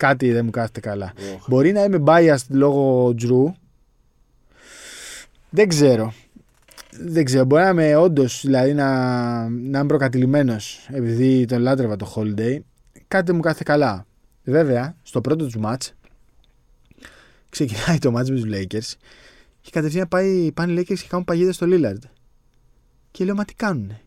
[0.00, 1.12] Κάτι δεν μου κάθεται καλά.
[1.34, 1.44] Οχ.
[1.48, 3.54] Μπορεί να είμαι biased λόγω Τζρου.
[5.50, 6.12] Δεν ξέρω.
[6.90, 7.44] Δεν ξέρω.
[7.44, 8.88] Μπορεί να είμαι όντως, δηλαδή να,
[9.48, 12.58] να είμαι προκατηλημένος επειδή τον λάτρευα το holiday.
[13.08, 14.06] Κάτι δεν μου κάθεται καλά.
[14.44, 15.88] Βέβαια, στο πρώτο τους match
[17.48, 18.96] ξεκινάει το match με τους Lakers
[19.60, 22.02] και κατευθείαν πάει, πάνε οι Lakers και κάνουν παγίδα στο Lillard.
[23.10, 24.00] Και λέω, μα τι κάνουνε;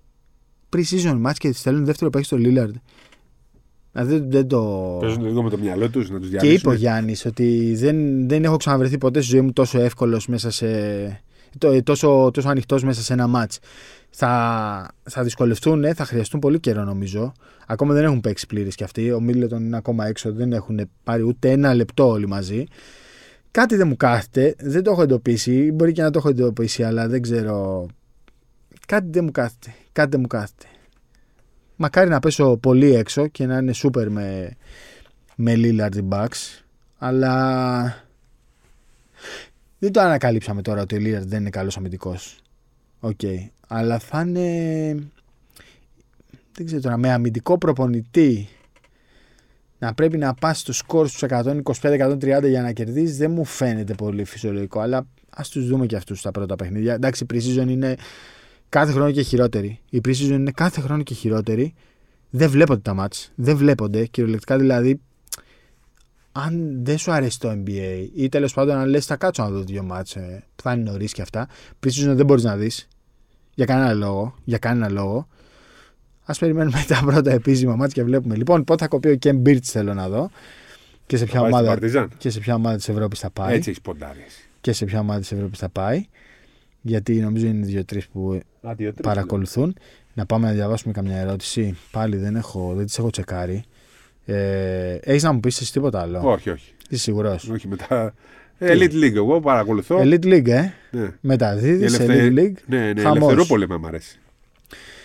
[0.76, 2.74] Pre-season match και στέλνουν δεύτερο παίκτη στο Lillard.
[3.94, 4.98] Δηλαδή δεν, δεν το.
[5.02, 6.76] Παίζουν λίγο με το μυαλό τους να τους Και είπε ο διαλύσουν.
[6.76, 10.68] Γιάννης ότι δεν, δεν έχω ξαναβρεθεί ποτέ στη ζωή μου τόσο εύκολος μέσα σε.
[11.58, 13.60] το- τόσο, τόσο ανοιχτός μέσα σε ένα μάτς.
[14.10, 17.32] Θα, θα δυσκολευτούν, θα χρειαστούν πολύ καιρό νομίζω.
[17.68, 19.12] Ακόμα δεν έχουν παίξει πλήρε κι αυτοί.
[19.12, 22.64] Ο Μίλετον είναι ακόμα έξω, δεν έχουν πάρει ούτε ένα λεπτό όλοι μαζί.
[23.52, 25.72] Κάτι δεν μου κάθεται, δεν το έχω εντοπίσει.
[25.72, 27.86] Μπορεί και να το έχω εντοπίσει, αλλά δεν ξέρω.
[28.88, 29.74] Κάτι δεν μου κάθεται.
[29.92, 30.66] Κάτι δεν μου κάθεται.
[31.76, 34.56] Μακάρι να πέσω πολύ έξω και να είναι super με,
[35.36, 36.64] με Lillard οι Bucks,
[36.98, 38.06] αλλά
[39.80, 42.40] δεν το ανακαλύψαμε τώρα ότι ο Lillard δεν είναι καλός αμυντικός.
[43.00, 43.20] Οκ.
[43.68, 44.50] Αλλά θα είναι,
[46.54, 48.50] δεν ξέρω τώρα, με αμυντικό προπονητή
[49.84, 54.24] να πρέπει να πας στο σκορ στους 125-130 για να κερδίσεις δεν μου φαίνεται πολύ
[54.24, 56.94] φυσιολογικό, αλλά ας τους δούμε και αυτούς τα πρώτα παιχνίδια.
[56.94, 57.96] Εντάξει, η pre-season είναι
[58.74, 59.80] κάθε χρόνο και χειρότερη.
[59.90, 61.74] Η pre-season είναι κάθε χρόνο και χειρότερη.
[62.30, 63.32] Δεν βλέπονται τα μάτς.
[63.36, 64.06] Δεν βλέπονται.
[64.06, 65.00] Κυριολεκτικά δηλαδή,
[66.32, 69.62] αν δεν σου αρέσει το NBA ή τέλος πάντων αν λες θα κάτσω να δω
[69.62, 71.48] δύο μάτς ε, που θα είναι νωρίς και αυτά,
[71.86, 72.88] pre-season δεν μπορείς να δεις.
[73.54, 74.36] Για κανένα λόγο.
[74.44, 75.28] Για κανένα λόγο.
[76.26, 78.36] Α περιμένουμε τα πρώτα επίσημα μάτια και βλέπουμε.
[78.36, 80.30] Λοιπόν, πότε θα κοπεί ο Ken Birch θέλω να δω.
[81.06, 82.10] Και σε ποια Πάει στην ομάδα, Παρτιζάν.
[82.18, 83.56] και σε ποια ομάδα της Ευρώπης θα πάει.
[83.56, 84.26] Έτσι έχεις ποντάρει.
[84.62, 86.06] Και σε ποια ομάδα της Ευρώπης θα πάει.
[86.86, 88.40] Γιατί νομίζω είναι δύο-τρει που
[89.02, 89.76] παρακολουθούν.
[90.14, 91.78] Να πάμε να διαβάσουμε καμιά ερώτηση.
[91.92, 93.64] Πάλι δεν, έχω, δεν τις έχω τσεκάρει.
[94.26, 96.74] Ε, έχεις να μου πεις εσύ τίποτα άλλο; Όχι, όχι.
[96.90, 98.14] Είσαι σίγουρος; όχι μετά.
[98.60, 100.00] Elite League, εγώ παρακολουθώ.
[100.02, 101.10] Elite League, ε; Ναι.
[101.22, 102.64] Μεταδίδεις, Η ελευθε- Elite League.
[102.66, 103.18] Ναι, ναι, Χαμός.
[103.18, 104.20] Ελευθερούπολη με μ' αρέσει.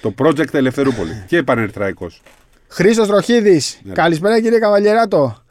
[0.03, 1.11] Το project Ελευθερούπολη.
[1.29, 2.23] και Πανερθραϊκός.
[2.69, 3.81] Χρήστος Ροχίδης.
[3.85, 3.93] Ναι.
[3.93, 5.43] Καλησπέρα κύριε Καβαλιεράτο.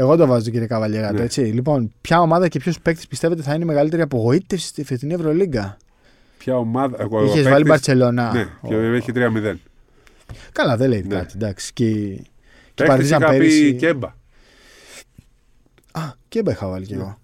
[0.00, 1.22] Εγώ το βάζω κύριε Καβαλιεράτο, Ναι.
[1.22, 1.40] έτσι.
[1.40, 5.76] Λοιπόν, ποια ομάδα και ποιος παίκτης πιστεύετε θα είναι η μεγαλύτερη απογοήτευση στη φετινή Ευρωλίγκα;
[6.38, 6.96] Ποια ομάδα.
[7.00, 8.32] Εγώ, Είχες παίκτης- βάλει Μπαρσελόνα.
[8.32, 9.54] Ναι, και έχει 3-0.
[10.52, 11.14] Καλά, δεν λέει Ναι.
[11.14, 11.32] κάτι.
[11.36, 11.72] Εντάξει.
[11.72, 12.26] Και, και η
[12.74, 13.74] Παίκτης Παρτίζαν είχα πει πέρυσι.
[13.74, 14.06] Κέμπα.
[15.92, 17.18] Α, Κέμπα είχα βάλει κι εγώ.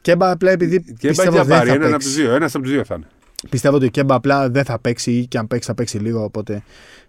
[0.00, 1.68] Κέμπα απλά επειδή Κέμπα πιστεύω για δεν πάρει.
[1.68, 2.22] θα Έναν από τους παίξει.
[2.22, 2.34] δύο.
[2.34, 3.06] Ένας από τους δύο θα είναι.
[3.50, 6.24] Πιστεύω ότι ο Κέμπα απλά δεν θα παίξει ή και αν παίξει θα παίξει λίγο.
[6.24, 6.62] Οπότε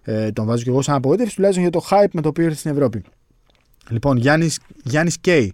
[0.03, 2.55] ε, τον βάζω κι εγώ σαν απογοήτευση τουλάχιστον για το hype με το οποίο ήρθε
[2.57, 3.03] στην Ευρώπη.
[3.89, 5.53] Λοιπόν, Γιάννης, Γιάννης Κέι.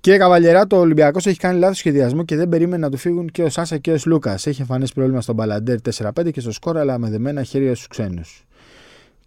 [0.00, 3.42] Κύριε Καβαλιερά, το Ολυμπιακός έχει κάνει λάθος σχεδιασμό και δεν περίμενε να του φύγουν και
[3.42, 4.46] ο Σάσα και ο Λούκας.
[4.46, 8.44] Έχει εμφανέ πρόβλημα στον Μπαλαντέρ 4-5 και στο σκορ, αλλά με δεμένα χέρια στους ξένους.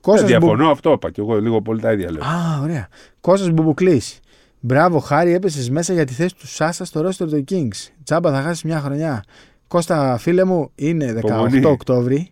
[0.07, 1.11] Ε, Διαφωνώ, αυτό είπα.
[1.11, 2.23] Και εγώ λίγο πολύ τα ίδια λέω.
[2.23, 2.87] Α, ωραία.
[3.21, 4.19] Κώστας Μπουμπουκλής.
[4.59, 7.91] Μπράβο, Χάρη, έπεσες μέσα για τη θέση του Σάσα στο ρόστερ του Kings.
[8.03, 9.23] Τσάμπα θα χάσεις μια χρονιά.
[9.67, 11.65] Κώστα, φίλε μου, είναι 18 Υπομονή.
[11.65, 12.31] Οκτώβρη.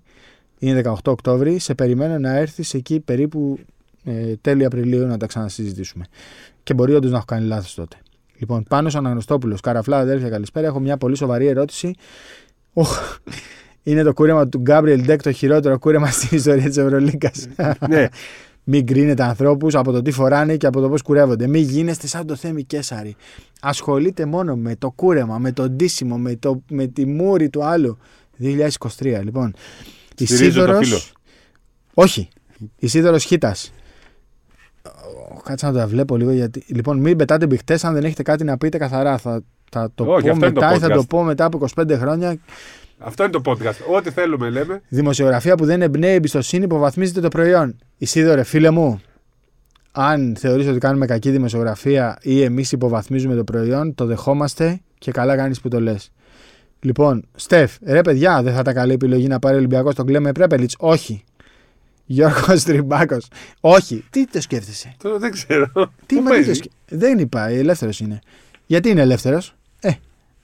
[0.59, 1.59] Είναι 18 Οκτώβρη.
[1.59, 3.59] Σε περιμένω να έρθεις εκεί περίπου
[4.03, 6.05] ε, τέλη Απριλίου να τα ξανασυζητήσουμε.
[6.63, 7.95] Και μπορεί όντως να έχω κάνει λάθος τότε.
[8.37, 10.67] Λοιπόν, πάνω στον Αναγνωστόπουλο, Καραφλά, αδέρφια, καλησπέρα.
[10.67, 11.93] Έχω μια πολύ σοβαρή ερώτηση.
[12.73, 13.17] Οχ,
[13.83, 17.47] είναι το κούρεμα του Γκάμπριελ Ντεκ το χειρότερο κούρεμα στην ιστορία της Ευρωλίγκας.
[17.89, 18.07] ναι,
[18.63, 21.47] Μην κρίνετε ανθρώπους από το τι φοράνε και από το πώς κουρεύονται.
[21.47, 23.15] Μην γίνεστε σαν το Θέμη Κέσαρη.
[23.61, 27.97] Ασχολείται μόνο με το κούρεμα, με το ντύσιμο, με, το, με τη μούρη του άλλου.
[28.41, 29.53] 2023, λοιπόν.
[30.13, 30.99] Στηρίζω το Ισίδωρος- φίλο.
[31.93, 32.27] Όχι.
[32.79, 33.71] Ισίδωρος Χίτας.
[35.43, 36.63] Κάτσε να τα βλέπω λίγο γιατί.
[36.67, 39.17] Λοιπόν, μην πετάτε μπιχτέ αν δεν έχετε κάτι να πείτε καθαρά.
[39.17, 40.95] Θα, θα το Όχι, πω αυτό είναι το μετά ή θα podcast.
[40.95, 42.37] το πω μετά από 25 χρόνια.
[42.99, 43.95] αυτό είναι το podcast.
[43.95, 44.81] Ό,τι θέλουμε λέμε.
[44.87, 47.75] Δημοσιογραφία που δεν εμπνέει εμπιστοσύνη υποβαθμίζεται το προϊόν.
[47.97, 49.01] Ισίδωρε, φίλε μου,
[49.91, 55.35] αν θεωρείς ότι κάνουμε κακή δημοσιογραφία ή εμείς υποβαθμίζουμε το προϊόν, το δεχόμαστε και καλά
[55.35, 56.11] κάνεις που το λες.
[56.79, 60.31] Λοιπόν, Στεφ, ρε παιδιά, δεν θα ήταν καλή επιλογή να πάρει ο Ολυμπιακό τον Κλέμε
[60.31, 60.71] Πρέπελιτ.
[60.77, 61.23] Όχι.
[62.11, 63.17] Γιώργος Τριμπάκο.
[63.59, 64.05] Όχι.
[64.09, 65.71] Τι το σκέφτεσαι; Το δεν ξέρω.
[66.05, 66.69] Τι Πού μα τι το παίζει; σκε...
[66.89, 68.19] Δεν είπα, ελεύθερος είναι.
[68.65, 69.91] Γιατί είναι ελεύθερος; Ε,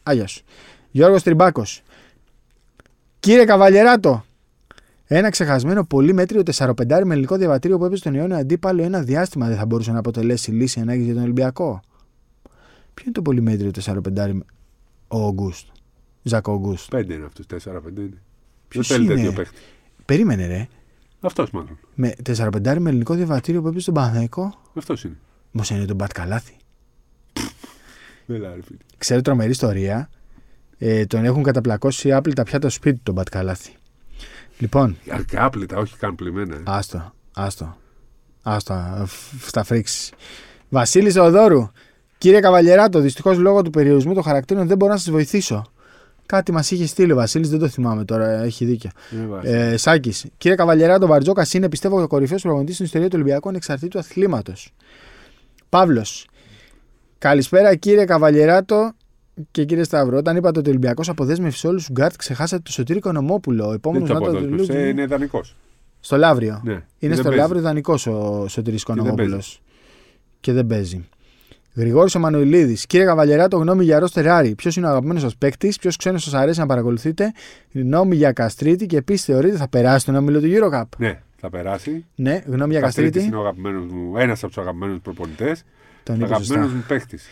[0.04, 0.26] άγιο.
[0.92, 1.64] Γιώργος Τριμπάκο.
[3.20, 4.26] Κύριε Καβαλιεράτο,
[5.06, 9.48] ένα ξεχασμένο πολύ μέτριο 4-5 με ελληνικό διαβατήριο που έπαιζε τον Ιόνιο αντίπαλο ένα διάστημα
[9.48, 11.82] δεν θα μπορούσε να αποτελέσει λύση ανάγκης για τον Ολυμπιακό.
[12.94, 14.40] Ποιο είναι το πολύ μέτριο 4-5
[15.08, 15.68] ο Ογκούστ.
[16.24, 16.90] Ζακ Ογκούστ.
[16.90, 18.22] Πέντε είναι αυτούς, τέσσερα-πέντε είναι.
[18.68, 19.58] Ποιος Ποιος θέλει είναι; τέτοιο παίχτη.
[20.06, 20.68] Περίμενε, ρε.
[21.20, 21.80] Αυτός μάλλον.
[21.96, 24.54] Με 4-5 με ελληνικό διαβατήριο που έπαιζε στον Παναθηναϊκό.
[24.78, 25.18] Αυτός είναι.
[25.52, 26.56] Μου είναι τον Μπατ Καλάθι;
[28.28, 28.78] Έλα, ρε φίλε.
[28.98, 30.10] Ξέρω τρομερή ιστορία.
[30.78, 33.72] Ε, τον έχουν καταπλακώσει άπλυτα πια το σπίτι του τον Μπατ Καλάθι.
[34.58, 36.56] Λοιπόν, Α, και άπλυτα, όχι καν πλημμένα.
[36.56, 36.62] ε.
[36.66, 37.78] άστο, άστο.
[38.44, 40.14] Άστο, α, φ- στα φρίξει.
[40.70, 41.68] Βασίλη Θεοδόρου.
[42.18, 45.66] Κύριε Καβαλιεράτο, δυστυχώς λόγω του περιορισμού των χαρακτήρων δεν μπορώ να σας βοηθήσω.
[46.28, 48.90] Κάτι μας είχε στείλει ο Βασίλης, δεν το θυμάμαι τώρα, έχει δίκιο.
[49.24, 49.52] Ε, βάζει.
[49.52, 50.26] Ε, Σάκης.
[50.38, 54.74] Κύριε Καβαλιεράτο, ο Βαρτζόκα είναι πιστεύω ο κορυφαίος προπονητής στην ιστορία του Ολυμπιακού ανεξαρτήτου αθλήματος.
[55.70, 56.28] Παύλος.
[57.18, 58.92] Καλησπέρα κύριε Καβαλιεράτο
[59.52, 60.18] και κύριε Σταύρο.
[60.18, 63.64] Όταν είπατε ότι ο Ολυμπιακός αποδέσμευσε όλους τους γκάρτ, ξεχάσατε το Σωτήρη Κονομόπουλο.
[63.64, 64.90] Ο Δεν επόμενο το να το αποδέσμευσε, δηλούγει.
[64.90, 65.56] είναι ιδανικός.
[66.00, 66.62] Στο Λαύριο.
[66.64, 66.72] Ναι.
[66.72, 67.38] Είναι Δεν στο παίζει.
[67.40, 69.30] Λαύριο ιδανικός ο Σωτήρη δεν Κονομόπουλο.
[69.32, 69.58] παίζει.
[70.40, 71.06] Και δεν παίζει.
[71.78, 72.86] Γρηγόρης ο Μανουηλίδης.
[72.86, 74.56] Κύριε Καβαλιεράτο, γνώμη για Ρόστερ Άρη.
[74.56, 77.32] Ποιος είναι ο αγαπημένος σας παίκτης, ποιος ξένος σας αρέσει να παρακολουθείτε.
[77.74, 80.84] Γνώμη για Καστρίτη και επίσης θεωρείτε θα περάσει τον όμιλο του Eurocup.
[80.98, 82.06] Ναι, θα περάσει.
[82.16, 83.26] Ναι, γνώμη για Καστρίτης Καστρίτη.
[83.26, 85.64] είναι ο αγαπημένος μου, ένας από τους αγαπημένους προπονητές.
[86.04, 86.76] Τον είπε Αγαπημένος σωστά.
[86.78, 87.28] μου παίχτης.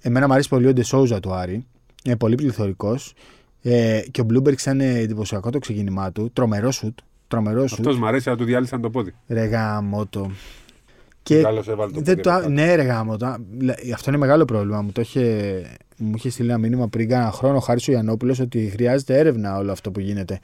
[0.00, 1.66] Εμένα μου αρέσει πολύ ο Ντεσόουζα του Άρη.
[2.04, 3.14] Είναι πολύ πληθωρικός.
[3.62, 6.30] Ε, και ο Μπλούμπεργκ ήταν εντυπωσιακό το ξεκίνημά του.
[6.32, 6.98] Τρομερό σουτ.
[7.28, 7.78] Τρομερό σουτ.
[7.78, 9.14] Αυτός μου αρέσει, αλλά του διάλυσαν το πόδι.
[9.28, 10.30] Ρε γάμο το.
[11.28, 12.52] Και Καλώς έβαλε το δεν πόδι το, από κάτω.
[12.52, 13.36] ναι, ρε γάμο το.
[13.60, 14.82] Λε- Αυτό είναι μεγάλο πρόβλημα.
[14.82, 15.62] Μου, το είχε,
[15.96, 19.72] μου είχε στείλει ένα μήνυμα πριν κάνα χρόνο χάρης ο Γιαννόπουλος ότι χρειάζεται έρευνα όλο
[19.72, 20.38] αυτό που γίνεται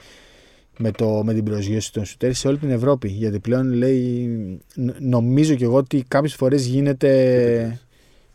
[0.79, 3.09] με, το, με την προσγείωση των σουτέρ σε όλη την Ευρώπη.
[3.09, 4.27] Γιατί πλέον λέει,
[4.75, 7.81] ν- νομίζω κι εγώ ότι κάποιες φορές γίνεται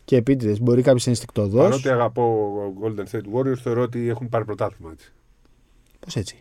[0.04, 0.60] και επίτηδες.
[0.60, 1.58] Μπορεί κάποιο ενστικτοδό.
[1.62, 2.48] Παρότι αγαπώ
[2.84, 5.12] Golden State Warriors, θεωρώ ότι έχουν πάρει πρωτάθλημα έτσι.
[6.00, 6.36] Πώς έτσι;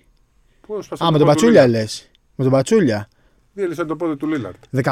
[0.67, 1.81] Πώς σπάσαν Α, με το τον πόδι του Πατσούλια Lillard.
[1.81, 2.09] λες.
[2.35, 3.07] Με τον Πατσούλια.
[3.59, 4.55] Διέλυσαν το πόδι του Λίλαρτ.
[4.83, 4.91] 15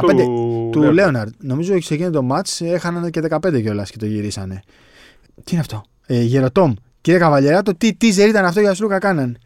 [0.71, 0.93] του Leonard.
[0.93, 1.33] Λέοναρντ.
[1.37, 4.63] Νομίζω ότι σε εκείνο το μάτς έχαναν και 15 κιόλας και το γυρίσανε.
[5.43, 6.73] Τι είναι αυτό; Ε, Γεροτόμ.
[7.01, 9.37] Κύριε Καβαλιεράτο, τι, τι ζερί ήταν αυτό για Σλούκα κάναν.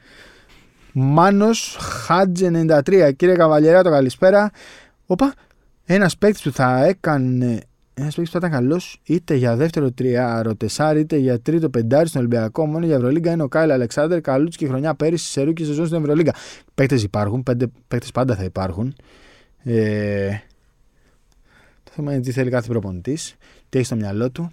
[0.91, 3.11] Μάνος Χάτζ 93.
[3.15, 4.51] Κύριε Καβαλιεράτο, καλησπέρα.
[5.05, 5.34] Όπα,
[5.86, 7.59] ένας παίκτης που θα έκανε.
[7.93, 12.07] Ένας παίκτης που θα ήταν καλός είτε για δεύτερο τριάρο τεσσάρι είτε για τρίτο πεντάρι
[12.07, 12.65] στον Ολυμπιακό.
[12.65, 14.19] Μόνο για Ευρωλίγκα είναι ο Κάιλ Αλεξάνδρ.
[14.21, 16.33] Καλούτσικη χρονιά πέρυσι σε rookie σεζόν στην Ευρωλίγκα.
[16.75, 18.95] Παίκτες υπάρχουν, πέντε παίκτες πάντα θα υπάρχουν.
[19.63, 20.29] Ε,
[21.83, 23.35] το θέμα είναι τι θέλει κάθε προπονητής,
[23.69, 24.51] τι έχει στο μυαλό του.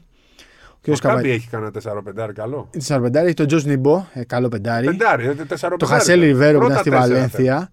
[0.86, 0.98] Ο Ο κ.
[0.98, 1.28] Κάμπι Καβα...
[1.34, 1.72] έχει κανένα
[2.28, 2.68] 4-5 καλό.
[2.70, 4.86] Τη Αρπεντάρη έχει τον Τζος Νιμπό, ε, καλό πεντάρι.
[4.86, 5.76] Πεντάρι, ε, 4-5.
[5.78, 7.70] Το Χασέλ Ριβέρο που ήταν στη Πρώτα τέσσερα Βαλένθια.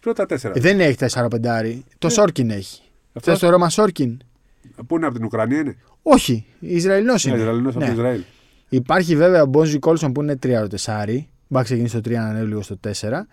[0.00, 0.54] Πρώτα τέσσερα.
[0.56, 1.84] Ε, δεν έχει 4 πεντάρι.
[1.98, 2.12] Το Ναι.
[2.12, 2.82] Σόρκιν έχει.
[3.12, 4.18] Αυτό Θε το Ρώμα Σόρκιν.
[4.86, 7.42] Που είναι από την Ουκρανία είναι; Όχι, Ισραηλινός Είναι είναι.
[7.42, 7.90] Ισραηλινός από Ναι.
[7.90, 8.20] το Ισραήλ.
[8.68, 11.12] Υπάρχει βέβαια ο Μπόζι Κόλσον που είναι 3 τεσάρι.
[11.12, 13.26] Μπορεί να ξεκινήσει στο 3 να ανέβει λίγο στο 4.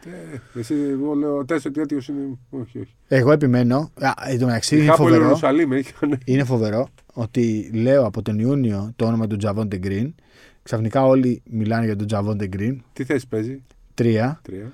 [0.56, 2.38] Ε, Εσύ, εγώ λέω 4 τι έτοιμος είναι.
[2.50, 2.96] Όχι, όχι.
[3.08, 3.92] Εγώ επιμένω.
[4.00, 5.24] Α, εν τω μεταξύ είναι Κάπου η φοβερό.
[5.24, 5.94] Ιερουσαλήμ έχει.
[6.26, 10.16] Είναι φοβερό ότι λέω από τον Ιούνιο το όνομα του Τζαβόντε Γκριν.
[10.64, 12.82] Ξαφνικά όλοι μιλάνε για τον Τζαβόντε Γκριν.
[12.94, 13.62] Τι θέση παίζει;
[13.94, 14.42] Τρία.
[14.44, 14.72] Τρία.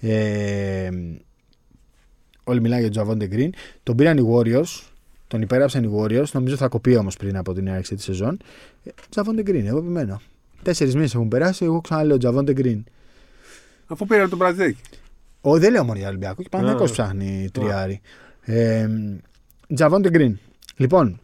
[0.00, 0.90] Ε,
[2.44, 3.52] όλοι μιλάνε για τον Τζαβόντε Γκριν.
[3.82, 4.89] Τον πήραν οι Warriors.
[5.30, 6.30] Τον υπέγραψαν οι Warriors.
[6.32, 8.38] Νομίζω θα κοπεί όμως πριν από την έναρξη της σεζόν.
[9.08, 10.20] Τζαβόντε Γκριν, εγώ επιμένω.
[10.62, 11.64] Τέσσερις μήνες έχουν περάσει.
[11.64, 12.84] Εγώ ξαναλέω Τζαβόντε Γκριν.
[13.86, 14.80] Αφού πήραν τον Μπραζέκη.
[15.40, 16.42] Ο, δεν λέω μόνο για Ολυμπιακό.
[16.42, 16.90] Και Παναγιώ Α.
[16.90, 18.00] ψάχνει τριάρι.
[18.40, 18.88] Ε,
[19.74, 20.38] Τζαβόντε Γκριν.
[20.76, 21.20] Λοιπόν,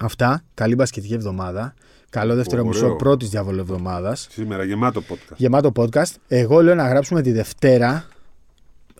[0.00, 0.44] Αυτά.
[0.54, 1.74] Καλή μπασκετική εβδομάδα.
[2.10, 2.72] Καλό δεύτερο Ωραίο.
[2.72, 4.14] μισό πρώτης διαβολευδομάδα.
[4.14, 5.36] Σήμερα γεμάτο podcast.
[5.36, 6.14] Γεμάτο podcast.
[6.28, 8.08] Εγώ λέω να γράψουμε τη Δευτέρα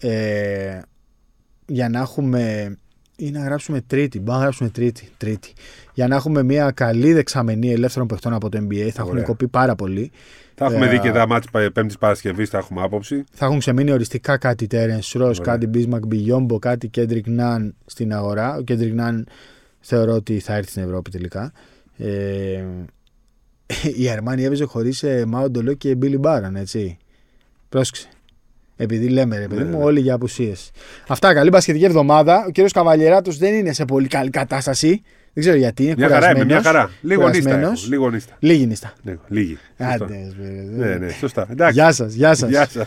[0.00, 0.80] ε,
[1.66, 2.76] για να έχουμε.
[3.16, 4.18] Ή να γράψουμε Τρίτη.
[4.18, 5.08] Μπορούμε να γράψουμε Τρίτη.
[5.16, 5.52] τρίτη.
[5.94, 8.88] Για να έχουμε μια καλή δεξαμενή ελεύθερων παιχτών από το NBA.
[8.92, 9.22] Θα έχουν Ωραία.
[9.24, 10.10] κοπεί πάρα πολύ.
[10.54, 13.24] Θα έχουμε Ε, δει και τα μάτια Πέμπτης Παρασκευής, θα έχουμε άποψη.
[13.32, 15.32] Θα έχουν ξεμείνει οριστικά κάτι Terence Ross, Ωραία.
[15.42, 18.56] κάτι Bismack Biyombo, κάτι Kendrick Nunn στην αγορά.
[18.56, 19.22] Ο Kendrick Nunn
[19.80, 21.52] θεωρώ ότι θα έρθει στην Ευρώπη τελικά.
[21.96, 22.64] Ε,
[24.02, 26.96] η Αρμάνι έβαιζε χωρίς ε, Mao Ντολό και Billy Baron, έτσι.
[27.68, 28.08] Πρόσεξε.
[28.76, 29.84] Επειδή λέμε, ρε παιδί Ναι, μου, ναι.
[29.84, 30.70] όλοι για απουσίες.
[31.06, 32.44] Αυτά, καλή μπασκετική εβδομάδα.
[32.46, 35.02] Ο κύριος Καβαλιεράτος δεν είναι σε πολύ καλή κατάσταση.
[35.32, 35.82] Δεν ξέρω γιατί.
[35.84, 36.66] Είναι Μια χαρά είμαι, μια κουρασμένος.
[36.66, 36.90] χαρά.
[37.00, 37.38] Λίγο νύστα.
[37.38, 37.88] έχω, Κουρασμένος.
[37.88, 38.32] Λίγο νύστα.
[38.38, 38.92] Λίγη νύστα.
[39.02, 39.58] Ναι, λίγη.
[39.78, 40.04] Σωστά.
[40.04, 40.32] Άντε,
[40.76, 41.46] Ναι, ναι, σωστά.
[41.50, 41.74] Εντάξει.
[41.74, 42.48] Γεια σας, γεια σας.
[42.50, 42.86] Γεια σας.